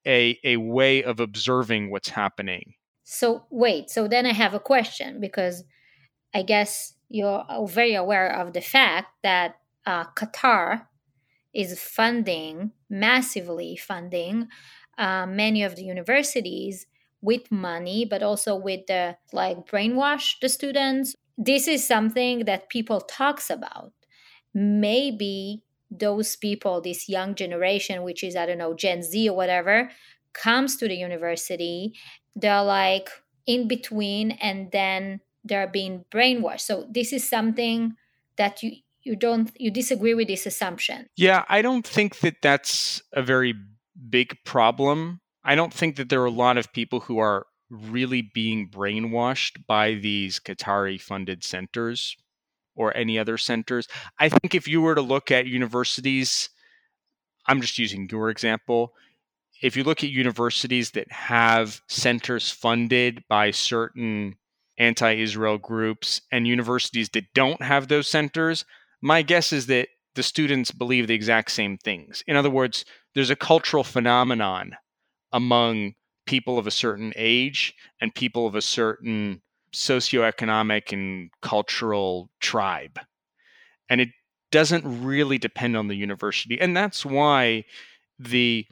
a, 0.05 0.39
a 0.43 0.57
way 0.57 1.03
of 1.03 1.19
observing 1.19 1.89
what's 1.89 2.09
happening. 2.09 2.73
So, 3.03 3.45
wait, 3.49 3.89
so 3.89 4.07
then 4.07 4.27
I 4.27 4.33
have 4.33 4.53
a 4.53 4.59
question 4.59 5.19
because 5.19 5.63
I 6.33 6.43
guess 6.43 6.93
you're 7.09 7.43
very 7.67 7.95
aware 7.95 8.31
of 8.31 8.53
the 8.53 8.61
fact 8.61 9.07
that 9.23 9.55
uh, 9.87 10.05
Qatar 10.15 10.85
is 11.51 11.79
funding, 11.79 12.71
massively 12.91 13.75
funding, 13.75 14.47
uh, 14.99 15.25
many 15.25 15.63
of 15.63 15.75
the 15.75 15.83
universities 15.83 16.85
with 17.21 17.51
money, 17.51 18.05
but 18.05 18.23
also 18.23 18.55
with 18.55 18.87
the 18.87 19.17
like 19.33 19.67
brainwash 19.67 20.39
the 20.41 20.49
students. 20.49 21.15
This 21.37 21.67
is 21.67 21.85
something 21.85 22.45
that 22.45 22.69
people 22.69 23.01
talks 23.01 23.49
about. 23.49 23.93
Maybe 24.53 25.63
those 25.91 26.35
people, 26.35 26.81
this 26.81 27.09
young 27.09 27.35
generation, 27.35 28.03
which 28.03 28.23
is 28.23 28.35
I 28.35 28.45
don't 28.45 28.57
know 28.57 28.73
Gen 28.73 29.03
Z 29.03 29.29
or 29.29 29.35
whatever, 29.35 29.89
comes 30.33 30.77
to 30.77 30.87
the 30.87 30.95
university. 30.95 31.93
They're 32.35 32.63
like 32.63 33.09
in 33.45 33.67
between, 33.67 34.31
and 34.31 34.71
then 34.71 35.21
they're 35.43 35.67
being 35.67 36.05
brainwashed. 36.11 36.61
So 36.61 36.85
this 36.89 37.11
is 37.13 37.27
something 37.27 37.95
that 38.37 38.61
you 38.63 38.71
you 39.03 39.15
don't 39.15 39.51
you 39.57 39.71
disagree 39.71 40.13
with 40.13 40.27
this 40.27 40.45
assumption. 40.45 41.07
Yeah, 41.15 41.43
I 41.49 41.61
don't 41.61 41.85
think 41.85 42.19
that 42.19 42.41
that's 42.41 43.01
a 43.13 43.23
very 43.23 43.53
big 44.09 44.37
problem. 44.45 45.21
I 45.43 45.55
don't 45.55 45.73
think 45.73 45.95
that 45.95 46.09
there 46.09 46.21
are 46.21 46.25
a 46.25 46.31
lot 46.31 46.57
of 46.57 46.73
people 46.73 47.01
who 47.01 47.19
are 47.19 47.45
really 47.69 48.21
being 48.21 48.69
brainwashed 48.69 49.65
by 49.67 49.93
these 49.93 50.39
Qatari 50.39 50.99
funded 50.99 51.43
centers 51.43 52.15
or 52.75 52.95
any 52.95 53.19
other 53.19 53.37
centers. 53.37 53.87
I 54.19 54.29
think 54.29 54.55
if 54.55 54.67
you 54.67 54.81
were 54.81 54.95
to 54.95 55.01
look 55.01 55.31
at 55.31 55.45
universities, 55.45 56.49
I'm 57.45 57.61
just 57.61 57.77
using 57.77 58.07
your 58.11 58.29
example. 58.29 58.93
If 59.61 59.75
you 59.75 59.83
look 59.83 60.03
at 60.03 60.09
universities 60.09 60.91
that 60.91 61.11
have 61.11 61.81
centers 61.87 62.49
funded 62.49 63.23
by 63.27 63.51
certain 63.51 64.35
anti 64.77 65.13
Israel 65.13 65.57
groups 65.57 66.21
and 66.31 66.47
universities 66.47 67.09
that 67.09 67.33
don't 67.33 67.61
have 67.61 67.87
those 67.87 68.07
centers, 68.07 68.65
my 69.01 69.21
guess 69.21 69.51
is 69.51 69.67
that 69.67 69.89
the 70.15 70.23
students 70.23 70.71
believe 70.71 71.07
the 71.07 71.13
exact 71.13 71.51
same 71.51 71.77
things. 71.77 72.23
In 72.27 72.35
other 72.35 72.49
words, 72.49 72.85
there's 73.13 73.29
a 73.29 73.35
cultural 73.35 73.83
phenomenon 73.83 74.75
among 75.31 75.93
people 76.25 76.57
of 76.57 76.67
a 76.67 76.71
certain 76.71 77.13
age 77.15 77.73
and 77.99 78.13
people 78.13 78.45
of 78.45 78.55
a 78.55 78.61
certain 78.61 79.41
socioeconomic 79.73 80.91
and 80.91 81.29
cultural 81.41 82.29
tribe. 82.39 82.99
And 83.89 84.01
it 84.01 84.09
doesn't 84.51 85.03
really 85.03 85.37
depend 85.37 85.75
on 85.75 85.87
the 85.87 85.95
university. 85.95 86.59
And 86.59 86.75
that's 86.75 87.05
why 87.05 87.65
the 88.17 88.65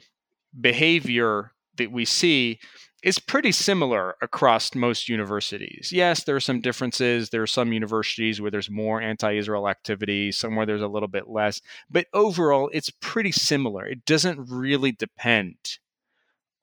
behavior 0.60 1.52
that 1.76 1.92
we 1.92 2.04
see 2.04 2.58
is 3.02 3.18
pretty 3.18 3.52
similar 3.52 4.16
across 4.20 4.74
most 4.74 5.08
universities. 5.08 5.90
Yes, 5.92 6.24
there 6.24 6.34
are 6.34 6.40
some 6.40 6.60
differences. 6.60 7.30
There 7.30 7.42
are 7.42 7.46
some 7.46 7.72
universities 7.72 8.40
where 8.40 8.50
there's 8.50 8.70
more 8.70 9.00
anti 9.00 9.36
Israel 9.36 9.68
activity, 9.68 10.32
somewhere 10.32 10.66
there's 10.66 10.82
a 10.82 10.88
little 10.88 11.08
bit 11.08 11.28
less. 11.28 11.60
But 11.88 12.06
overall, 12.12 12.70
it's 12.72 12.90
pretty 13.00 13.30
similar. 13.30 13.86
It 13.86 14.04
doesn't 14.04 14.50
really 14.50 14.92
depend 14.92 15.56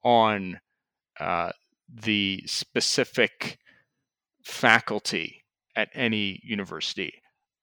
on 0.05 0.59
uh, 1.19 1.51
the 1.89 2.43
specific 2.45 3.57
faculty 4.43 5.43
at 5.75 5.89
any 5.93 6.39
university. 6.43 7.13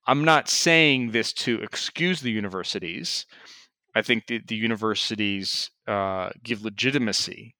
I'm 0.07 0.24
not 0.24 0.48
saying 0.48 1.12
this 1.12 1.33
to 1.35 1.62
excuse 1.62 2.20
the 2.20 2.33
universities. 2.33 3.24
I 3.94 4.02
think 4.02 4.26
the, 4.26 4.40
the 4.46 4.57
universities 4.57 5.70
uh, 5.87 6.31
give 6.42 6.64
legitimacy 6.64 7.55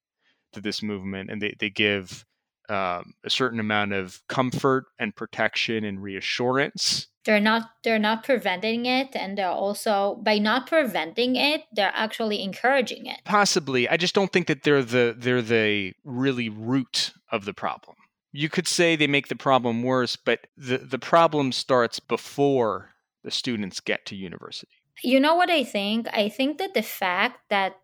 to 0.53 0.61
this 0.61 0.83
movement 0.83 1.31
and 1.31 1.41
they, 1.41 1.55
they 1.59 1.71
give 1.71 2.25
um, 2.69 3.15
a 3.25 3.31
certain 3.31 3.61
amount 3.61 3.93
of 3.93 4.21
comfort 4.29 4.87
and 4.99 5.15
protection 5.15 5.85
and 5.85 6.03
reassurance 6.03 7.09
they're 7.25 7.41
not 7.41 7.71
they're 7.85 7.99
not 7.99 8.25
preventing 8.25 8.87
it 8.87 9.15
and 9.15 9.39
they're 9.39 9.49
also 9.49 10.21
by 10.23 10.39
not 10.39 10.67
preventing 10.67 11.37
it 11.37 11.63
they're 11.73 11.93
actually 11.95 12.43
encouraging 12.43 13.07
it. 13.07 13.21
Possibly. 13.25 13.89
I 13.89 13.97
just 13.97 14.15
don't 14.15 14.33
think 14.33 14.47
that 14.47 14.63
they're 14.63 14.83
the 14.83 15.15
they're 15.17 15.43
the 15.43 15.95
really 16.05 16.49
root 16.49 17.13
of 17.31 17.45
the 17.45 17.55
problem. 17.55 17.97
You 18.33 18.49
could 18.49 18.67
say 18.67 18.97
they 18.97 19.07
make 19.07 19.29
the 19.29 19.37
problem 19.37 19.83
worse 19.83 20.17
but 20.17 20.47
the 20.57 20.79
the 20.79 20.99
problem 20.99 21.53
starts 21.53 22.01
before 22.01 22.91
the 23.23 23.31
students 23.31 23.81
get 23.81 24.05
to 24.07 24.17
university. 24.17 24.73
You 25.03 25.21
know 25.21 25.35
what 25.35 25.51
i 25.51 25.65
think? 25.65 26.09
I 26.13 26.29
think 26.29 26.59
that 26.59 26.75
the 26.75 26.83
fact 26.83 27.39
that 27.51 27.79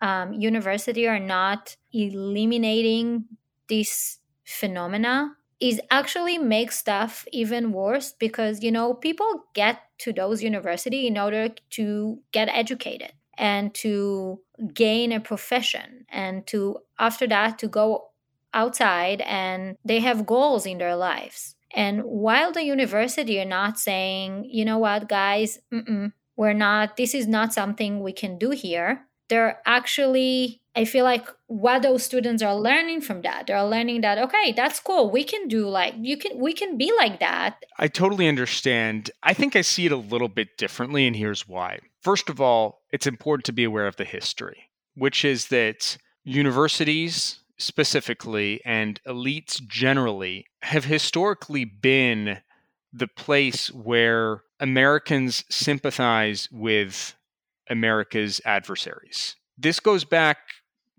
um, 0.00 0.32
university 0.32 1.06
are 1.06 1.20
not 1.20 1.76
eliminating 1.92 3.24
this 3.68 4.18
phenomena 4.44 5.36
is 5.62 5.80
actually 5.92 6.38
makes 6.38 6.76
stuff 6.76 7.24
even 7.32 7.72
worse 7.72 8.12
because 8.18 8.64
you 8.64 8.72
know 8.72 8.92
people 8.92 9.44
get 9.54 9.82
to 9.98 10.12
those 10.12 10.42
university 10.42 11.06
in 11.06 11.16
order 11.16 11.50
to 11.70 12.18
get 12.32 12.48
educated 12.48 13.12
and 13.38 13.72
to 13.72 14.40
gain 14.74 15.12
a 15.12 15.20
profession 15.20 16.04
and 16.08 16.44
to 16.48 16.78
after 16.98 17.28
that 17.28 17.58
to 17.58 17.68
go 17.68 18.08
outside 18.52 19.20
and 19.20 19.76
they 19.84 20.00
have 20.00 20.26
goals 20.26 20.66
in 20.66 20.78
their 20.78 20.96
lives. 20.96 21.54
And 21.74 22.02
while 22.02 22.52
the 22.52 22.64
university 22.64 23.40
are 23.40 23.46
not 23.46 23.78
saying 23.78 24.46
you 24.50 24.64
know 24.64 24.78
what 24.78 25.08
guys 25.08 25.60
we're 26.36 26.52
not 26.54 26.96
this 26.96 27.14
is 27.14 27.28
not 27.28 27.54
something 27.54 28.00
we 28.00 28.12
can 28.12 28.36
do 28.36 28.50
here 28.50 29.06
they're 29.28 29.60
actually 29.64 30.61
I 30.74 30.86
feel 30.86 31.04
like 31.04 31.28
what 31.48 31.82
those 31.82 32.02
students 32.02 32.42
are 32.42 32.56
learning 32.56 33.02
from 33.02 33.22
that, 33.22 33.46
they're 33.46 33.64
learning 33.64 34.00
that 34.02 34.18
okay, 34.18 34.52
that's 34.52 34.80
cool. 34.80 35.10
We 35.10 35.24
can 35.24 35.48
do 35.48 35.68
like 35.68 35.94
you 35.98 36.16
can 36.16 36.38
we 36.38 36.52
can 36.52 36.78
be 36.78 36.92
like 36.96 37.20
that. 37.20 37.62
I 37.78 37.88
totally 37.88 38.28
understand. 38.28 39.10
I 39.22 39.34
think 39.34 39.54
I 39.54 39.60
see 39.60 39.86
it 39.86 39.92
a 39.92 39.96
little 39.96 40.28
bit 40.28 40.56
differently 40.56 41.06
and 41.06 41.14
here's 41.14 41.46
why. 41.46 41.80
First 42.00 42.30
of 42.30 42.40
all, 42.40 42.80
it's 42.90 43.06
important 43.06 43.44
to 43.46 43.52
be 43.52 43.64
aware 43.64 43.86
of 43.86 43.96
the 43.96 44.04
history, 44.04 44.70
which 44.94 45.24
is 45.24 45.48
that 45.48 45.98
universities 46.24 47.40
specifically 47.58 48.60
and 48.64 49.00
elites 49.06 49.60
generally 49.66 50.46
have 50.62 50.86
historically 50.86 51.64
been 51.64 52.38
the 52.92 53.08
place 53.08 53.68
where 53.72 54.42
Americans 54.60 55.44
sympathize 55.50 56.48
with 56.50 57.14
America's 57.68 58.40
adversaries. 58.44 59.36
This 59.56 59.80
goes 59.80 60.04
back 60.04 60.38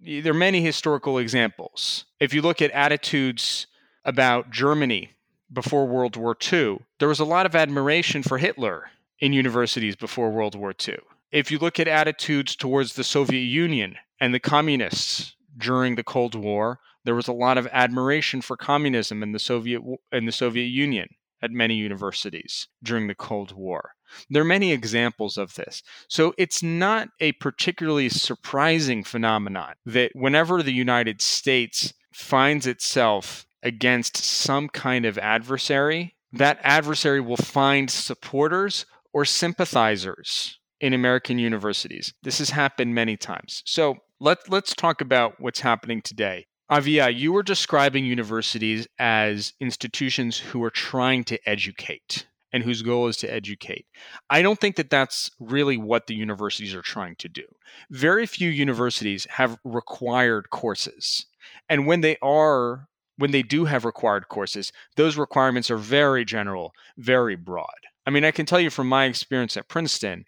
there 0.04 0.32
are 0.32 0.36
many 0.36 0.62
historical 0.62 1.18
examples. 1.18 2.06
If 2.20 2.34
you 2.34 2.42
look 2.42 2.62
at 2.62 2.72
attitudes 2.72 3.68
about 4.04 4.52
Germany 4.52 5.12
before 5.52 5.88
World 5.88 6.18
War 6.18 6.36
II, 6.52 6.80
there 7.00 7.08
was 7.08 7.20
a 7.20 7.26
lot 7.26 7.46
of 7.46 7.56
admiration 7.56 8.24
for 8.24 8.38
Hitler 8.38 8.92
in 9.20 9.34
universities 9.34 9.96
before 9.96 10.32
World 10.32 10.56
War 10.56 10.74
II. 10.88 10.98
If 11.32 11.52
you 11.52 11.58
look 11.58 11.80
at 11.80 11.88
attitudes 11.88 12.56
towards 12.56 12.94
the 12.94 13.04
Soviet 13.04 13.44
Union 13.44 13.96
and 14.20 14.34
the 14.34 14.40
communists 14.40 15.36
during 15.58 15.96
the 15.96 16.04
Cold 16.04 16.36
War, 16.36 16.80
there 17.06 17.16
was 17.16 17.28
a 17.28 17.34
lot 17.34 17.58
of 17.58 17.68
admiration 17.72 18.42
for 18.42 18.58
communism 18.58 19.24
in 19.24 19.32
the 19.32 19.40
Soviet 19.40 19.82
in 20.12 20.26
the 20.26 20.32
Soviet 20.32 20.68
Union 20.68 21.08
at 21.42 21.52
many 21.52 21.76
universities 21.76 22.68
during 22.82 23.08
the 23.08 23.16
Cold 23.16 23.52
War. 23.54 23.92
There 24.30 24.42
are 24.42 24.46
many 24.46 24.72
examples 24.72 25.38
of 25.38 25.56
this. 25.56 25.84
So 26.08 26.34
it's 26.38 26.64
not 26.64 27.10
a 27.20 27.34
particularly 27.34 28.10
surprising 28.10 29.04
phenomenon 29.04 29.74
that 29.86 30.12
whenever 30.14 30.64
the 30.64 30.74
United 30.74 31.22
States 31.22 31.94
finds 32.14 32.68
itself 32.68 33.46
against 33.64 34.18
some 34.18 34.70
kind 34.70 35.06
of 35.06 35.18
adversary, 35.18 36.16
that 36.32 36.60
adversary 36.64 37.22
will 37.22 37.38
find 37.38 37.90
supporters 37.90 38.86
or 39.14 39.26
sympathizers 39.26 40.60
in 40.82 40.94
American 40.94 41.40
universities. 41.40 42.14
This 42.24 42.40
has 42.40 42.50
happened 42.50 42.94
many 42.94 43.16
times. 43.16 43.64
So 43.66 43.98
let, 44.20 44.50
let's 44.50 44.74
talk 44.74 45.00
about 45.00 45.36
what's 45.40 45.62
happening 45.62 46.02
today. 46.02 46.46
Avia, 46.70 47.10
you 47.10 47.32
were 47.32 47.44
describing 47.44 48.06
universities 48.06 48.88
as 48.98 49.54
institutions 49.60 50.40
who 50.40 50.64
are 50.64 50.70
trying 50.70 51.24
to 51.26 51.40
educate 51.48 52.26
and 52.54 52.64
whose 52.64 52.84
goal 52.84 53.08
is 53.08 53.18
to 53.18 53.34
educate. 53.34 53.86
I 54.30 54.42
don't 54.42 54.60
think 54.60 54.76
that 54.78 54.92
that's 54.92 55.32
really 55.40 55.76
what 55.76 56.08
the 56.08 56.16
universities 56.16 56.76
are 56.76 56.84
trying 56.84 57.16
to 57.18 57.28
do. 57.28 57.44
Very 57.90 58.26
few 58.28 58.50
universities 58.50 59.28
have 59.32 59.58
required 59.66 60.52
courses. 60.52 61.26
And 61.68 61.88
when 61.88 62.02
they 62.02 62.18
are 62.22 62.88
when 63.18 63.32
they 63.32 63.44
do 63.44 63.66
have 63.66 63.86
required 63.86 64.28
courses, 64.28 64.72
those 64.96 65.18
requirements 65.18 65.70
are 65.70 65.78
very 65.78 66.26
general, 66.26 66.74
very 66.98 67.36
broad. 67.36 67.68
I 68.08 68.10
mean, 68.10 68.26
I 68.26 68.32
can 68.32 68.46
tell 68.46 68.60
you 68.60 68.72
from 68.72 68.88
my 68.88 69.06
experience 69.06 69.56
at 69.56 69.70
Princeton, 69.70 70.26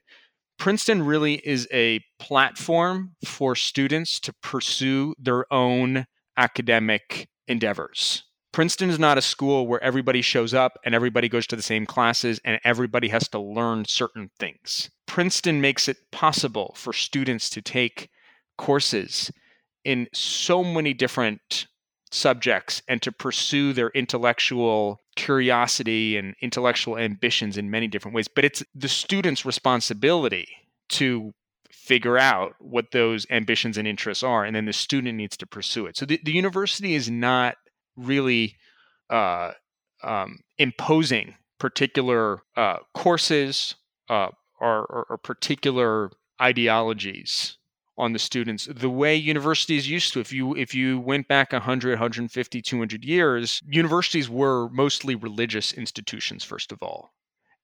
Princeton 0.58 1.04
really 1.04 1.36
is 1.44 1.68
a 1.74 2.02
platform 2.20 3.16
for 3.26 3.56
students 3.56 4.20
to 4.22 4.34
pursue 4.42 5.14
their 5.20 5.52
own 5.52 6.06
academic 6.38 7.28
endeavors. 7.48 8.24
Princeton 8.56 8.90
is 8.90 8.98
not 8.98 9.18
a 9.18 9.22
school 9.22 9.68
where 9.68 9.84
everybody 9.84 10.22
shows 10.22 10.54
up 10.54 10.80
and 10.86 10.96
everybody 10.96 11.28
goes 11.28 11.46
to 11.46 11.58
the 11.58 11.62
same 11.62 11.86
classes 11.86 12.40
and 12.46 12.58
everybody 12.64 13.10
has 13.10 13.28
to 13.28 13.38
learn 13.38 13.84
certain 13.84 14.30
things. 14.40 14.90
Princeton 15.08 15.60
makes 15.60 15.90
it 15.90 16.10
possible 16.12 16.74
for 16.78 16.94
students 16.94 17.50
to 17.50 17.62
take 17.62 18.08
courses 18.58 19.30
in 19.84 20.08
so 20.14 20.64
many 20.64 20.94
different 20.94 21.68
subjects 22.12 22.82
and 22.88 23.02
to 23.02 23.12
pursue 23.12 23.74
their 23.74 23.90
intellectual 23.90 25.02
curiosity 25.18 26.16
and 26.16 26.34
intellectual 26.42 26.98
ambitions 26.98 27.58
in 27.58 27.70
many 27.70 27.90
different 27.90 28.16
ways. 28.16 28.30
But 28.30 28.46
it's 28.46 28.64
the 28.74 28.88
student's 28.88 29.46
responsibility 29.46 30.48
to 30.92 31.34
figure 31.70 32.18
out 32.18 32.54
what 32.60 32.92
those 32.94 33.28
ambitions 33.30 33.78
and 33.78 33.86
interests 33.86 34.24
are, 34.24 34.46
and 34.46 34.56
then 34.56 34.66
the 34.66 34.72
student 34.72 35.18
needs 35.18 35.36
to 35.36 35.46
pursue 35.46 35.88
it. 35.88 35.98
So 35.98 36.06
the, 36.06 36.22
the 36.24 36.32
university 36.32 36.96
is 36.96 37.12
not 37.12 37.58
really 37.96 38.56
uh, 39.10 39.52
um, 40.04 40.40
imposing 40.58 41.36
particular 41.60 42.42
uh, 42.56 42.78
courses 42.94 43.76
uh, 44.10 44.30
or, 44.60 44.86
or, 44.86 45.06
or, 45.10 45.18
particular 45.18 46.12
ideologies 46.42 47.58
on 47.98 48.12
the 48.12 48.20
students 48.20 48.68
the 48.76 48.90
way 48.90 49.16
universities 49.16 49.90
used 49.90 50.12
to 50.12 50.20
if 50.20 50.34
you 50.34 50.54
if 50.56 50.76
you 50.76 51.00
went 51.00 51.28
back 51.30 51.54
100 51.54 51.92
150 51.92 52.62
200 52.62 53.06
years 53.06 53.62
universities 53.68 54.30
were 54.30 54.68
mostly 54.70 55.16
religious 55.16 55.72
institutions 55.72 56.44
first 56.44 56.74
of 56.74 56.84
all 56.84 57.14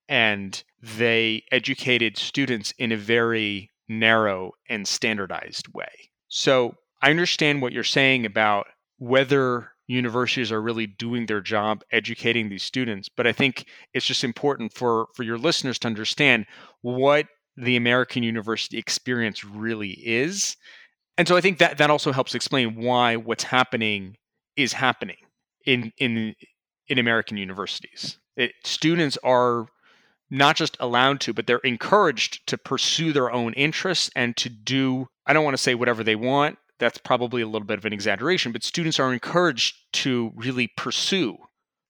and 0.08 0.64
they 0.82 1.44
educated 1.52 2.16
students 2.16 2.72
in 2.78 2.92
a 2.92 2.96
very 2.96 3.70
narrow 3.88 4.52
and 4.68 4.86
standardized 4.86 5.68
way. 5.72 6.10
So 6.28 6.76
I 7.00 7.10
understand 7.10 7.62
what 7.62 7.72
you're 7.72 7.84
saying 7.84 8.26
about 8.26 8.66
whether 8.98 9.71
universities 9.92 10.50
are 10.50 10.62
really 10.62 10.86
doing 10.86 11.26
their 11.26 11.40
job 11.40 11.82
educating 11.92 12.48
these 12.48 12.62
students, 12.62 13.08
but 13.08 13.26
I 13.26 13.32
think 13.32 13.66
it's 13.94 14.06
just 14.06 14.24
important 14.24 14.72
for, 14.72 15.06
for 15.14 15.22
your 15.22 15.38
listeners 15.38 15.78
to 15.80 15.88
understand 15.88 16.46
what 16.80 17.26
the 17.56 17.76
American 17.76 18.22
university 18.22 18.78
experience 18.78 19.44
really 19.44 19.90
is. 19.90 20.56
And 21.18 21.28
so 21.28 21.36
I 21.36 21.40
think 21.40 21.58
that 21.58 21.78
that 21.78 21.90
also 21.90 22.12
helps 22.12 22.34
explain 22.34 22.76
why 22.76 23.16
what's 23.16 23.44
happening 23.44 24.16
is 24.56 24.72
happening 24.72 25.16
in 25.66 25.92
in 25.98 26.34
in 26.88 26.98
American 26.98 27.36
universities. 27.36 28.18
It, 28.36 28.52
students 28.64 29.18
are 29.22 29.66
not 30.30 30.56
just 30.56 30.76
allowed 30.80 31.20
to, 31.20 31.34
but 31.34 31.46
they're 31.46 31.58
encouraged 31.58 32.46
to 32.46 32.56
pursue 32.56 33.12
their 33.12 33.30
own 33.30 33.52
interests 33.52 34.10
and 34.16 34.34
to 34.38 34.48
do, 34.48 35.06
I 35.26 35.34
don't 35.34 35.44
want 35.44 35.56
to 35.56 35.62
say 35.62 35.74
whatever 35.74 36.02
they 36.02 36.16
want. 36.16 36.58
That's 36.82 36.98
probably 36.98 37.42
a 37.42 37.46
little 37.46 37.64
bit 37.64 37.78
of 37.78 37.84
an 37.84 37.92
exaggeration, 37.92 38.50
but 38.50 38.64
students 38.64 38.98
are 38.98 39.12
encouraged 39.12 39.76
to 39.92 40.32
really 40.34 40.66
pursue 40.66 41.38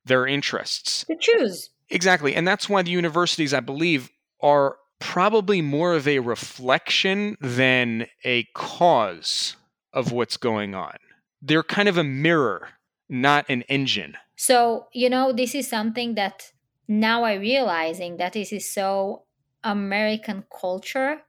their 0.05 0.27
interests. 0.27 1.07
To 1.09 1.17
choose. 1.19 1.71
Exactly. 1.89 2.35
And 2.35 2.47
that's 2.47 2.69
why 2.69 2.83
the 2.83 2.91
universities, 2.91 3.55
I 3.55 3.61
believe, 3.61 4.11
are 4.43 4.77
probably 4.99 5.63
more 5.63 5.95
of 5.95 6.07
a 6.07 6.19
reflection 6.19 7.39
than 7.41 8.07
a 8.23 8.45
cause 8.55 9.57
of 9.95 10.13
what's 10.13 10.37
going 10.37 10.75
on. 10.75 10.97
They're 11.41 11.63
kind 11.63 11.89
of 11.89 11.97
a 11.97 12.05
mirror, 12.05 12.69
not 13.09 13.47
an 13.49 13.63
engine. 13.63 14.19
So, 14.37 14.89
you 14.93 15.09
know, 15.09 15.33
this 15.33 15.55
is 15.55 15.67
something 15.67 16.17
that 16.17 16.53
now 16.87 17.25
I 17.25 17.33
realizing 17.37 18.19
that 18.19 18.35
this 18.35 18.53
is 18.53 18.71
so 18.71 19.23
American 19.65 20.45
culture 20.61 21.23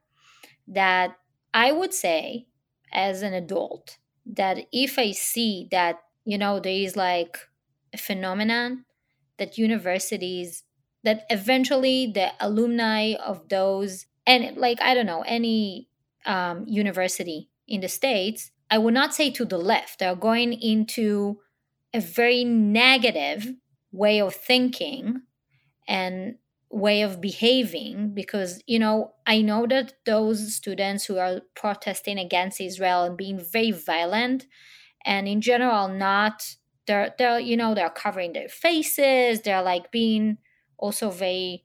that 0.68 1.16
I 1.54 1.72
would 1.72 1.94
say 1.94 2.48
as 2.94 3.22
an 3.22 3.34
adult 3.34 3.98
that 4.26 4.66
if 4.72 4.98
I 4.98 5.12
see 5.12 5.68
that, 5.70 6.00
you 6.24 6.38
know, 6.38 6.60
there 6.60 6.72
is 6.72 6.96
like 6.96 7.38
a 7.92 7.98
phenomenon 7.98 8.84
that 9.38 9.58
universities, 9.58 10.64
that 11.02 11.24
eventually 11.28 12.10
the 12.12 12.32
alumni 12.40 13.14
of 13.14 13.48
those, 13.48 14.06
and 14.26 14.56
like, 14.56 14.80
I 14.80 14.94
don't 14.94 15.06
know, 15.06 15.22
any 15.26 15.88
um, 16.24 16.64
university 16.66 17.50
in 17.68 17.80
the 17.80 17.88
States, 17.88 18.50
I 18.70 18.78
would 18.78 18.94
not 18.94 19.14
say 19.14 19.30
to 19.30 19.44
the 19.44 19.58
left, 19.58 19.98
they're 19.98 20.16
going 20.16 20.52
into 20.54 21.40
a 21.92 22.00
very 22.00 22.44
negative 22.44 23.52
way 23.92 24.20
of 24.20 24.34
thinking 24.34 25.22
and 25.86 26.36
way 26.74 27.02
of 27.02 27.20
behaving 27.20 28.12
because 28.14 28.62
you 28.66 28.78
know 28.78 29.12
i 29.26 29.40
know 29.40 29.66
that 29.66 29.94
those 30.06 30.54
students 30.54 31.04
who 31.04 31.18
are 31.18 31.40
protesting 31.54 32.18
against 32.18 32.60
israel 32.60 33.04
and 33.04 33.16
being 33.16 33.38
very 33.38 33.70
violent 33.70 34.46
and 35.04 35.28
in 35.28 35.40
general 35.40 35.88
not 35.88 36.56
they're 36.86 37.14
they're 37.18 37.38
you 37.38 37.56
know 37.56 37.74
they're 37.74 37.90
covering 37.90 38.32
their 38.32 38.48
faces 38.48 39.40
they're 39.42 39.62
like 39.62 39.90
being 39.92 40.36
also 40.78 41.10
very 41.10 41.64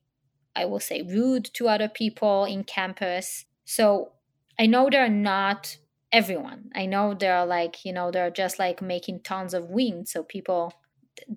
i 0.55 0.65
will 0.65 0.79
say 0.79 1.01
rude 1.01 1.45
to 1.45 1.67
other 1.67 1.89
people 1.89 2.45
in 2.45 2.63
campus. 2.63 3.45
So 3.65 4.13
i 4.59 4.65
know 4.65 4.89
they're 4.89 5.09
not 5.09 5.77
everyone. 6.11 6.71
I 6.75 6.87
know 6.87 7.13
they're 7.13 7.45
like 7.45 7.85
you 7.85 7.93
know 7.93 8.11
they're 8.11 8.31
just 8.31 8.59
like 8.59 8.81
making 8.81 9.21
tons 9.21 9.53
of 9.53 9.69
wind 9.69 10.07
so 10.07 10.23
people 10.23 10.73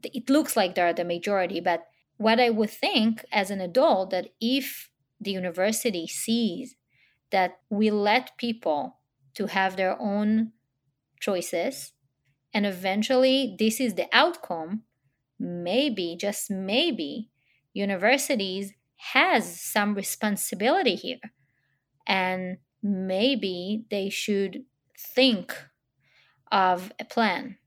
it 0.05 0.31
looks 0.31 0.57
like 0.57 0.75
they're 0.75 0.93
the 0.93 1.05
majority 1.05 1.61
but 1.61 1.87
what 2.23 2.41
I 2.41 2.51
would 2.51 2.71
think 2.71 3.25
as 3.33 3.51
an 3.51 3.61
adult 3.61 4.11
that 4.11 4.29
if 4.41 4.91
the 5.21 5.33
university 5.33 6.07
sees 6.07 6.77
that 7.31 7.61
we 7.71 7.91
let 7.91 8.37
people 8.39 8.99
to 9.35 9.47
have 9.47 9.77
their 9.77 10.01
own 10.01 10.53
choices 11.21 11.93
and 12.53 12.67
eventually 12.67 13.57
this 13.59 13.81
is 13.81 13.95
the 13.95 14.09
outcome 14.13 14.83
maybe 15.39 16.17
just 16.19 16.51
maybe 16.51 17.31
universities 17.75 18.73
has 18.97 19.61
some 19.61 19.95
responsibility 19.95 20.95
here. 20.95 21.21
And 22.07 22.59
maybe 22.83 23.85
they 23.91 24.09
should 24.11 24.65
think 24.97 25.55
of 26.51 26.93
a 27.01 27.05
plan 27.05 27.59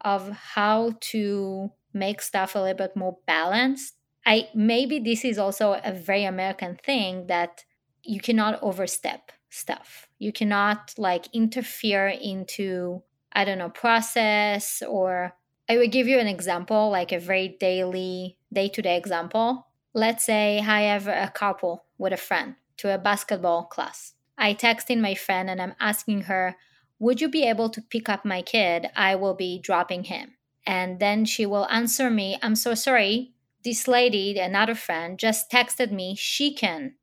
of 0.00 0.30
how 0.30 0.92
to 1.00 1.72
make 1.92 2.22
stuff 2.22 2.54
a 2.54 2.58
little 2.58 2.76
bit 2.76 2.96
more 2.96 3.18
balanced. 3.26 3.94
I 4.26 4.48
maybe 4.54 4.98
this 4.98 5.24
is 5.24 5.38
also 5.38 5.80
a 5.82 5.92
very 5.92 6.24
American 6.24 6.76
thing 6.76 7.26
that 7.26 7.64
you 8.02 8.20
cannot 8.20 8.62
overstep 8.62 9.32
stuff. 9.48 10.08
You 10.18 10.32
cannot 10.32 10.94
like 10.96 11.26
interfere 11.32 12.08
into 12.08 13.02
I 13.32 13.44
don't 13.44 13.58
know 13.58 13.70
process 13.70 14.82
or 14.86 15.34
I 15.68 15.76
will 15.76 15.88
give 15.88 16.08
you 16.08 16.18
an 16.18 16.26
example 16.26 16.90
like 16.90 17.12
a 17.12 17.20
very 17.20 17.56
daily 17.60 18.36
day-to-day 18.52 18.96
example. 18.96 19.68
Let's 19.94 20.24
say 20.24 20.58
I 20.58 20.82
have 20.82 21.06
a 21.06 21.30
couple 21.32 21.84
with 21.96 22.12
a 22.12 22.16
friend 22.16 22.56
to 22.78 22.92
a 22.92 22.98
basketball 22.98 23.64
class. 23.64 24.14
I 24.36 24.52
text 24.52 24.90
in 24.90 25.00
my 25.00 25.14
friend 25.14 25.48
and 25.50 25.60
I'm 25.60 25.74
asking 25.78 26.22
her, 26.22 26.56
"Would 26.98 27.20
you 27.20 27.28
be 27.28 27.44
able 27.44 27.70
to 27.70 27.82
pick 27.82 28.08
up 28.08 28.24
my 28.24 28.42
kid? 28.42 28.90
I 28.96 29.14
will 29.14 29.34
be 29.34 29.58
dropping 29.58 30.04
him." 30.04 30.36
And 30.66 31.00
then 31.00 31.24
she 31.24 31.46
will 31.46 31.66
answer 31.68 32.10
me, 32.10 32.38
I'm 32.42 32.54
so 32.54 32.74
sorry. 32.74 33.32
This 33.64 33.86
lady, 33.88 34.38
another 34.38 34.74
friend, 34.74 35.18
just 35.18 35.50
texted 35.50 35.90
me 35.90 36.14
she 36.16 36.54
can 36.54 36.94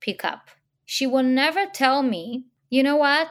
pick 0.00 0.24
up. 0.24 0.48
She 0.84 1.06
will 1.06 1.22
never 1.22 1.66
tell 1.66 2.02
me, 2.02 2.44
you 2.68 2.82
know 2.82 2.96
what? 2.96 3.28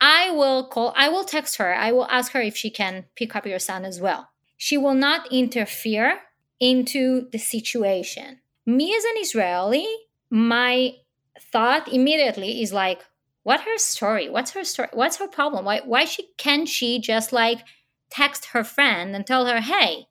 I 0.00 0.30
will 0.30 0.66
call, 0.66 0.92
I 0.96 1.08
will 1.08 1.24
text 1.24 1.56
her. 1.56 1.74
I 1.74 1.92
will 1.92 2.06
ask 2.06 2.32
her 2.32 2.40
if 2.40 2.56
she 2.56 2.70
can 2.70 3.06
pick 3.14 3.34
up 3.34 3.46
your 3.46 3.58
son 3.58 3.84
as 3.84 4.00
well. 4.00 4.28
She 4.56 4.76
will 4.76 4.94
not 4.94 5.32
interfere 5.32 6.18
into 6.60 7.28
the 7.30 7.38
situation. 7.38 8.40
Me 8.66 8.94
as 8.94 9.04
an 9.04 9.14
Israeli, 9.18 9.86
my 10.30 10.92
thought 11.40 11.92
immediately 11.92 12.62
is 12.62 12.72
like, 12.72 13.04
what 13.42 13.60
her 13.60 13.78
story? 13.78 14.28
What's 14.28 14.52
her 14.52 14.64
story? 14.64 14.88
What's 14.92 15.18
her 15.18 15.28
problem? 15.28 15.64
Why 15.64 15.80
why 15.84 16.06
she 16.06 16.28
can 16.38 16.64
she 16.66 16.98
just 16.98 17.32
like 17.32 17.60
text 18.14 18.46
her 18.46 18.64
friend 18.64 19.14
and 19.14 19.26
tell 19.26 19.46
her, 19.46 19.60
hey, 19.60 20.06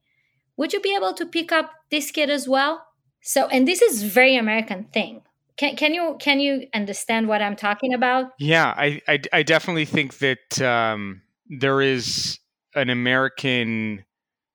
would 0.57 0.73
you 0.73 0.81
be 0.81 0.95
able 0.95 1.13
to 1.13 1.25
pick 1.25 1.51
up 1.51 1.71
this 1.89 2.11
kid 2.11 2.29
as 2.29 2.47
well? 2.47 2.85
So, 3.21 3.47
and 3.47 3.67
this 3.67 3.81
is 3.81 4.03
very 4.03 4.35
American 4.35 4.85
thing. 4.85 5.21
Can, 5.55 5.75
can 5.75 5.93
you 5.93 6.17
can 6.19 6.39
you 6.39 6.67
understand 6.73 7.27
what 7.27 7.41
I'm 7.41 7.55
talking 7.55 7.93
about? 7.93 8.31
Yeah, 8.39 8.73
I 8.75 9.01
I, 9.07 9.19
I 9.31 9.43
definitely 9.43 9.85
think 9.85 10.17
that 10.17 10.61
um, 10.61 11.21
there 11.47 11.79
is 11.81 12.39
an 12.75 12.89
American 12.89 14.03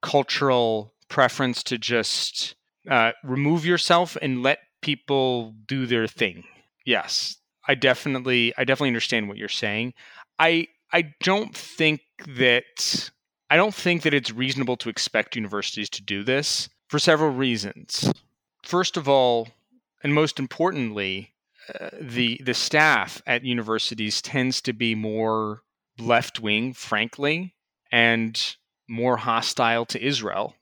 cultural 0.02 0.92
preference 1.08 1.62
to 1.64 1.78
just 1.78 2.56
uh, 2.90 3.12
remove 3.22 3.64
yourself 3.64 4.16
and 4.20 4.42
let 4.42 4.58
people 4.82 5.54
do 5.66 5.86
their 5.86 6.06
thing. 6.06 6.44
Yes, 6.84 7.36
I 7.66 7.74
definitely 7.74 8.52
I 8.58 8.64
definitely 8.64 8.88
understand 8.88 9.28
what 9.28 9.38
you're 9.38 9.48
saying. 9.48 9.94
I 10.38 10.66
I 10.92 11.14
don't 11.22 11.54
think 11.56 12.00
that 12.26 13.10
I 13.50 13.56
don't 13.56 13.74
think 13.74 14.02
that 14.02 14.14
it's 14.14 14.30
reasonable 14.30 14.76
to 14.78 14.88
expect 14.88 15.36
universities 15.36 15.88
to 15.90 16.02
do 16.02 16.22
this 16.22 16.68
for 16.88 16.98
several 16.98 17.30
reasons. 17.30 18.12
First 18.62 18.96
of 18.96 19.08
all, 19.08 19.48
and 20.02 20.14
most 20.14 20.38
importantly, 20.38 21.32
uh, 21.80 21.90
the 22.00 22.40
the 22.44 22.54
staff 22.54 23.22
at 23.26 23.44
universities 23.44 24.22
tends 24.22 24.60
to 24.62 24.72
be 24.72 24.94
more 24.94 25.62
left 25.98 26.40
wing, 26.40 26.72
frankly, 26.72 27.54
and 27.90 28.56
more 28.88 29.16
hostile 29.16 29.84
to 29.86 30.02
Israel 30.02 30.54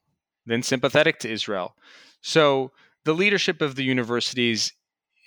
than 0.46 0.62
sympathetic 0.62 1.18
to 1.20 1.30
Israel. 1.30 1.74
So 2.22 2.72
the 3.04 3.14
leadership 3.14 3.60
of 3.60 3.74
the 3.74 3.84
universities 3.84 4.72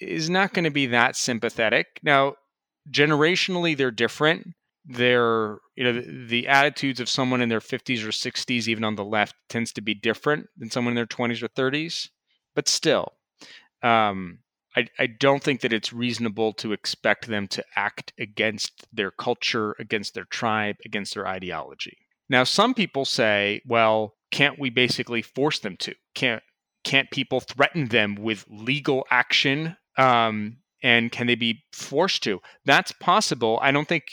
is 0.02 0.30
not 0.30 0.54
going 0.54 0.66
to 0.66 0.72
be 0.72 0.88
that 0.88 1.16
sympathetic. 1.16 2.00
Now, 2.04 2.36
generationally, 2.90 3.76
they're 3.76 3.92
different 3.92 4.54
their 4.86 5.58
you 5.76 5.84
know 5.84 5.94
the, 5.94 6.26
the, 6.28 6.48
attitudes 6.48 7.00
of 7.00 7.10
someone 7.10 7.42
in 7.42 7.50
their 7.50 7.60
50s 7.60 8.04
or 8.04 8.10
60s 8.10 8.68
even 8.68 8.84
on 8.84 8.96
the 8.96 9.04
left 9.04 9.36
tends 9.50 9.72
to 9.74 9.82
be 9.82 9.94
different 9.94 10.48
than 10.58 10.72
someone 10.72 10.94
in 10.94 10.96
their 10.96 11.06
20s 11.06 11.44
or 11.44 11.50
30s 11.50 12.10
but 12.56 12.68
still 12.68 13.14
um, 13.84 14.40
I, 14.76 14.88
I 14.98 15.08
don't 15.08 15.44
think 15.44 15.62
that 15.62 15.74
it's 15.74 15.94
reasonable 15.94 16.54
to 16.54 16.74
expect 16.74 17.28
them 17.28 17.48
to 17.50 17.64
act 17.76 18.14
against 18.20 18.88
their 18.94 19.12
culture 19.12 19.76
against 19.80 20.14
their 20.14 20.26
tribe 20.26 20.78
against 20.86 21.14
their 21.14 21.28
ideology. 21.28 21.98
Now 22.30 22.44
some 22.44 22.74
people 22.74 23.06
say 23.06 23.62
well 23.66 24.16
can't 24.32 24.60
we 24.60 24.70
basically 24.70 25.22
force 25.22 25.60
them 25.60 25.76
to? 25.78 25.96
Can't 26.14 26.44
can't 26.84 27.10
people 27.12 27.40
threaten 27.40 27.88
them 27.88 28.16
with 28.16 28.46
legal 28.50 29.06
action 29.10 29.76
um, 29.98 30.58
and 30.82 31.12
can 31.12 31.28
they 31.28 31.36
be 31.36 31.64
forced 31.74 32.24
to? 32.24 32.40
That's 32.66 32.92
possible. 32.94 33.60
I 33.62 33.72
don't 33.72 33.88
think 33.88 34.06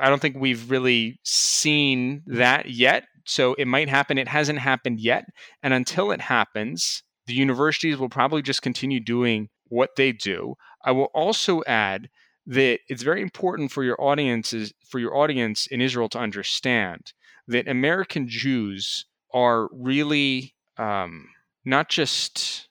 i 0.00 0.08
don't 0.08 0.20
think 0.20 0.36
we've 0.38 0.70
really 0.70 1.20
seen 1.24 2.22
that 2.26 2.70
yet. 2.70 3.04
So 3.26 3.54
it 3.54 3.66
might 3.66 3.88
happen. 3.88 4.16
It 4.18 4.28
hasn't 4.28 4.58
happened 4.58 5.00
yet. 5.00 5.24
And 5.62 5.74
until 5.74 6.10
it 6.10 6.20
happens 6.20 7.02
the 7.28 7.34
universities 7.34 7.98
will 7.98 8.08
probably 8.08 8.42
just 8.42 8.62
continue 8.62 8.98
doing 8.98 9.50
what 9.68 9.90
they 9.96 10.12
do. 10.12 10.54
I 10.84 10.92
will 10.92 11.10
also 11.14 11.62
add 11.66 12.08
that 12.46 12.80
it's 12.88 13.02
very 13.02 13.20
important 13.20 13.70
for 13.70 13.84
your 13.84 14.00
audiences 14.00 14.72
for 14.88 14.98
your 14.98 15.14
audience 15.14 15.66
in 15.66 15.82
israel 15.82 16.08
to 16.08 16.18
understand 16.18 17.12
that 17.46 17.68
american 17.68 18.26
jews 18.26 19.04
are 19.34 19.68
really 19.70 20.54
um, 20.78 21.28
not 21.66 21.90
just 21.90 22.67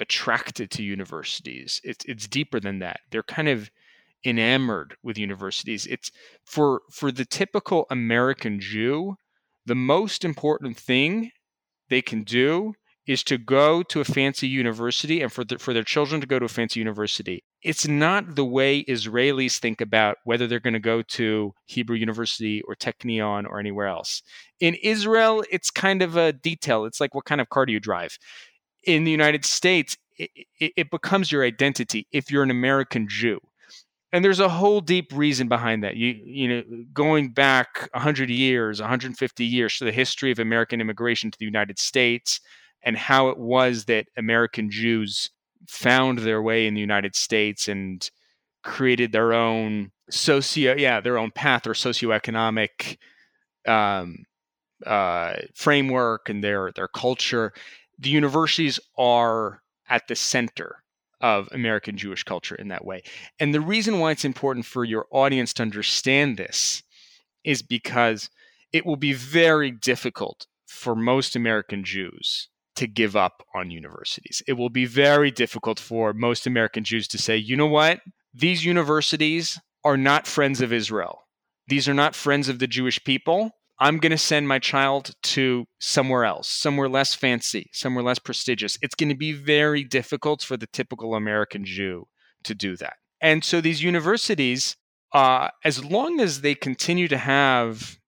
attracted 0.00 0.70
to 0.72 0.82
universities. 0.82 1.80
It's 1.84 2.04
it's 2.04 2.26
deeper 2.26 2.60
than 2.60 2.78
that. 2.80 3.00
They're 3.10 3.22
kind 3.22 3.48
of 3.48 3.70
enamored 4.24 4.96
with 5.02 5.18
universities. 5.18 5.86
It's 5.86 6.10
for 6.44 6.82
for 6.90 7.12
the 7.12 7.24
typical 7.24 7.86
American 7.90 8.60
Jew, 8.60 9.16
the 9.66 9.74
most 9.74 10.24
important 10.24 10.76
thing 10.76 11.30
they 11.88 12.02
can 12.02 12.22
do 12.22 12.74
is 13.08 13.24
to 13.24 13.38
go 13.38 13.82
to 13.82 14.00
a 14.02 14.04
fancy 14.04 14.46
university 14.46 15.22
and 15.22 15.32
for 15.32 15.42
the, 15.42 15.58
for 15.58 15.72
their 15.72 15.82
children 15.82 16.20
to 16.20 16.26
go 16.26 16.38
to 16.38 16.44
a 16.44 16.48
fancy 16.48 16.78
university. 16.78 17.42
It's 17.62 17.88
not 17.88 18.36
the 18.36 18.44
way 18.44 18.84
Israelis 18.84 19.58
think 19.58 19.80
about 19.80 20.18
whether 20.24 20.46
they're 20.46 20.60
going 20.60 20.74
to 20.74 20.78
go 20.78 21.00
to 21.02 21.54
Hebrew 21.64 21.96
University 21.96 22.60
or 22.68 22.76
Technion 22.76 23.46
or 23.46 23.58
anywhere 23.58 23.86
else. 23.86 24.22
In 24.60 24.74
Israel, 24.82 25.42
it's 25.50 25.70
kind 25.70 26.02
of 26.02 26.18
a 26.18 26.34
detail. 26.34 26.84
It's 26.84 27.00
like 27.00 27.14
what 27.14 27.24
kind 27.24 27.40
of 27.40 27.48
car 27.48 27.64
do 27.64 27.72
you 27.72 27.80
drive? 27.80 28.18
In 28.88 29.04
the 29.04 29.10
United 29.10 29.44
States, 29.44 29.96
it, 30.16 30.30
it, 30.58 30.72
it 30.76 30.90
becomes 30.90 31.30
your 31.30 31.44
identity 31.44 32.06
if 32.12 32.30
you're 32.30 32.42
an 32.42 32.50
American 32.50 33.06
Jew 33.08 33.40
and 34.12 34.24
there's 34.24 34.40
a 34.40 34.48
whole 34.48 34.80
deep 34.80 35.12
reason 35.14 35.48
behind 35.48 35.84
that 35.84 35.96
you 35.96 36.18
you 36.24 36.48
know 36.48 36.62
going 36.92 37.28
back 37.28 37.88
100 37.92 38.30
years 38.30 38.80
150 38.80 39.44
years 39.44 39.76
to 39.76 39.84
the 39.84 39.92
history 39.92 40.30
of 40.30 40.38
american 40.38 40.80
immigration 40.80 41.30
to 41.30 41.38
the 41.38 41.44
united 41.44 41.78
states 41.78 42.40
and 42.82 42.96
how 42.96 43.28
it 43.28 43.38
was 43.38 43.84
that 43.84 44.06
american 44.16 44.70
jews 44.70 45.30
found 45.68 46.20
their 46.20 46.40
way 46.40 46.66
in 46.66 46.72
the 46.72 46.80
united 46.80 47.14
states 47.14 47.68
and 47.68 48.10
created 48.62 49.12
their 49.12 49.34
own 49.34 49.90
socio 50.10 50.74
yeah 50.76 51.00
their 51.00 51.18
own 51.18 51.30
path 51.30 51.66
or 51.66 51.74
socioeconomic 51.74 52.96
um, 53.66 54.24
uh, 54.86 55.34
framework 55.54 56.28
and 56.28 56.42
their 56.42 56.72
their 56.72 56.88
culture. 56.88 57.52
The 57.98 58.10
universities 58.10 58.78
are 58.96 59.62
at 59.88 60.08
the 60.08 60.16
center 60.16 60.84
of 61.20 61.48
American 61.52 61.96
Jewish 61.96 62.22
culture 62.22 62.54
in 62.54 62.68
that 62.68 62.84
way. 62.84 63.02
And 63.40 63.52
the 63.52 63.60
reason 63.60 63.98
why 63.98 64.12
it's 64.12 64.24
important 64.24 64.66
for 64.66 64.84
your 64.84 65.06
audience 65.10 65.52
to 65.54 65.62
understand 65.62 66.36
this 66.36 66.82
is 67.44 67.62
because 67.62 68.30
it 68.72 68.86
will 68.86 68.96
be 68.96 69.12
very 69.12 69.70
difficult 69.70 70.46
for 70.66 70.94
most 70.94 71.34
American 71.34 71.82
Jews 71.82 72.48
to 72.76 72.86
give 72.86 73.16
up 73.16 73.44
on 73.54 73.70
universities. 73.70 74.42
It 74.46 74.52
will 74.52 74.70
be 74.70 74.84
very 74.84 75.32
difficult 75.32 75.80
for 75.80 76.12
most 76.12 76.46
American 76.46 76.84
Jews 76.84 77.08
to 77.08 77.18
say, 77.18 77.36
you 77.36 77.56
know 77.56 77.66
what? 77.66 78.00
These 78.32 78.64
universities 78.64 79.58
are 79.82 79.96
not 79.96 80.28
friends 80.28 80.60
of 80.60 80.72
Israel. 80.72 81.22
These 81.66 81.88
are 81.88 81.94
not 81.94 82.14
friends 82.14 82.48
of 82.48 82.60
the 82.60 82.68
Jewish 82.68 83.02
people. 83.02 83.50
I'm 83.80 83.98
going 83.98 84.10
to 84.10 84.18
send 84.18 84.48
my 84.48 84.58
child 84.58 85.12
to 85.22 85.66
somewhere 85.78 86.24
else, 86.24 86.48
somewhere 86.48 86.88
less 86.88 87.14
fancy, 87.14 87.70
somewhere 87.72 88.02
less 88.02 88.18
prestigious. 88.18 88.76
It's 88.82 88.94
going 88.94 89.08
to 89.08 89.16
be 89.16 89.32
very 89.32 89.84
difficult 89.84 90.42
for 90.42 90.56
the 90.56 90.66
typical 90.66 91.14
American 91.14 91.64
Jew 91.64 92.08
to 92.44 92.54
do 92.54 92.76
that. 92.76 92.94
And 93.20 93.44
so 93.44 93.60
these 93.60 93.82
universities, 93.82 94.76
uh, 95.12 95.48
as 95.64 95.84
long 95.84 96.20
as 96.20 96.40
they 96.40 96.54
continue 96.54 97.08
to 97.08 97.18
have, 97.18 97.98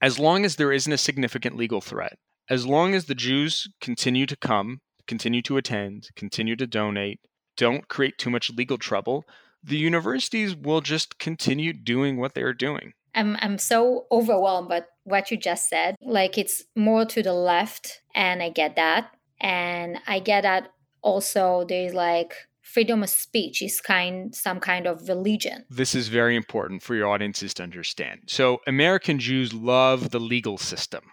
as 0.00 0.18
long 0.18 0.44
as 0.44 0.56
there 0.56 0.72
isn't 0.72 0.92
a 0.92 0.98
significant 0.98 1.56
legal 1.56 1.80
threat, 1.80 2.18
as 2.50 2.66
long 2.66 2.94
as 2.94 3.04
the 3.04 3.14
Jews 3.14 3.68
continue 3.80 4.26
to 4.26 4.36
come, 4.36 4.80
continue 5.06 5.42
to 5.42 5.56
attend, 5.56 6.08
continue 6.16 6.56
to 6.56 6.66
donate, 6.66 7.20
don't 7.56 7.88
create 7.88 8.18
too 8.18 8.30
much 8.30 8.50
legal 8.50 8.78
trouble, 8.78 9.24
the 9.62 9.76
universities 9.76 10.56
will 10.56 10.80
just 10.80 11.18
continue 11.18 11.72
doing 11.72 12.16
what 12.16 12.34
they're 12.34 12.54
doing. 12.54 12.92
I'm 13.14 13.36
I'm 13.40 13.58
so 13.58 14.06
overwhelmed 14.10 14.68
by 14.68 14.82
what 15.04 15.30
you 15.30 15.36
just 15.36 15.68
said. 15.68 15.96
Like 16.00 16.38
it's 16.38 16.64
more 16.74 17.04
to 17.06 17.22
the 17.22 17.32
left, 17.32 18.02
and 18.14 18.42
I 18.42 18.50
get 18.50 18.76
that, 18.76 19.10
and 19.40 19.98
I 20.06 20.18
get 20.18 20.42
that 20.42 20.72
also. 21.02 21.64
There's 21.68 21.94
like 21.94 22.34
freedom 22.62 23.02
of 23.02 23.10
speech 23.10 23.60
is 23.60 23.80
kind 23.80 24.34
some 24.34 24.58
kind 24.58 24.86
of 24.86 25.08
religion. 25.08 25.64
This 25.68 25.94
is 25.94 26.08
very 26.08 26.36
important 26.36 26.82
for 26.82 26.94
your 26.94 27.08
audiences 27.08 27.52
to 27.54 27.62
understand. 27.62 28.20
So 28.26 28.60
American 28.66 29.18
Jews 29.18 29.52
love 29.52 30.10
the 30.10 30.20
legal 30.20 30.56
system. 30.56 31.04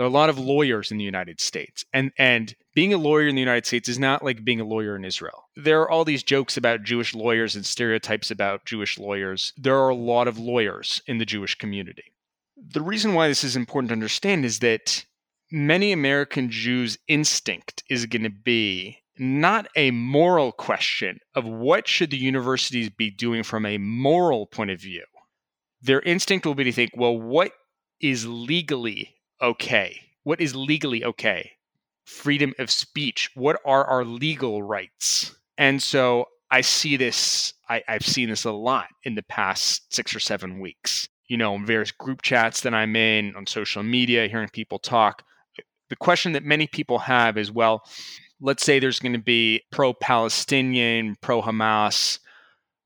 There 0.00 0.06
are 0.06 0.08
a 0.08 0.12
lot 0.14 0.30
of 0.30 0.38
lawyers 0.38 0.90
in 0.90 0.96
the 0.96 1.04
United 1.04 1.42
States. 1.42 1.84
And 1.92 2.10
and 2.16 2.56
being 2.74 2.94
a 2.94 2.96
lawyer 2.96 3.28
in 3.28 3.34
the 3.34 3.42
United 3.42 3.66
States 3.66 3.86
is 3.86 3.98
not 3.98 4.24
like 4.24 4.46
being 4.46 4.58
a 4.58 4.64
lawyer 4.64 4.96
in 4.96 5.04
Israel. 5.04 5.50
There 5.56 5.82
are 5.82 5.90
all 5.90 6.06
these 6.06 6.22
jokes 6.22 6.56
about 6.56 6.84
Jewish 6.84 7.14
lawyers 7.14 7.54
and 7.54 7.66
stereotypes 7.66 8.30
about 8.30 8.64
Jewish 8.64 8.98
lawyers. 8.98 9.52
There 9.58 9.76
are 9.76 9.90
a 9.90 9.94
lot 9.94 10.26
of 10.26 10.38
lawyers 10.38 11.02
in 11.06 11.18
the 11.18 11.26
Jewish 11.26 11.54
community. 11.54 12.14
The 12.56 12.80
reason 12.80 13.12
why 13.12 13.28
this 13.28 13.44
is 13.44 13.56
important 13.56 13.90
to 13.90 13.92
understand 13.92 14.46
is 14.46 14.60
that 14.60 15.04
many 15.52 15.92
American 15.92 16.50
Jews' 16.50 16.96
instinct 17.06 17.84
is 17.90 18.06
going 18.06 18.22
to 18.22 18.30
be 18.30 19.02
not 19.18 19.68
a 19.76 19.90
moral 19.90 20.50
question 20.50 21.18
of 21.34 21.44
what 21.44 21.86
should 21.86 22.10
the 22.10 22.16
universities 22.16 22.88
be 22.88 23.10
doing 23.10 23.42
from 23.42 23.66
a 23.66 23.76
moral 23.76 24.46
point 24.46 24.70
of 24.70 24.80
view. 24.80 25.04
Their 25.82 26.00
instinct 26.00 26.46
will 26.46 26.54
be 26.54 26.64
to 26.64 26.72
think, 26.72 26.92
well, 26.96 27.20
what 27.20 27.52
is 28.00 28.26
legally 28.26 29.19
okay? 29.42 30.00
What 30.22 30.40
is 30.40 30.54
legally 30.54 31.04
okay? 31.04 31.52
Freedom 32.04 32.54
of 32.58 32.70
speech. 32.70 33.30
What 33.34 33.60
are 33.64 33.84
our 33.84 34.04
legal 34.04 34.62
rights? 34.62 35.34
And 35.58 35.82
so 35.82 36.26
I 36.50 36.62
see 36.62 36.96
this, 36.96 37.54
I, 37.68 37.82
have 37.86 38.04
seen 38.04 38.30
this 38.30 38.44
a 38.44 38.50
lot 38.50 38.88
in 39.04 39.14
the 39.14 39.22
past 39.22 39.94
six 39.94 40.14
or 40.14 40.20
seven 40.20 40.60
weeks. 40.60 41.08
You 41.28 41.36
know, 41.36 41.54
in 41.54 41.64
various 41.64 41.92
group 41.92 42.22
chats 42.22 42.62
that 42.62 42.74
I'm 42.74 42.96
in, 42.96 43.36
on 43.36 43.46
social 43.46 43.82
media, 43.82 44.26
hearing 44.26 44.48
people 44.48 44.80
talk. 44.80 45.22
The 45.88 45.96
question 45.96 46.32
that 46.32 46.44
many 46.44 46.66
people 46.66 46.98
have 47.00 47.38
is 47.38 47.52
well, 47.52 47.82
let's 48.40 48.64
say 48.64 48.78
there's 48.78 48.98
going 48.98 49.12
to 49.12 49.18
be 49.18 49.62
pro 49.70 49.92
Palestinian, 49.92 51.16
pro 51.20 51.42
Hamas 51.42 52.18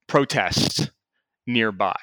protests 0.07 0.90
nearby. 1.46 1.96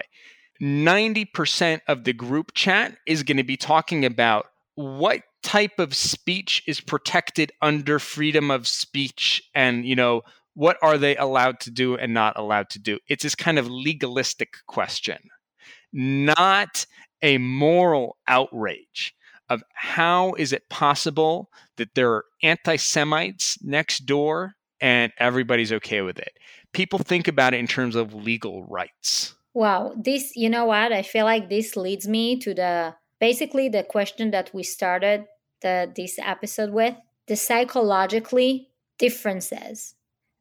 90% 0.62 1.82
of 1.88 2.04
the 2.04 2.14
group 2.14 2.54
chat 2.54 2.96
is 3.08 3.24
going 3.24 3.38
to 3.38 3.44
be 3.44 3.58
talking 3.58 4.06
about 4.06 4.46
what 4.76 5.24
type 5.42 5.80
of 5.80 5.96
speech 5.96 6.64
is 6.68 6.80
protected 6.80 7.52
under 7.62 7.98
freedom 7.98 8.52
of 8.52 8.68
speech 8.68 9.42
and, 9.56 9.86
you 9.86 9.96
know, 9.96 10.22
what 10.54 10.78
are 10.82 10.98
they 10.98 11.16
allowed 11.16 11.60
to 11.62 11.72
do 11.72 11.96
and 11.96 12.14
not 12.14 12.38
allowed 12.38 12.70
to 12.70 12.80
do? 12.80 13.00
It's 13.08 13.24
this 13.24 13.36
kind 13.36 13.58
of 13.58 13.70
legalistic 13.70 14.58
question, 14.68 15.18
not 15.92 16.86
a 17.22 17.38
moral 17.38 18.18
outrage 18.28 19.16
of 19.50 19.64
how 19.74 20.34
is 20.34 20.54
it 20.54 20.70
possible 20.70 21.50
that 21.78 21.96
there 21.96 22.12
are 22.12 22.26
anti 22.44 22.76
Semites 22.76 23.58
next 23.64 24.06
door 24.06 24.56
and 24.80 25.12
everybody's 25.18 25.74
okay 25.74 26.02
with 26.02 26.20
it. 26.20 26.38
People 26.74 27.00
think 27.00 27.28
about 27.28 27.54
it 27.54 27.60
in 27.60 27.68
terms 27.68 27.96
of 27.96 28.14
legal 28.14 28.64
rights. 28.66 29.36
Wow, 29.54 29.94
this, 29.98 30.36
you 30.36 30.50
know 30.50 30.66
what? 30.66 30.94
I 30.94 31.02
feel 31.02 31.26
like 31.26 31.50
this 31.50 31.76
leads 31.76 32.08
me 32.08 32.38
to 32.40 32.54
the 32.54 32.96
basically 33.20 33.70
the 33.70 33.84
question 33.84 34.32
that 34.32 34.54
we 34.54 34.64
started 34.64 35.26
the, 35.62 35.92
this 35.96 36.18
episode 36.20 36.72
with 36.72 36.96
the 37.28 37.36
psychologically 37.36 38.70
differences 38.98 39.96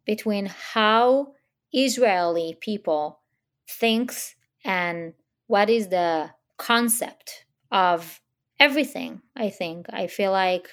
between 0.06 0.46
how 0.46 1.32
Israeli 1.72 2.56
people 2.60 3.20
thinks 3.68 4.34
and 4.64 5.14
what 5.46 5.68
is 5.68 5.88
the 5.88 6.30
concept 6.56 7.44
of 7.70 8.20
everything. 8.58 9.22
I 9.36 9.50
think 9.50 9.86
I 9.90 10.06
feel 10.06 10.32
like 10.32 10.68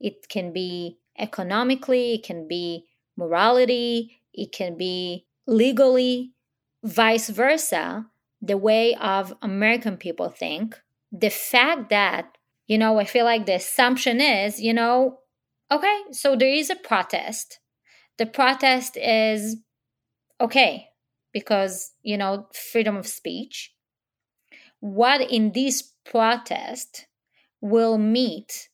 it 0.00 0.28
can 0.28 0.52
be 0.52 0.98
economically, 1.18 2.14
it 2.14 2.22
can 2.22 2.48
be 2.48 2.86
morality, 3.16 4.22
it 4.32 4.52
can 4.52 4.76
be 4.76 5.26
legally, 5.46 6.32
vice 6.82 7.28
versa, 7.28 8.06
the 8.40 8.56
way 8.56 8.94
of 8.94 9.34
American 9.42 9.96
people 9.96 10.28
think. 10.28 10.80
The 11.12 11.30
fact 11.30 11.90
that, 11.90 12.36
you 12.66 12.78
know, 12.78 12.98
I 12.98 13.04
feel 13.04 13.24
like 13.24 13.46
the 13.46 13.54
assumption 13.54 14.20
is, 14.20 14.60
you 14.60 14.72
know, 14.72 15.18
okay, 15.70 16.00
so 16.12 16.36
there 16.36 16.48
is 16.48 16.70
a 16.70 16.76
protest. 16.76 17.58
The 18.18 18.26
protest 18.26 18.96
is 18.96 19.56
okay 20.40 20.88
because, 21.32 21.92
you 22.02 22.16
know, 22.16 22.48
freedom 22.52 22.96
of 22.96 23.06
speech. 23.06 23.72
What 24.80 25.20
in 25.20 25.52
this 25.52 25.82
protest 26.04 27.06
will 27.60 27.98
meet 27.98 28.68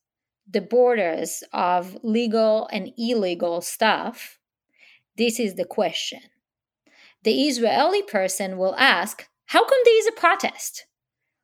the 0.49 0.61
borders 0.61 1.43
of 1.53 1.99
legal 2.05 2.69
and 2.71 2.93
illegal 2.97 3.61
stuff? 3.61 4.39
This 5.17 5.41
is 5.41 5.55
the 5.55 5.65
question 5.65 6.21
the 7.27 7.49
Israeli 7.49 8.03
person 8.03 8.57
will 8.57 8.77
ask, 8.77 9.27
How 9.47 9.67
come 9.67 9.81
there 9.85 9.99
is 9.99 10.07
a 10.07 10.13
protest? 10.13 10.87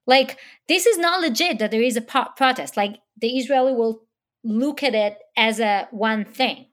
Like, 0.06 0.38
this 0.68 0.86
is 0.86 0.96
not 0.96 1.20
legit 1.20 1.58
that 1.58 1.72
there 1.72 1.82
is 1.82 1.96
a 1.96 2.00
po- 2.00 2.28
protest. 2.36 2.76
Like, 2.76 2.98
the 3.20 3.36
Israeli 3.36 3.72
will 3.72 4.02
look 4.44 4.84
at 4.84 4.94
it 4.94 5.18
as 5.36 5.58
a 5.58 5.88
one 5.90 6.24
thing. 6.24 6.66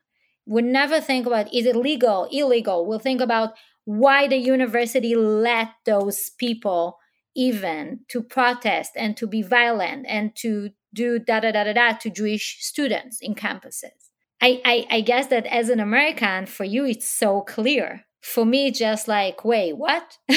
Would 0.46 0.66
never 0.66 1.02
think 1.02 1.26
about 1.26 1.52
is 1.52 1.66
it 1.66 1.76
legal, 1.76 2.28
illegal. 2.32 2.86
We'll 2.86 3.00
think 3.00 3.20
about 3.20 3.54
why 3.84 4.28
the 4.28 4.38
university 4.38 5.16
let 5.16 5.70
those 5.88 6.30
people 6.38 7.00
even 7.36 8.02
to 8.10 8.22
protest 8.22 8.92
and 8.96 9.18
to 9.18 9.26
be 9.26 9.42
violent 9.42 10.06
and 10.08 10.36
to 10.36 10.70
do 10.94 11.18
da 11.18 11.40
da 11.40 11.52
da 11.52 11.64
da 11.64 11.74
da 11.74 11.94
to 11.94 12.12
Jewish 12.12 12.58
students 12.60 13.18
in 13.22 13.34
campuses. 13.34 14.12
I, 14.40 14.62
I, 14.64 14.88
I 14.98 15.02
guess 15.02 15.28
that 15.28 15.48
as 15.48 15.70
an 15.70 15.80
American, 15.80 16.46
for 16.46 16.64
you, 16.64 16.86
it's 16.86 17.08
so 17.08 17.42
clear 17.42 18.06
for 18.22 18.46
me 18.46 18.72
just 18.72 19.08
like 19.08 19.44
wait 19.46 19.78
what? 19.78 20.18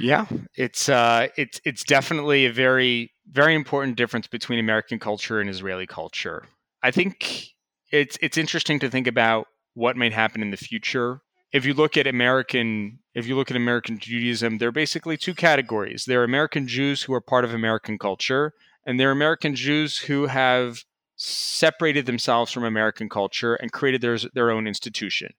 Yeah 0.00 0.26
it's 0.56 0.88
uh 0.88 1.28
it's 1.36 1.60
it's 1.64 1.84
definitely 1.84 2.46
a 2.46 2.52
very 2.52 3.12
very 3.30 3.54
important 3.54 3.96
difference 3.96 4.26
between 4.26 4.58
american 4.58 4.98
culture 4.98 5.40
and 5.40 5.50
israeli 5.50 5.86
culture. 5.86 6.44
I 6.82 6.90
think 6.90 7.48
it's 7.90 8.18
it's 8.20 8.38
interesting 8.38 8.78
to 8.80 8.90
think 8.90 9.06
about 9.06 9.46
what 9.74 9.96
might 9.96 10.12
happen 10.12 10.42
in 10.42 10.50
the 10.50 10.56
future. 10.56 11.20
If 11.52 11.64
you 11.64 11.74
look 11.74 11.96
at 11.96 12.06
american 12.06 12.98
if 13.14 13.26
you 13.26 13.36
look 13.36 13.50
at 13.50 13.56
american 13.56 13.98
judaism 13.98 14.58
there 14.58 14.68
are 14.68 14.72
basically 14.72 15.16
two 15.16 15.34
categories. 15.34 16.04
There 16.06 16.20
are 16.20 16.24
american 16.24 16.66
jews 16.66 17.02
who 17.02 17.14
are 17.14 17.20
part 17.20 17.44
of 17.44 17.54
american 17.54 17.98
culture 17.98 18.52
and 18.86 18.98
there 18.98 19.08
are 19.08 19.12
american 19.12 19.54
jews 19.54 19.98
who 19.98 20.26
have 20.26 20.84
separated 21.16 22.06
themselves 22.06 22.50
from 22.50 22.64
american 22.64 23.08
culture 23.08 23.54
and 23.54 23.70
created 23.72 24.00
their, 24.00 24.18
their 24.34 24.50
own 24.50 24.66
institution 24.66 25.32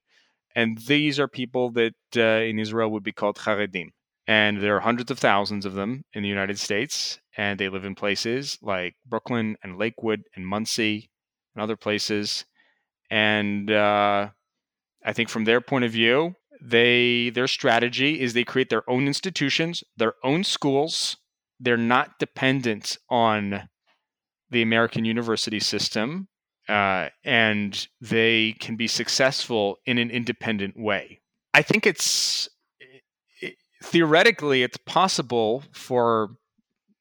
and 0.56 0.78
these 0.78 1.20
are 1.20 1.28
people 1.28 1.70
that 1.72 1.94
uh, 2.16 2.42
in 2.50 2.58
Israel 2.58 2.90
would 2.90 3.04
be 3.04 3.12
called 3.12 3.36
Haredim. 3.36 3.90
And 4.26 4.60
there 4.60 4.74
are 4.76 4.80
hundreds 4.80 5.10
of 5.12 5.20
thousands 5.20 5.64
of 5.64 5.74
them 5.74 6.02
in 6.12 6.22
the 6.22 6.28
United 6.28 6.58
States. 6.58 7.20
And 7.36 7.60
they 7.60 7.68
live 7.68 7.84
in 7.84 7.94
places 7.94 8.58
like 8.62 8.94
Brooklyn 9.06 9.56
and 9.62 9.78
Lakewood 9.78 10.22
and 10.34 10.44
Monsey 10.44 11.10
and 11.54 11.62
other 11.62 11.76
places. 11.76 12.46
And 13.10 13.70
uh, 13.70 14.30
I 15.04 15.12
think 15.12 15.28
from 15.28 15.44
their 15.44 15.60
point 15.60 15.84
of 15.84 15.92
view, 15.92 16.34
They 16.60 17.30
their 17.30 17.48
strategy 17.48 18.20
is 18.20 18.32
they 18.32 18.44
create 18.44 18.70
their 18.70 18.88
own 18.88 19.06
institutions, 19.06 19.84
their 19.96 20.14
own 20.22 20.44
schools. 20.44 21.16
They're 21.60 21.76
not 21.96 22.18
dependent 22.18 22.98
on 23.10 23.68
the 24.50 24.62
American 24.62 25.04
university 25.04 25.60
system, 25.60 26.28
uh, 26.68 27.08
and 27.24 27.86
they 28.00 28.54
can 28.60 28.76
be 28.76 28.88
successful 28.88 29.78
in 29.86 29.98
an 29.98 30.10
independent 30.10 30.78
way. 30.78 31.20
I 31.54 31.62
think 31.62 31.86
it's 31.86 32.48
it, 33.40 33.56
theoretically 33.82 34.62
it's 34.62 34.76
possible 34.78 35.62
for 35.72 36.30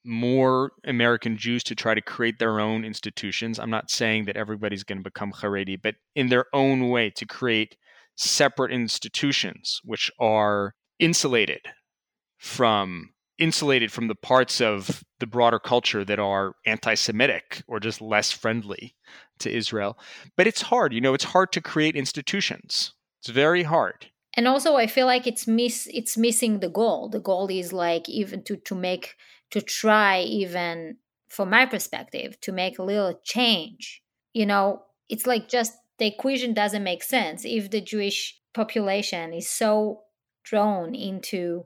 more 0.05 0.71
American 0.85 1.35
Jews 1.35 1.63
to 1.63 1.75
try 1.75 1.95
to 1.95 2.01
create 2.01 2.37
their 2.37 2.59
own 2.59 2.85
institutions. 2.85 3.59
I'm 3.59 3.71
not 3.71 3.89
saying 3.89 4.25
that 4.25 4.37
everybody's 4.37 4.83
going 4.83 4.99
to 4.99 5.03
become 5.03 5.31
Haredi, 5.31 5.81
but 5.81 5.95
in 6.15 6.29
their 6.29 6.45
own 6.53 6.89
way 6.89 7.09
to 7.09 7.25
create 7.25 7.75
separate 8.15 8.71
institutions 8.71 9.81
which 9.83 10.11
are 10.19 10.75
insulated 10.99 11.61
from 12.37 13.14
insulated 13.37 13.91
from 13.91 14.07
the 14.07 14.15
parts 14.15 14.61
of 14.61 15.03
the 15.19 15.27
broader 15.27 15.59
culture 15.59 16.05
that 16.05 16.19
are 16.19 16.55
anti-Semitic 16.65 17.63
or 17.67 17.79
just 17.79 18.01
less 18.01 18.31
friendly 18.31 18.95
to 19.39 19.53
Israel. 19.53 19.97
But 20.37 20.47
it's 20.47 20.61
hard, 20.61 20.93
you 20.93 21.01
know, 21.01 21.13
it's 21.13 21.23
hard 21.25 21.51
to 21.53 21.61
create 21.61 21.95
institutions. 21.95 22.93
It's 23.21 23.29
very 23.29 23.63
hard. 23.63 24.07
And 24.37 24.47
also 24.47 24.75
I 24.75 24.87
feel 24.87 25.05
like 25.05 25.27
it's 25.27 25.47
miss 25.47 25.87
it's 25.91 26.17
missing 26.17 26.59
the 26.59 26.69
goal. 26.69 27.09
The 27.09 27.21
goal 27.21 27.47
is 27.49 27.71
like 27.71 28.09
even 28.09 28.43
to 28.43 28.57
to 28.57 28.75
make 28.75 29.15
to 29.51 29.61
try 29.61 30.21
even 30.21 30.97
from 31.29 31.49
my 31.49 31.65
perspective 31.65 32.39
to 32.41 32.51
make 32.51 32.77
a 32.77 32.83
little 32.83 33.19
change. 33.23 34.01
You 34.33 34.45
know, 34.45 34.83
it's 35.09 35.25
like 35.25 35.47
just 35.47 35.73
the 35.97 36.07
equation 36.07 36.53
doesn't 36.53 36.83
make 36.83 37.03
sense 37.03 37.45
if 37.45 37.71
the 37.71 37.81
Jewish 37.81 38.37
population 38.53 39.33
is 39.33 39.49
so 39.49 40.01
drawn 40.43 40.93
into 40.93 41.65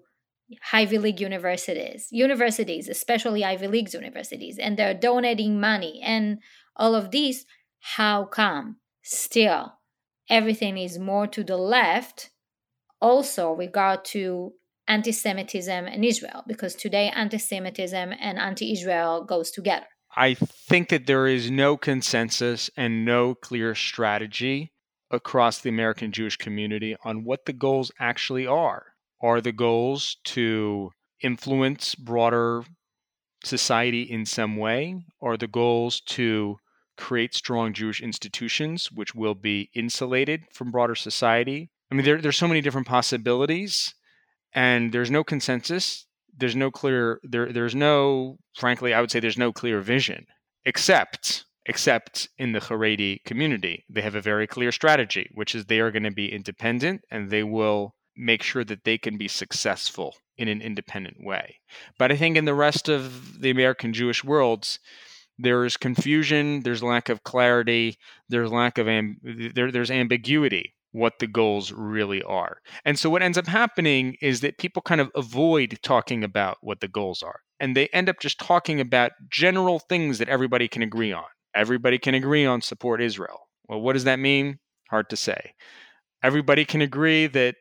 Ivy 0.73 0.97
League 0.97 1.21
universities, 1.21 2.07
universities, 2.11 2.87
especially 2.89 3.43
Ivy 3.43 3.67
League 3.67 3.93
universities, 3.93 4.57
and 4.57 4.77
they're 4.77 4.93
donating 4.93 5.59
money 5.59 6.01
and 6.03 6.39
all 6.75 6.95
of 6.95 7.11
these. 7.11 7.45
How 7.81 8.25
come 8.25 8.77
still 9.03 9.73
everything 10.29 10.77
is 10.77 10.99
more 10.99 11.27
to 11.27 11.43
the 11.43 11.57
left? 11.57 12.31
Also, 13.01 13.51
regard 13.51 14.03
to 14.05 14.53
anti-Semitism 14.87 15.85
in 15.87 16.03
Israel, 16.03 16.43
because 16.47 16.75
today 16.75 17.11
anti-Semitism 17.15 18.13
and 18.19 18.39
anti-Israel 18.39 19.23
goes 19.23 19.51
together. 19.51 19.85
I 20.15 20.33
think 20.33 20.89
that 20.89 21.05
there 21.05 21.27
is 21.27 21.51
no 21.51 21.77
consensus 21.77 22.71
and 22.75 23.05
no 23.05 23.35
clear 23.35 23.75
strategy 23.75 24.71
across 25.11 25.59
the 25.59 25.69
American 25.69 26.11
Jewish 26.11 26.37
community 26.37 26.95
on 27.03 27.23
what 27.23 27.45
the 27.45 27.53
goals 27.53 27.91
actually 27.99 28.47
are. 28.47 28.87
Are 29.21 29.41
the 29.41 29.51
goals 29.51 30.17
to 30.25 30.91
influence 31.21 31.95
broader 31.95 32.63
society 33.43 34.03
in 34.03 34.25
some 34.25 34.57
way? 34.57 35.03
Are 35.21 35.37
the 35.37 35.47
goals 35.47 36.01
to 36.01 36.57
create 36.97 37.33
strong 37.33 37.73
Jewish 37.73 38.01
institutions 38.01 38.91
which 38.91 39.15
will 39.15 39.35
be 39.35 39.69
insulated 39.73 40.43
from 40.53 40.71
broader 40.71 40.95
society? 40.95 41.69
I 41.91 41.95
mean, 41.95 42.05
there, 42.05 42.21
there's 42.21 42.37
so 42.37 42.47
many 42.47 42.61
different 42.61 42.87
possibilities, 42.87 43.93
and 44.53 44.91
there's 44.91 45.11
no 45.11 45.23
consensus. 45.23 46.05
There's 46.35 46.55
no 46.55 46.71
clear 46.71 47.19
there. 47.23 47.51
There's 47.51 47.75
no, 47.75 48.37
frankly, 48.55 48.93
I 48.93 49.01
would 49.01 49.11
say 49.11 49.19
there's 49.19 49.37
no 49.37 49.51
clear 49.51 49.81
vision, 49.81 50.27
except 50.65 51.45
except 51.65 52.29
in 52.37 52.51
the 52.51 52.59
Haredi 52.59 53.23
community, 53.25 53.85
they 53.89 54.01
have 54.01 54.15
a 54.15 54.21
very 54.21 54.47
clear 54.47 54.71
strategy, 54.71 55.29
which 55.35 55.53
is 55.53 55.65
they 55.65 55.79
are 55.79 55.91
going 55.91 56.03
to 56.03 56.11
be 56.11 56.33
independent 56.33 57.01
and 57.11 57.29
they 57.29 57.43
will 57.43 57.93
make 58.19 58.43
sure 58.43 58.63
that 58.63 58.83
they 58.83 58.97
can 58.97 59.17
be 59.17 59.27
successful 59.27 60.15
in 60.37 60.47
an 60.47 60.61
independent 60.61 61.17
way. 61.23 61.59
But 61.97 62.11
I 62.11 62.17
think 62.17 62.37
in 62.37 62.45
the 62.45 62.53
rest 62.53 62.89
of 62.89 63.41
the 63.41 63.49
American 63.49 63.93
Jewish 63.93 64.23
worlds, 64.23 64.79
there 65.37 65.65
is 65.65 65.77
confusion, 65.77 66.61
there's 66.61 66.83
lack 66.83 67.09
of 67.09 67.23
clarity, 67.23 67.97
there's 68.27 68.51
lack 68.51 68.77
of 68.77 68.87
amb- 68.87 69.53
there, 69.55 69.71
there's 69.71 69.91
ambiguity 69.91 70.75
what 70.91 71.19
the 71.19 71.27
goals 71.27 71.71
really 71.71 72.21
are. 72.23 72.57
And 72.83 72.97
so 72.97 73.09
what 73.09 73.21
ends 73.21 73.37
up 73.37 73.47
happening 73.47 74.17
is 74.21 74.41
that 74.41 74.57
people 74.57 74.81
kind 74.81 74.99
of 74.99 75.11
avoid 75.15 75.77
talking 75.83 76.23
about 76.23 76.57
what 76.61 76.79
the 76.79 76.87
goals 76.87 77.21
are. 77.21 77.41
And 77.59 77.75
they 77.75 77.87
end 77.87 78.09
up 78.09 78.19
just 78.19 78.39
talking 78.39 78.79
about 78.79 79.11
general 79.29 79.79
things 79.79 80.17
that 80.17 80.29
everybody 80.29 80.67
can 80.67 80.81
agree 80.81 81.13
on. 81.13 81.25
Everybody 81.53 81.97
can 81.99 82.15
agree 82.15 82.45
on 82.45 82.61
support 82.61 83.01
Israel. 83.01 83.41
Well, 83.67 83.81
what 83.81 83.93
does 83.93 84.05
that 84.05 84.19
mean? 84.19 84.59
Hard 84.89 85.09
to 85.09 85.15
say. 85.15 85.53
Everybody 86.23 86.65
can 86.65 86.81
agree 86.81 87.27
that 87.27 87.55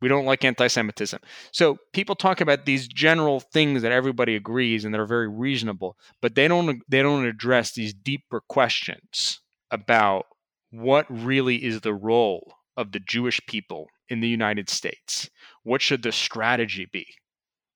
we 0.00 0.08
don't 0.08 0.24
like 0.24 0.44
anti 0.44 0.66
Semitism. 0.66 1.20
So 1.52 1.78
people 1.92 2.14
talk 2.14 2.40
about 2.40 2.66
these 2.66 2.88
general 2.88 3.40
things 3.40 3.82
that 3.82 3.92
everybody 3.92 4.36
agrees 4.36 4.84
and 4.84 4.94
that 4.94 5.00
are 5.00 5.06
very 5.06 5.28
reasonable, 5.28 5.96
but 6.20 6.34
they 6.34 6.48
don't 6.48 6.82
they 6.88 7.02
don't 7.02 7.26
address 7.26 7.72
these 7.72 7.94
deeper 7.94 8.40
questions 8.48 9.40
about 9.70 10.26
what 10.70 11.06
really 11.08 11.64
is 11.64 11.80
the 11.80 11.94
role 11.94 12.54
of 12.76 12.92
the 12.92 13.00
Jewish 13.00 13.40
people 13.46 13.88
in 14.08 14.20
the 14.20 14.28
United 14.28 14.70
States? 14.70 15.28
What 15.62 15.82
should 15.82 16.02
the 16.02 16.12
strategy 16.12 16.86
be 16.90 17.06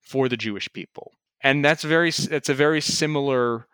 for 0.01 0.29
the 0.29 0.37
Jewish 0.37 0.73
people? 0.73 1.13
And 1.43 1.65
that's 1.65 1.83
very 1.83 2.11
that's 2.11 2.49
a 2.49 2.55
very 2.55 2.81
similar 2.81 3.67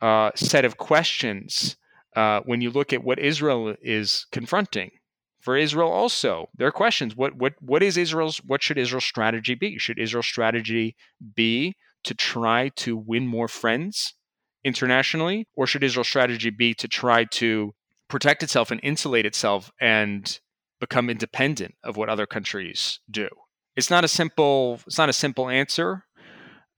uh, 0.00 0.30
set 0.34 0.64
of 0.64 0.76
questions 0.76 1.76
uh, 2.14 2.40
when 2.44 2.60
you 2.60 2.70
look 2.70 2.92
at 2.92 3.02
what 3.02 3.18
Israel 3.18 3.74
is 3.80 4.26
confronting 4.30 4.90
for 5.40 5.56
Israel 5.56 5.90
also. 5.90 6.48
There 6.56 6.66
are 6.66 6.72
questions. 6.72 7.16
What 7.16 7.36
what 7.36 7.54
what 7.60 7.82
is 7.82 7.96
Israel's 7.96 8.38
what 8.38 8.62
should 8.62 8.78
Israel's 8.78 9.04
strategy 9.04 9.54
be? 9.54 9.78
Should 9.78 9.98
Israel's 9.98 10.26
strategy 10.26 10.96
be 11.34 11.76
to 12.04 12.14
try 12.14 12.70
to 12.76 12.96
win 12.96 13.26
more 13.26 13.48
friends 13.48 14.14
internationally? 14.64 15.46
Or 15.54 15.66
should 15.66 15.84
Israel's 15.84 16.08
strategy 16.08 16.50
be 16.50 16.74
to 16.74 16.88
try 16.88 17.24
to 17.24 17.72
protect 18.08 18.42
itself 18.42 18.70
and 18.70 18.80
insulate 18.82 19.26
itself 19.26 19.70
and 19.80 20.38
become 20.80 21.10
independent 21.10 21.74
of 21.82 21.96
what 21.96 22.08
other 22.08 22.26
countries 22.26 23.00
do? 23.10 23.28
It's 23.76 23.90
not 23.90 24.04
a 24.04 24.08
simple 24.08 24.80
it's 24.86 24.98
not 24.98 25.08
a 25.08 25.14
simple 25.14 25.48
answer. 25.48 26.04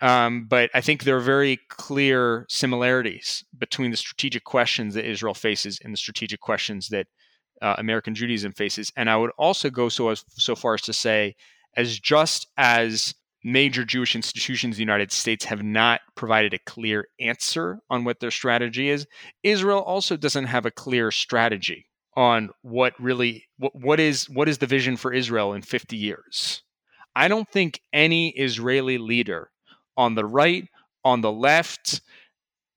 Um, 0.02 0.46
but 0.48 0.70
I 0.72 0.80
think 0.80 1.04
there 1.04 1.16
are 1.16 1.20
very 1.20 1.58
clear 1.68 2.46
similarities 2.48 3.44
between 3.58 3.90
the 3.90 3.98
strategic 3.98 4.44
questions 4.44 4.94
that 4.94 5.04
Israel 5.04 5.34
faces 5.34 5.78
and 5.84 5.92
the 5.92 5.98
strategic 5.98 6.40
questions 6.40 6.88
that 6.88 7.06
uh, 7.60 7.74
American 7.78 8.14
Judaism 8.14 8.52
faces. 8.52 8.92
And 8.96 9.10
I 9.10 9.16
would 9.16 9.30
also 9.38 9.70
go 9.70 9.88
so 9.88 10.08
as 10.08 10.24
so 10.30 10.54
far 10.54 10.74
as 10.74 10.82
to 10.82 10.92
say, 10.92 11.34
as 11.76 11.98
just 11.98 12.46
as 12.56 13.14
major 13.42 13.84
Jewish 13.84 14.14
institutions 14.14 14.76
in 14.76 14.78
the 14.78 14.92
United 14.92 15.12
States 15.12 15.44
have 15.46 15.62
not 15.62 16.00
provided 16.14 16.52
a 16.52 16.58
clear 16.58 17.08
answer 17.18 17.80
on 17.88 18.04
what 18.04 18.20
their 18.20 18.30
strategy 18.30 18.90
is, 18.90 19.06
Israel 19.42 19.80
also 19.80 20.16
doesn't 20.16 20.44
have 20.44 20.66
a 20.66 20.70
clear 20.70 21.10
strategy 21.10 21.86
on 22.16 22.50
what 22.62 22.92
really 22.98 23.46
what, 23.58 23.74
what 23.74 24.00
is 24.00 24.28
what 24.28 24.48
is 24.48 24.58
the 24.58 24.66
vision 24.66 24.96
for 24.96 25.12
Israel 25.12 25.52
in 25.52 25.62
50 25.62 25.96
years. 25.96 26.62
I 27.14 27.28
don't 27.28 27.48
think 27.50 27.80
any 27.92 28.30
Israeli 28.30 28.98
leader 28.98 29.50
on 29.96 30.14
the 30.14 30.24
right, 30.24 30.68
on 31.04 31.20
the 31.20 31.32
left, 31.32 32.00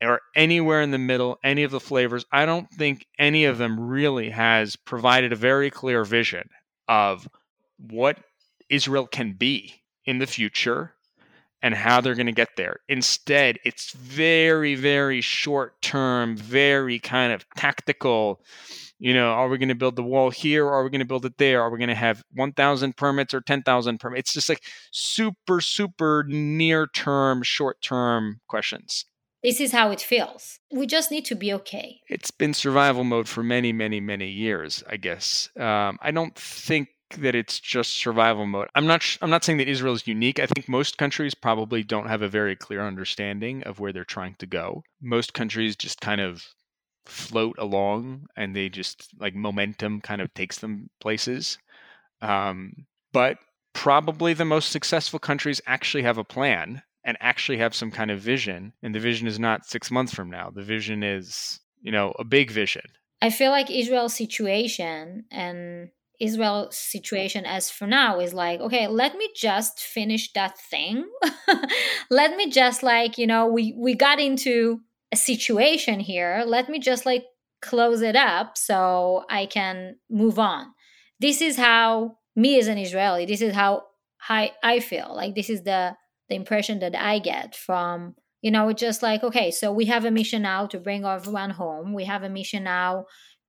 or 0.04 0.22
anywhere 0.36 0.82
in 0.82 0.91
the 0.91 0.97
middle, 0.97 1.39
any 1.43 1.64
of 1.64 1.72
the 1.72 1.80
flavors, 1.80 2.26
I 2.32 2.45
don't 2.45 2.70
think 2.72 3.08
any 3.18 3.45
of 3.45 3.58
them 3.58 3.80
really 3.80 4.30
has 4.30 4.76
provided 4.76 5.32
a 5.32 5.38
very 5.38 5.70
clear 5.70 6.04
vision 6.04 6.49
of 6.88 7.28
what 7.78 8.18
Israel 8.70 9.08
can 9.08 9.34
be 9.34 9.82
in 10.06 10.20
the 10.20 10.28
future 10.28 10.93
and 11.62 11.74
how 11.74 12.01
they're 12.01 12.16
going 12.16 12.26
to 12.26 12.34
get 12.34 12.58
there. 12.58 12.82
Instead, 12.89 13.58
it's 13.64 13.91
very, 13.93 14.76
very 14.76 15.22
short 15.22 15.82
term, 15.82 16.36
very 16.36 16.99
kind 16.99 17.32
of 17.32 17.45
tactical. 17.56 18.41
You 18.99 19.14
know, 19.14 19.32
are 19.32 19.47
we 19.47 19.58
going 19.58 19.70
to 19.70 19.76
build 19.76 19.95
the 19.95 20.04
wall 20.04 20.30
here? 20.30 20.66
Or 20.66 20.74
are 20.74 20.84
we 20.84 20.89
going 20.89 20.99
to 20.99 21.06
build 21.06 21.26
it 21.26 21.38
there? 21.38 21.62
Are 21.62 21.70
we 21.70 21.78
going 21.78 21.88
to 21.88 21.95
have 21.95 22.22
1,000 22.34 22.97
permits 22.97 23.34
or 23.34 23.39
10,000 23.39 23.97
permits? 23.97 24.30
It's 24.30 24.34
just 24.34 24.49
like 24.49 24.64
super, 24.91 25.62
super 25.62 26.26
near 26.28 26.88
term, 26.88 27.43
short 27.43 27.82
term 27.82 28.41
questions. 28.47 29.06
This 29.44 29.60
is 29.60 29.74
how 29.74 29.91
it 29.91 30.00
feels. 30.00 30.60
We 30.72 30.88
just 30.88 31.12
need 31.12 31.26
to 31.26 31.36
be 31.36 31.54
okay. 31.54 32.00
It's 32.08 32.32
been 32.32 32.54
survival 32.54 33.04
mode 33.04 33.28
for 33.28 33.44
many, 33.44 33.74
many, 33.74 34.00
many 34.00 34.30
years, 34.30 34.84
I 34.89 34.96
guess. 34.96 35.50
Um, 35.60 36.00
I 36.02 36.12
don't 36.12 36.34
think 36.36 36.89
that 37.18 37.36
it's 37.36 37.60
just 37.60 37.98
survival 37.98 38.46
mode. 38.46 38.70
I'm 38.74 38.88
not 38.88 39.04
sh- 39.04 39.18
I'm 39.22 39.30
not 39.30 39.44
saying 39.44 39.58
that 39.58 39.68
Israel 39.68 39.94
is 39.94 40.08
unique. 40.08 40.39
I 40.39 40.48
think 40.48 40.70
most 40.70 40.98
countries 40.98 41.36
probably 41.36 41.84
don't 41.84 42.08
have 42.08 42.22
a 42.22 42.30
very 42.30 42.56
clear 42.56 42.82
understanding 42.88 43.64
of 43.64 43.80
where 43.80 43.91
they're 43.91 44.06
trying 44.06 44.36
to 44.36 44.48
go. 44.48 44.84
Most 45.02 45.34
countries 45.34 45.76
just 45.76 46.00
kind 46.00 46.22
of 46.22 46.48
float 47.06 47.58
along 47.60 48.28
and 48.38 48.56
they 48.56 48.70
just 48.70 49.10
like 49.20 49.36
momentum 49.36 50.00
kind 50.00 50.22
of 50.22 50.34
takes 50.34 50.60
them 50.60 50.89
places. 51.02 51.58
Um, 52.22 52.86
but 53.12 53.38
probably 53.74 54.34
the 54.34 54.46
most 54.46 54.70
successful 54.70 55.20
countries 55.20 55.62
actually 55.68 56.04
have 56.04 56.18
a 56.18 56.24
plan 56.24 56.82
and 57.04 57.18
actually 57.20 57.58
have 57.58 57.76
some 57.76 57.91
kind 57.91 58.12
of 58.12 58.20
vision. 58.20 58.74
And 58.82 58.93
the 58.95 58.99
vision 58.99 59.28
is 59.28 59.39
not 59.39 59.66
six 59.66 59.91
months 59.91 60.14
from 60.14 60.30
now. 60.30 60.49
The 60.49 60.64
vision 60.64 61.04
is, 61.04 61.60
you 61.82 61.91
know, 61.91 62.14
a 62.20 62.24
big 62.24 62.51
vision. 62.51 62.84
I 63.22 63.30
feel 63.30 63.51
like 63.51 63.70
Israel's 63.72 64.16
situation 64.16 65.26
and 65.32 65.89
Israel 66.20 66.70
situation 66.72 67.45
as 67.45 67.70
for 67.70 67.88
now 67.88 68.20
is 68.20 68.34
like, 68.34 68.60
okay, 68.60 68.88
let 68.88 69.16
me 69.18 69.30
just 69.36 69.80
finish 69.80 70.32
that 70.34 70.58
thing. 70.58 71.06
let 72.10 72.36
me 72.38 72.49
just 72.49 72.84
like, 72.84 73.18
you 73.18 73.28
know, 73.28 73.47
we 73.47 73.74
we 73.78 73.95
got 73.95 74.20
into 74.20 74.80
a 75.12 75.16
situation 75.16 75.99
here. 75.99 76.43
Let 76.45 76.70
me 76.70 76.80
just 76.80 77.06
like 77.06 77.26
close 77.62 78.01
it 78.01 78.16
up 78.16 78.58
so 78.58 79.24
I 79.30 79.45
can 79.45 79.95
move 80.10 80.38
on. 80.38 80.68
This 81.20 81.41
is 81.41 81.58
how 81.58 82.18
me 82.36 82.60
as 82.60 82.68
an 82.68 82.78
Israeli, 82.78 83.26
this 83.26 83.41
is 83.41 83.54
how 83.54 83.84
I, 84.30 84.51
I 84.64 84.80
feel. 84.80 85.14
Like 85.16 85.36
this 85.36 85.49
is 85.49 85.64
the 85.64 85.95
the 86.34 86.38
impression 86.38 86.80
that 86.80 86.96
I 86.96 87.20
get 87.20 87.56
from, 87.56 88.16
you 88.42 88.50
know, 88.50 88.68
it's 88.70 88.82
just 88.82 89.04
like, 89.04 89.24
okay, 89.24 89.52
so 89.52 89.72
we 89.72 89.86
have 89.86 90.04
a 90.04 90.12
mission 90.12 90.42
now 90.42 90.66
to 90.66 90.80
bring 90.80 91.06
everyone 91.06 91.52
home. 91.52 91.94
We 91.94 92.06
have 92.06 92.24
a 92.24 92.30
mission 92.30 92.64
now 92.64 93.06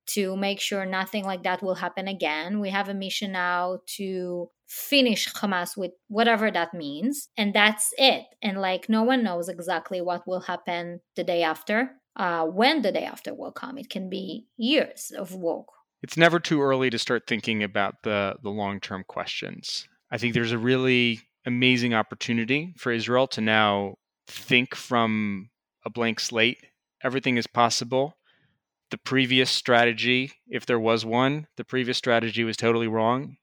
to 0.09 0.37
make 0.37 0.61
sure 0.61 0.85
nothing 0.85 1.25
like 1.25 1.41
that 1.43 1.63
will 1.63 1.73
happen 1.73 2.07
again. 2.07 2.59
We 2.59 2.69
have 2.69 2.87
a 2.87 2.93
mission 2.93 3.31
now 3.31 3.79
to 3.97 4.51
finish 4.67 5.27
Hamas 5.33 5.75
with 5.75 5.93
whatever 6.09 6.51
that 6.51 6.75
means. 6.75 7.27
And 7.37 7.55
that's 7.55 7.91
it. 7.97 8.25
And 8.43 8.61
like 8.61 8.87
no 8.87 9.01
one 9.01 9.23
knows 9.23 9.49
exactly 9.49 9.99
what 9.99 10.27
will 10.27 10.41
happen 10.41 11.01
the 11.15 11.23
day 11.23 11.41
after, 11.41 11.89
uh, 12.15 12.45
when 12.45 12.83
the 12.83 12.91
day 12.91 13.05
after 13.05 13.33
will 13.33 13.51
come. 13.51 13.79
It 13.79 13.89
can 13.89 14.11
be 14.11 14.45
years 14.57 15.11
of 15.17 15.33
work. 15.33 15.65
It's 16.03 16.17
never 16.17 16.39
too 16.39 16.61
early 16.61 16.91
to 16.91 16.99
start 16.99 17.23
thinking 17.25 17.63
about 17.63 17.95
the, 18.03 18.35
the 18.43 18.51
long 18.51 18.79
term 18.79 19.03
questions. 19.07 19.87
I 20.11 20.19
think 20.19 20.35
there's 20.35 20.51
a 20.51 20.59
really 20.59 21.21
amazing 21.45 21.93
opportunity 21.93 22.73
for 22.77 22.91
Israel 22.91 23.27
to 23.27 23.41
now 23.41 23.95
think 24.27 24.75
from 24.75 25.49
a 25.85 25.89
blank 25.89 26.19
slate. 26.19 26.65
Everything 27.03 27.37
is 27.37 27.47
possible 27.47 28.15
the 28.91 28.97
previous 28.97 29.49
strategy, 29.49 30.31
if 30.47 30.65
there 30.65 30.79
was 30.79 31.05
one, 31.05 31.47
the 31.57 31.63
previous 31.63 31.97
strategy 31.97 32.43
was 32.43 32.57
totally 32.57 32.87
wrong. 32.87 33.37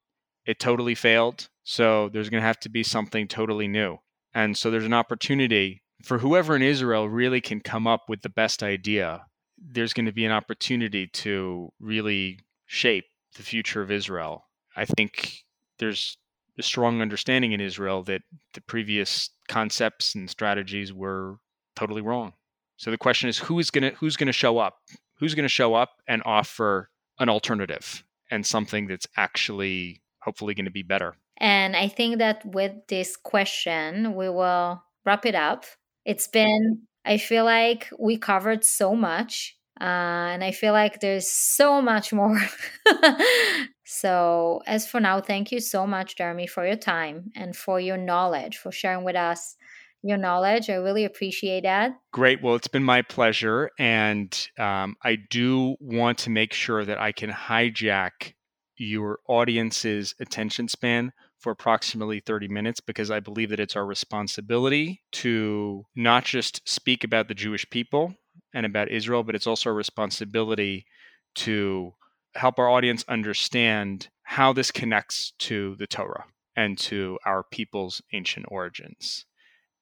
It 0.47 0.59
totally 0.59 0.95
failed. 0.95 1.49
So 1.65 2.09
there's 2.09 2.31
going 2.31 2.41
to 2.41 2.47
have 2.47 2.61
to 2.61 2.69
be 2.69 2.83
something 2.83 3.29
totally 3.29 3.69
new. 3.69 3.99
And 4.35 4.57
so 4.57 4.71
there's 4.71 4.85
an 4.85 4.95
opportunity 4.95 5.83
for 6.03 6.19
whoever 6.19 6.57
in 6.57 6.63
Israel 6.63 7.09
really 7.09 7.41
can 7.41 7.61
come 7.61 7.87
up 7.87 8.09
with 8.09 8.23
the 8.23 8.29
best 8.29 8.63
idea. 8.63 9.27
There's 9.59 9.93
going 9.93 10.07
to 10.07 10.13
be 10.13 10.25
an 10.25 10.33
opportunity 10.33 11.07
to 11.09 11.73
really 11.79 12.41
shape 12.67 13.05
the 13.37 13.43
future 13.43 13.83
of 13.83 13.91
Israel. 13.91 14.47
I 14.75 14.85
think 14.85 15.45
there's 15.79 16.17
a 16.59 16.63
strong 16.63 17.01
understanding 17.01 17.53
in 17.53 17.61
Israel 17.61 18.03
that 18.05 18.23
the 18.55 18.61
previous 18.61 19.31
concepts 19.49 20.15
and 20.15 20.29
strategies 20.29 20.93
were 20.93 21.37
totally 21.77 22.03
wrong. 22.03 22.33
So 22.77 22.91
the 22.91 22.99
question 22.99 23.29
is 23.29 23.39
who 23.39 23.59
is 23.59 23.71
going 23.71 23.91
to 23.91 23.97
who's 23.97 24.17
going 24.17 24.27
to 24.27 24.33
show 24.33 24.59
up 24.59 24.79
who's 25.23 25.37
going 25.37 25.45
to 25.45 25.49
show 25.49 25.75
up 25.75 25.91
and 26.09 26.21
offer 26.27 26.91
an 27.21 27.29
alternative 27.29 28.03
and 28.33 28.45
something 28.45 28.89
that's 28.89 29.07
actually 29.17 30.03
hopefully 30.21 30.53
going 30.53 30.65
to 30.65 30.71
be 30.73 30.83
better. 30.83 31.15
And 31.37 31.77
I 31.77 31.87
think 31.87 32.19
that 32.19 32.45
with 32.45 32.73
this 32.89 33.17
question, 33.17 34.17
we 34.17 34.29
will 34.29 34.83
wrap 35.07 35.25
it 35.25 35.37
up. 35.37 35.65
It's 36.05 36.27
been, 36.27 36.83
I 37.05 37.19
feel 37.19 37.45
like 37.45 37.89
we 38.01 38.19
covered 38.19 38.65
so 38.65 38.97
much. 38.97 39.57
Uh, 39.81 40.35
and 40.35 40.45
I 40.45 40.53
feel 40.53 40.73
like 40.73 41.01
there's 41.01 41.31
so 41.31 41.81
much 41.81 42.13
more. 42.13 42.41
so, 43.85 44.63
as 44.67 44.87
for 44.87 45.01
now, 45.01 45.21
thank 45.21 45.51
you 45.51 45.61
so 45.61 45.87
much, 45.87 46.17
Jeremy, 46.17 46.47
for 46.47 46.67
your 46.67 46.77
time 46.77 47.31
and 47.35 47.57
for 47.57 47.81
your 47.81 47.97
knowledge, 47.97 48.59
for 48.59 48.71
sharing 48.71 49.05
with 49.05 49.17
us 49.17 49.57
your 50.03 50.19
knowledge. 50.19 50.69
I 50.69 50.75
really 50.75 51.05
appreciate 51.05 51.63
that. 51.63 51.93
Great. 52.13 52.43
Well, 52.43 52.55
it's 52.55 52.69
been 52.69 52.85
my 52.85 53.03
pleasure. 53.03 53.71
And 53.79 54.49
um, 54.59 54.97
I 55.03 55.17
do 55.31 55.77
want 55.81 56.19
to 56.19 56.31
make 56.31 56.53
sure 56.53 56.85
that 56.85 57.01
I 57.01 57.13
can 57.13 57.31
hijack 57.31 58.35
your 58.77 59.21
audience's 59.29 60.15
attention 60.21 60.69
span 60.69 61.13
for 61.39 61.53
approximately 61.53 62.21
30 62.21 62.49
minutes 62.49 62.81
because 62.81 63.11
I 63.11 63.21
believe 63.21 63.51
that 63.51 63.61
it's 63.61 63.77
our 63.77 63.87
responsibility 63.87 65.03
to 65.13 65.85
not 65.95 66.25
just 66.25 66.69
speak 66.69 67.05
about 67.05 67.29
the 67.29 67.35
Jewish 67.35 67.69
people 67.71 68.15
and 68.55 68.67
about 68.67 68.91
Israel, 68.91 69.23
but 69.23 69.35
it's 69.35 69.47
also 69.47 69.71
a 69.71 69.75
responsibility 69.75 70.87
to 71.35 71.95
help 72.35 72.59
our 72.59 72.69
audience 72.69 73.05
understand 73.09 74.09
how 74.23 74.53
this 74.53 74.71
connects 74.71 75.33
to 75.39 75.77
the 75.77 75.87
Torah 75.87 76.25
and 76.57 76.79
to 76.79 77.19
our 77.25 77.43
people's 77.43 78.03
ancient 78.13 78.47
origins 78.49 79.27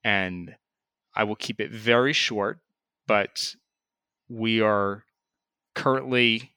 and 0.03 0.55
I 1.13 1.23
will 1.23 1.35
keep 1.35 1.59
it 1.59 1.71
very 1.71 2.13
short, 2.13 2.59
but 3.07 3.55
we 4.29 4.61
are 4.61 5.03
currently 5.75 6.53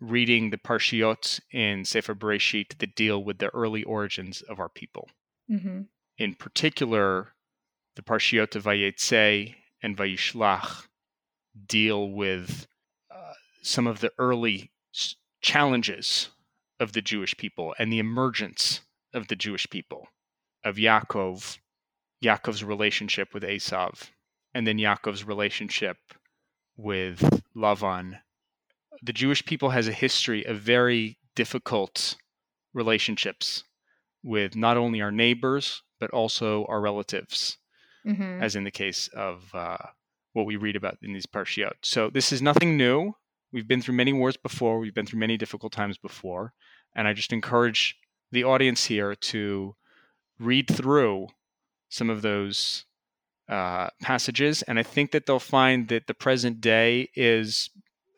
reading 0.00 0.50
the 0.50 0.58
Parshiot 0.58 1.40
in 1.50 1.84
Sefer 1.84 2.14
Bereshit 2.14 2.78
that 2.78 2.94
deal 2.94 3.22
with 3.22 3.38
the 3.38 3.48
early 3.48 3.82
origins 3.82 4.42
of 4.42 4.60
our 4.60 4.68
people. 4.68 5.08
Mm-hmm. 5.50 5.82
In 6.18 6.34
particular, 6.34 7.34
the 7.96 8.02
Parshiot 8.02 8.54
of 8.54 8.64
Vayetze 8.64 9.54
and 9.82 9.96
Vayishlach 9.96 10.87
deal 11.66 12.10
with 12.10 12.66
uh, 13.10 13.32
some 13.62 13.86
of 13.86 14.00
the 14.00 14.12
early 14.18 14.70
challenges 15.40 16.30
of 16.80 16.92
the 16.92 17.02
Jewish 17.02 17.36
people 17.36 17.74
and 17.78 17.92
the 17.92 17.98
emergence 17.98 18.82
of 19.12 19.28
the 19.28 19.36
Jewish 19.36 19.68
people, 19.70 20.08
of 20.64 20.76
Yaakov 20.76 21.58
Yaakov's 22.22 22.64
relationship 22.64 23.32
with 23.32 23.42
Esav, 23.42 24.10
and 24.54 24.66
then 24.66 24.78
Yaakov's 24.78 25.24
relationship 25.24 25.96
with 26.76 27.42
Lavan. 27.56 28.20
The 29.02 29.12
Jewish 29.12 29.44
people 29.44 29.70
has 29.70 29.86
a 29.86 29.92
history 29.92 30.44
of 30.44 30.58
very 30.58 31.18
difficult 31.36 32.16
relationships 32.74 33.64
with 34.22 34.56
not 34.56 34.76
only 34.76 35.00
our 35.00 35.12
neighbors 35.12 35.82
but 36.00 36.10
also 36.10 36.64
our 36.66 36.80
relatives, 36.80 37.58
mm-hmm. 38.06 38.42
as 38.42 38.56
in 38.56 38.64
the 38.64 38.70
case 38.70 39.08
of 39.08 39.50
uh, 39.54 39.78
what 40.38 40.46
we 40.46 40.56
read 40.56 40.76
about 40.76 40.96
in 41.02 41.12
these 41.12 41.26
parshiot. 41.26 41.72
So 41.82 42.10
this 42.10 42.32
is 42.32 42.40
nothing 42.40 42.76
new. 42.76 43.14
We've 43.52 43.66
been 43.66 43.82
through 43.82 43.96
many 43.96 44.12
wars 44.12 44.36
before. 44.36 44.78
We've 44.78 44.94
been 44.94 45.04
through 45.04 45.18
many 45.18 45.36
difficult 45.36 45.72
times 45.72 45.98
before, 45.98 46.52
and 46.94 47.08
I 47.08 47.12
just 47.12 47.32
encourage 47.32 47.96
the 48.30 48.44
audience 48.44 48.84
here 48.84 49.14
to 49.14 49.74
read 50.38 50.68
through 50.68 51.26
some 51.88 52.08
of 52.08 52.22
those 52.22 52.84
uh, 53.48 53.88
passages, 54.00 54.62
and 54.62 54.78
I 54.78 54.84
think 54.84 55.10
that 55.10 55.26
they'll 55.26 55.40
find 55.40 55.88
that 55.88 56.06
the 56.06 56.14
present 56.14 56.60
day 56.60 57.08
is 57.16 57.70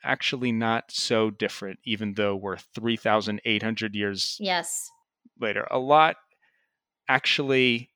actually 0.04 0.52
not 0.52 0.90
so 0.90 1.30
different, 1.30 1.78
even 1.84 2.14
though 2.14 2.36
we're 2.36 2.58
3,800 2.58 3.94
years 3.94 4.36
yes 4.40 4.90
later. 5.40 5.66
A 5.70 5.78
lot 5.78 6.16
actually 7.08 7.90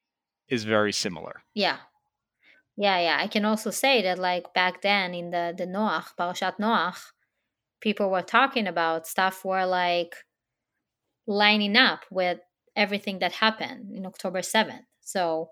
is 0.48 0.64
very 0.64 0.92
similar. 0.92 1.42
Yeah. 1.54 1.78
Yeah, 2.76 2.98
yeah. 2.98 3.16
I 3.20 3.28
can 3.28 3.44
also 3.44 3.70
say 3.70 4.02
that 4.02 4.18
like 4.18 4.52
back 4.54 4.82
then 4.82 5.14
in 5.14 5.30
the 5.30 5.54
the 5.56 5.66
Noach, 5.66 6.14
Parashat 6.18 6.58
Noach, 6.58 7.00
people 7.80 8.10
were 8.10 8.22
talking 8.22 8.66
about 8.66 9.06
stuff 9.06 9.44
were 9.44 9.66
like 9.66 10.14
lining 11.26 11.76
up 11.76 12.04
with 12.10 12.38
everything 12.76 13.20
that 13.20 13.32
happened 13.32 13.92
in 13.94 14.04
October 14.04 14.40
7th. 14.40 14.86
So 15.00 15.50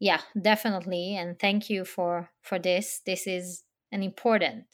yeah 0.00 0.20
definitely 0.40 1.16
and 1.16 1.38
thank 1.38 1.70
you 1.70 1.84
for 1.84 2.30
for 2.42 2.58
this 2.58 3.00
this 3.06 3.26
is 3.26 3.64
an 3.92 4.02
important 4.02 4.64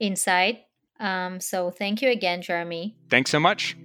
insight 0.00 0.60
um, 1.00 1.40
so 1.40 1.70
thank 1.70 2.02
you 2.02 2.10
again 2.10 2.42
jeremy 2.42 2.96
thanks 3.10 3.30
so 3.30 3.40
much 3.40 3.76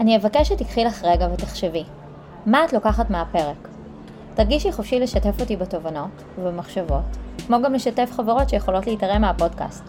אני 0.00 0.16
אבקש 0.16 0.48
שתיקחי 0.48 0.84
לך 0.84 1.04
רגע 1.04 1.28
ותחשבי, 1.32 1.84
מה 2.46 2.64
את 2.64 2.72
לוקחת 2.72 3.10
מהפרק? 3.10 3.68
תרגישי 4.34 4.72
חופשי 4.72 5.00
לשתף 5.00 5.40
אותי 5.40 5.56
בתובנות 5.56 6.22
ובמחשבות, 6.38 7.16
כמו 7.46 7.62
גם 7.62 7.74
לשתף 7.74 8.10
חברות 8.12 8.48
שיכולות 8.48 8.86
להתערם 8.86 9.20
מהפודקאסט. 9.20 9.84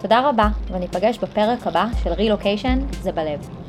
תודה 0.00 0.28
רבה, 0.28 0.48
וניפגש 0.70 1.18
בפרק 1.18 1.66
הבא 1.66 1.86
של 2.02 2.12
רילוקיישן 2.12 2.78
זה 3.02 3.12
בלב. 3.12 3.61